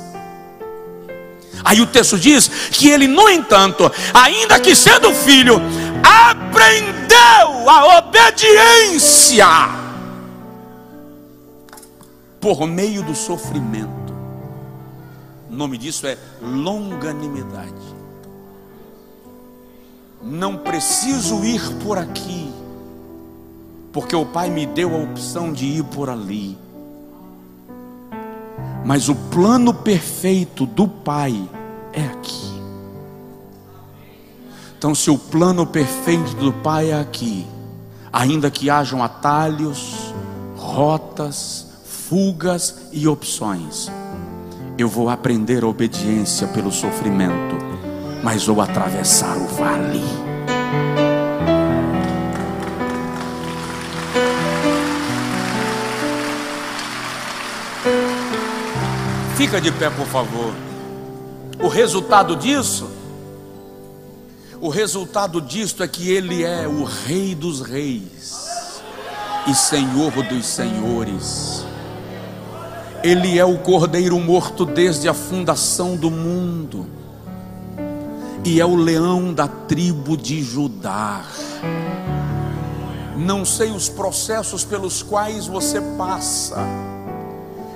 Aí 1.63 1.81
o 1.81 1.85
texto 1.85 2.17
diz 2.17 2.47
que 2.71 2.89
ele, 2.89 3.05
no 3.05 3.29
entanto, 3.29 3.91
ainda 4.13 4.59
que 4.59 4.73
sendo 4.75 5.13
filho, 5.13 5.61
aprendeu 6.03 7.69
a 7.69 7.99
obediência 7.99 9.45
por 12.39 12.65
meio 12.65 13.03
do 13.03 13.13
sofrimento. 13.13 13.89
O 15.49 15.53
nome 15.53 15.77
disso 15.77 16.07
é 16.07 16.17
longanimidade 16.41 17.88
não 20.21 20.57
preciso 20.57 21.43
ir 21.43 21.61
por 21.83 21.97
aqui, 21.97 22.51
porque 23.91 24.15
o 24.15 24.25
Pai 24.25 24.49
me 24.49 24.65
deu 24.65 24.95
a 24.95 25.03
opção 25.03 25.51
de 25.51 25.65
ir 25.65 25.83
por 25.85 26.09
ali. 26.09 26.57
Mas 28.85 29.09
o 29.09 29.15
plano 29.15 29.73
perfeito 29.73 30.65
do 30.65 30.87
Pai 30.87 31.49
é 31.93 32.03
aqui. 32.05 32.49
Então, 34.77 34.95
se 34.95 35.09
o 35.09 35.17
plano 35.17 35.65
perfeito 35.65 36.35
do 36.35 36.53
Pai 36.53 36.91
é 36.91 36.99
aqui, 36.99 37.45
ainda 38.11 38.49
que 38.49 38.69
hajam 38.69 39.03
atalhos, 39.03 40.13
rotas, 40.55 41.67
fugas 41.83 42.87
e 42.91 43.07
opções, 43.07 43.91
eu 44.77 44.87
vou 44.87 45.09
aprender 45.09 45.63
a 45.63 45.67
obediência 45.67 46.47
pelo 46.47 46.71
sofrimento 46.71 47.78
mas 48.23 48.45
vou 48.45 48.61
atravessar 48.61 49.37
o 49.37 49.47
vale. 49.47 50.03
Fica 59.35 59.61
de 59.61 59.71
pé, 59.71 59.89
por 59.89 60.05
favor. 60.05 60.53
O 61.61 61.67
resultado 61.67 62.35
disso, 62.35 62.89
o 64.59 64.69
resultado 64.69 65.41
disto 65.41 65.81
é 65.81 65.87
que 65.87 66.11
ele 66.11 66.43
é 66.43 66.67
o 66.67 66.83
Rei 66.83 67.33
dos 67.33 67.61
Reis 67.61 68.81
e 69.47 69.53
Senhor 69.53 70.11
dos 70.23 70.45
Senhores. 70.45 71.65
Ele 73.01 73.39
é 73.39 73.45
o 73.45 73.57
Cordeiro 73.59 74.19
morto 74.19 74.65
desde 74.65 75.07
a 75.07 75.13
fundação 75.13 75.95
do 75.95 76.11
mundo 76.11 76.85
e 78.43 78.59
é 78.59 78.65
o 78.65 78.75
leão 78.75 79.33
da 79.33 79.47
tribo 79.47 80.15
de 80.15 80.41
Judá. 80.41 81.23
Não 83.17 83.43
sei 83.43 83.71
os 83.71 83.89
processos 83.89 84.63
pelos 84.63 85.03
quais 85.03 85.45
você 85.45 85.81
passa, 85.97 86.57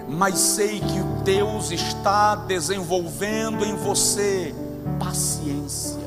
mas 0.07 0.39
sei 0.39 0.79
que 0.79 0.99
Deus 1.23 1.71
está 1.71 2.35
desenvolvendo 2.35 3.65
em 3.65 3.75
você 3.75 4.55
paciência, 4.99 5.99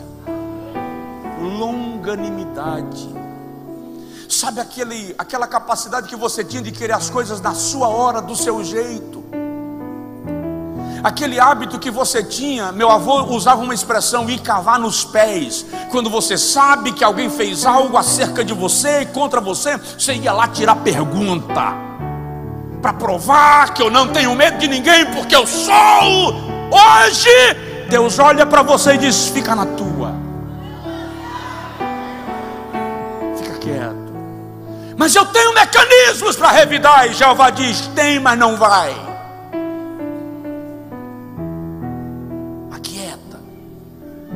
longanimidade. 1.59 3.15
Sabe 4.29 4.61
aquele, 4.61 5.15
aquela 5.19 5.47
capacidade 5.47 6.09
que 6.09 6.17
você 6.17 6.43
tinha 6.43 6.63
de 6.63 6.73
querer 6.73 6.95
as 6.95 7.11
coisas 7.11 7.41
na 7.41 7.55
sua 7.55 7.89
hora, 7.89 8.21
do 8.21 8.35
seu 8.35 8.65
jeito? 8.65 9.16
Aquele 11.07 11.39
hábito 11.39 11.79
que 11.79 11.89
você 11.89 12.21
tinha, 12.21 12.73
meu 12.73 12.91
avô 12.91 13.23
usava 13.27 13.63
uma 13.63 13.73
expressão 13.73 14.29
ir 14.29 14.41
cavar 14.41 14.77
nos 14.77 15.05
pés. 15.05 15.65
Quando 15.89 16.11
você 16.11 16.37
sabe 16.37 16.91
que 16.91 17.05
alguém 17.05 17.31
fez 17.31 17.65
algo 17.65 17.97
acerca 17.97 18.45
de 18.45 18.53
você 18.53 19.03
e 19.03 19.07
contra 19.07 19.41
você, 19.41 19.77
você 19.77 20.15
ia 20.15 20.33
lá 20.33 20.49
tirar 20.49 20.75
pergunta. 20.75 21.73
Para 22.83 22.93
provar 22.93 23.73
que 23.73 23.81
eu 23.81 23.89
não 23.89 24.09
tenho 24.09 24.35
medo 24.35 24.59
de 24.59 24.67
ninguém, 24.67 25.07
porque 25.13 25.37
eu 25.37 25.47
sou. 25.47 26.35
Hoje, 26.73 27.55
Deus 27.89 28.19
olha 28.19 28.45
para 28.45 28.63
você 28.63 28.95
e 28.95 28.99
diz: 28.99 29.29
fica 29.29 29.55
na 29.55 29.65
tua. 29.65 30.13
Fica 33.37 33.59
quieto. 33.61 34.13
Mas 34.97 35.15
eu 35.15 35.25
tenho 35.27 35.55
mecanismos 35.55 36.35
para 36.35 36.51
revidar. 36.51 37.07
E 37.07 37.15
Jeová 37.15 37.51
diz: 37.51 37.87
tem, 37.95 38.19
mas 38.19 38.37
não 38.37 38.57
vai. 38.57 39.06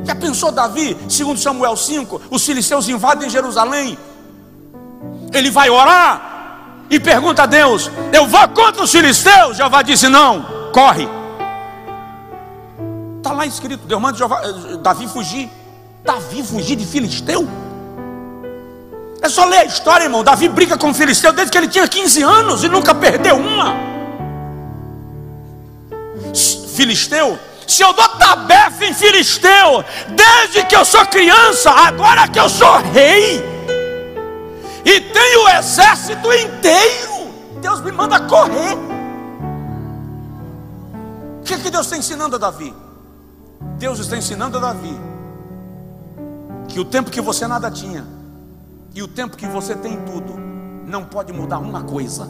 Já 0.03 0.15
pensou 0.15 0.51
Davi, 0.51 0.97
segundo 1.07 1.39
Samuel 1.39 1.75
5, 1.75 2.21
os 2.29 2.45
filisteus 2.45 2.87
invadem 2.89 3.29
Jerusalém. 3.29 3.97
Ele 5.33 5.49
vai 5.49 5.69
orar 5.69 6.85
e 6.89 6.99
pergunta 6.99 7.43
a 7.43 7.45
Deus: 7.45 7.89
Eu 8.11 8.27
vou 8.27 8.47
contra 8.49 8.83
os 8.83 8.91
filisteus? 8.91 9.57
Jeová 9.57 9.81
disse: 9.81 10.09
Não, 10.09 10.45
corre. 10.73 11.07
Está 13.17 13.31
lá 13.31 13.45
escrito: 13.45 13.85
Deus 13.85 14.01
manda 14.01 14.17
Jeová, 14.17 14.41
eh, 14.43 14.77
Davi 14.77 15.07
fugir. 15.07 15.49
Davi 16.03 16.43
fugir 16.43 16.75
de 16.75 16.85
filisteu? 16.85 17.47
É 19.21 19.29
só 19.29 19.45
ler 19.45 19.59
a 19.59 19.65
história, 19.65 20.05
irmão. 20.05 20.23
Davi 20.23 20.49
briga 20.49 20.75
com 20.77 20.89
o 20.89 20.93
filisteu 20.93 21.31
desde 21.31 21.51
que 21.51 21.57
ele 21.57 21.67
tinha 21.67 21.87
15 21.87 22.23
anos 22.23 22.63
e 22.63 22.69
nunca 22.69 22.95
perdeu 22.95 23.37
uma. 23.37 23.75
Filisteu 26.75 27.37
se 27.71 27.81
eu 27.81 27.93
dou 27.93 28.07
tabefe 28.09 28.87
em 28.87 28.93
filisteu, 28.93 29.83
desde 30.09 30.65
que 30.65 30.75
eu 30.75 30.83
sou 30.83 31.05
criança, 31.05 31.71
agora 31.71 32.27
que 32.27 32.37
eu 32.37 32.49
sou 32.49 32.77
rei, 32.79 33.41
e 34.83 34.99
tenho 34.99 35.45
o 35.45 35.49
exército 35.49 36.33
inteiro. 36.33 37.31
Deus 37.61 37.79
me 37.79 37.91
manda 37.91 38.19
correr. 38.21 38.75
O 41.39 41.43
que, 41.45 41.57
que 41.59 41.69
Deus 41.69 41.85
está 41.85 41.97
ensinando 41.97 42.35
a 42.35 42.39
Davi? 42.39 42.73
Deus 43.77 43.99
está 43.99 44.17
ensinando 44.17 44.57
a 44.57 44.61
Davi 44.61 44.99
que 46.67 46.79
o 46.79 46.85
tempo 46.85 47.09
que 47.09 47.21
você 47.21 47.47
nada 47.47 47.71
tinha 47.71 48.05
e 48.93 49.01
o 49.01 49.07
tempo 49.07 49.37
que 49.37 49.47
você 49.47 49.75
tem 49.75 49.97
tudo 50.01 50.33
não 50.85 51.05
pode 51.05 51.31
mudar 51.31 51.59
uma 51.59 51.83
coisa. 51.83 52.27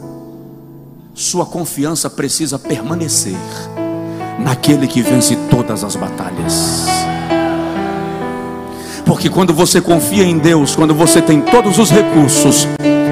Sua 1.14 1.44
confiança 1.44 2.08
precisa 2.08 2.58
permanecer 2.58 3.36
naquele 4.38 4.86
que 4.86 5.02
vence 5.02 5.36
todas 5.50 5.84
as 5.84 5.96
batalhas. 5.96 6.86
Porque 9.04 9.28
quando 9.28 9.52
você 9.52 9.80
confia 9.80 10.24
em 10.24 10.38
Deus, 10.38 10.74
quando 10.74 10.94
você 10.94 11.20
tem 11.20 11.40
todos 11.40 11.78
os 11.78 11.90
recursos, 11.90 12.66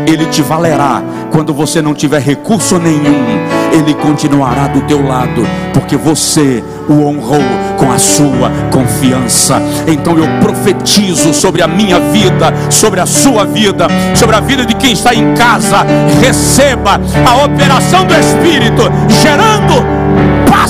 Ele 0.07 0.27
te 0.27 0.41
valerá. 0.41 1.03
Quando 1.31 1.53
você 1.53 1.83
não 1.83 1.95
tiver 1.95 2.21
recurso 2.21 2.79
nenhum, 2.79 3.25
Ele 3.73 3.95
continuará 3.95 4.67
do 4.67 4.81
teu 4.83 5.07
lado, 5.07 5.43
porque 5.75 5.97
você 5.97 6.65
o 6.89 7.05
honrou 7.05 7.43
com 7.77 7.93
a 7.93 7.99
sua 7.99 8.51
confiança. 8.73 9.61
Então 9.87 10.19
eu 10.19 10.27
profetizo 10.41 11.33
sobre 11.33 11.63
a 11.63 11.69
minha 11.69 12.01
vida, 12.01 12.53
sobre 12.71 13.01
a 13.01 13.07
sua 13.07 13.45
vida, 13.45 13.87
sobre 14.15 14.37
a 14.37 14.41
vida 14.41 14.67
de 14.67 14.75
quem 14.75 14.93
está 14.93 15.15
em 15.15 15.35
casa. 15.35 15.85
Receba 16.21 17.01
a 17.27 17.45
operação 17.45 18.05
do 18.07 18.15
Espírito, 18.15 18.83
gerando 19.23 20.00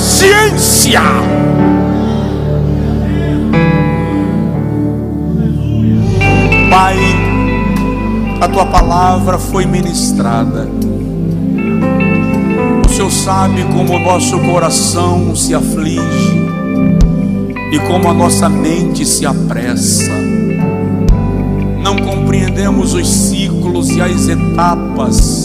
paciência. 0.01 1.03
Pai, 6.71 6.97
a 8.41 8.49
tua 8.49 8.65
palavra 8.65 9.39
foi 9.39 9.67
ministrada. 9.67 10.67
O 12.83 12.89
Senhor 12.89 13.11
sabe 13.11 13.63
como 13.65 13.93
o 13.93 13.99
nosso 13.99 14.39
coração 14.39 15.37
se 15.37 15.55
aflige 15.55 16.49
e 17.71 17.79
como 17.81 18.09
a 18.09 18.15
nossa 18.15 18.49
mente 18.49 19.05
se 19.05 19.27
apressa. 19.27 20.13
Não 21.83 21.97
compreendemos 21.97 22.95
os 22.95 23.07
ciclos 23.07 23.91
e 23.91 24.01
as 24.01 24.29
etapas 24.29 25.40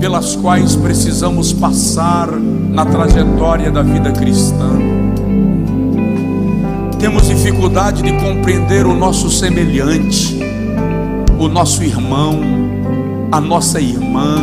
pelas 0.00 0.34
quais 0.36 0.76
precisamos 0.76 1.52
passar 1.52 2.28
na 2.30 2.86
trajetória 2.86 3.70
da 3.70 3.82
vida 3.82 4.12
cristã. 4.12 4.78
Temos 6.98 7.28
dificuldade 7.28 8.02
de 8.02 8.12
compreender 8.12 8.86
o 8.86 8.94
nosso 8.94 9.30
semelhante, 9.30 10.38
o 11.38 11.48
nosso 11.48 11.82
irmão, 11.82 12.40
a 13.32 13.40
nossa 13.40 13.80
irmã. 13.80 14.36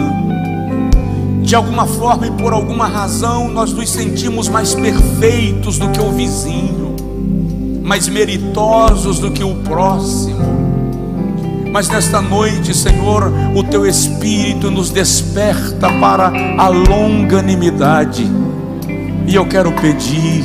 De 1.41 1.55
alguma 1.55 1.85
forma 1.85 2.27
e 2.27 2.31
por 2.31 2.53
alguma 2.53 2.87
razão, 2.87 3.47
nós 3.47 3.71
nos 3.71 3.89
sentimos 3.89 4.49
mais 4.49 4.73
perfeitos 4.73 5.77
do 5.77 5.89
que 5.89 6.01
o 6.01 6.11
vizinho, 6.11 6.95
mais 7.83 8.07
meritosos 8.07 9.19
do 9.19 9.31
que 9.31 9.43
o 9.43 9.55
próximo. 9.63 10.66
Mas 11.71 11.89
nesta 11.89 12.21
noite, 12.21 12.73
Senhor, 12.73 13.31
o 13.55 13.63
teu 13.63 13.85
Espírito 13.85 14.71
nos 14.71 14.89
desperta 14.89 15.89
para 15.99 16.31
a 16.57 16.67
longanimidade. 16.67 18.29
E 19.27 19.35
eu 19.35 19.45
quero 19.45 19.71
pedir, 19.73 20.43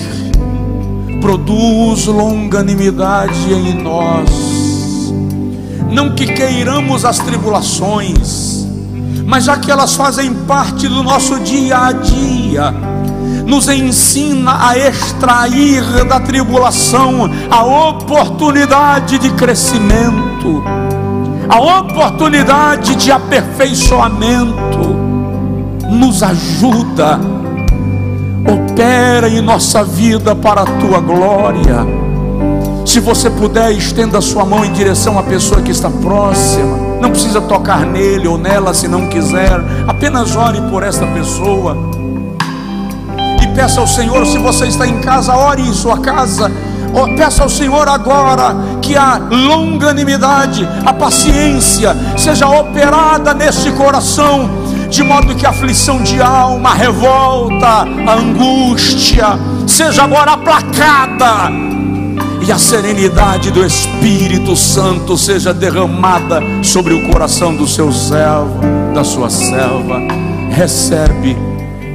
produz 1.21 2.07
longanimidade 2.07 3.53
em 3.53 3.81
nós. 3.83 4.31
Não 5.91 6.15
que 6.15 6.27
queiramos 6.27 7.05
as 7.05 7.19
tribulações, 7.19 8.67
mas 9.25 9.45
já 9.45 9.57
que 9.57 9.71
elas 9.71 9.95
fazem 9.95 10.35
parte 10.35 10.89
do 10.89 11.03
nosso 11.03 11.39
dia 11.41 11.79
a 11.79 11.93
dia, 11.93 12.75
nos 13.47 13.69
ensina 13.69 14.69
a 14.69 14.77
extrair 14.77 16.05
da 16.05 16.19
tribulação 16.19 17.31
a 17.51 17.65
oportunidade 17.65 19.19
de 19.19 19.31
crescimento 19.31 20.63
a 21.49 21.81
oportunidade 21.81 22.95
de 22.97 23.11
aperfeiçoamento, 23.11 24.97
nos 25.91 26.23
ajuda, 26.23 27.21
opera 28.47 29.29
em 29.29 29.41
nossa 29.41 29.85
vida 29.85 30.35
para 30.35 30.63
a 30.63 30.65
tua 30.65 31.01
glória. 31.01 31.87
Se 32.87 33.01
você 33.01 33.31
puder, 33.31 33.71
estenda 33.73 34.21
sua 34.21 34.45
mão 34.45 34.65
em 34.65 34.73
direção 34.73 35.19
à 35.19 35.23
pessoa 35.23 35.63
que 35.63 35.71
está 35.71 35.89
próxima. 35.89 36.77
Não 37.01 37.11
precisa 37.11 37.41
tocar 37.41 37.87
nele 37.87 38.27
ou 38.27 38.37
nela 38.37 38.75
se 38.75 38.89
não 38.89 39.09
quiser. 39.09 39.61
Apenas 39.87 40.35
ore 40.35 40.61
por 40.71 40.83
esta 40.83 41.07
pessoa. 41.07 41.77
E 43.43 43.47
peça 43.55 43.81
ao 43.81 43.87
Senhor, 43.87 44.27
se 44.27 44.39
você 44.39 44.67
está 44.67 44.87
em 44.87 44.99
casa, 45.01 45.35
ore 45.35 45.63
em 45.63 45.73
sua 45.73 45.99
casa 45.99 46.51
Oh, 46.95 47.07
peça 47.17 47.43
ao 47.43 47.49
Senhor 47.49 47.89
agora 47.89 48.55
que 48.83 48.95
a 48.95 49.17
longanimidade, 49.17 50.69
a 50.85 50.93
paciência 50.93 51.97
seja 52.19 52.47
operada 52.47 53.33
nesse 53.33 53.71
coração, 53.73 54.51
de 54.91 55.03
modo 55.03 55.35
que 55.35 55.47
a 55.47 55.51
aflição 55.51 56.03
de 56.03 56.21
alma, 56.21 56.71
a 56.71 56.75
revolta, 56.75 57.87
a 58.07 58.15
angústia, 58.15 59.39
seja 59.67 60.03
agora 60.03 60.33
aplacada 60.33 61.51
e 62.47 62.53
a 62.53 62.59
serenidade 62.59 63.51
do 63.51 63.65
Espírito 63.65 64.55
Santo 64.55 65.17
seja 65.17 65.55
derramada 65.55 66.43
sobre 66.63 66.93
o 66.93 67.09
coração 67.09 67.57
do 67.57 67.67
seu 67.67 67.91
servo, 67.91 68.61
da 68.95 69.03
sua 69.03 69.31
serva. 69.31 69.99
Recebe 70.51 71.37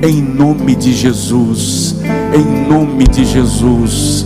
em 0.02 0.22
nome 0.22 0.76
de 0.76 0.93
Jesus, 0.93 1.98
em 2.34 2.68
nome 2.68 3.04
de 3.04 3.26
Jesus 3.26 4.26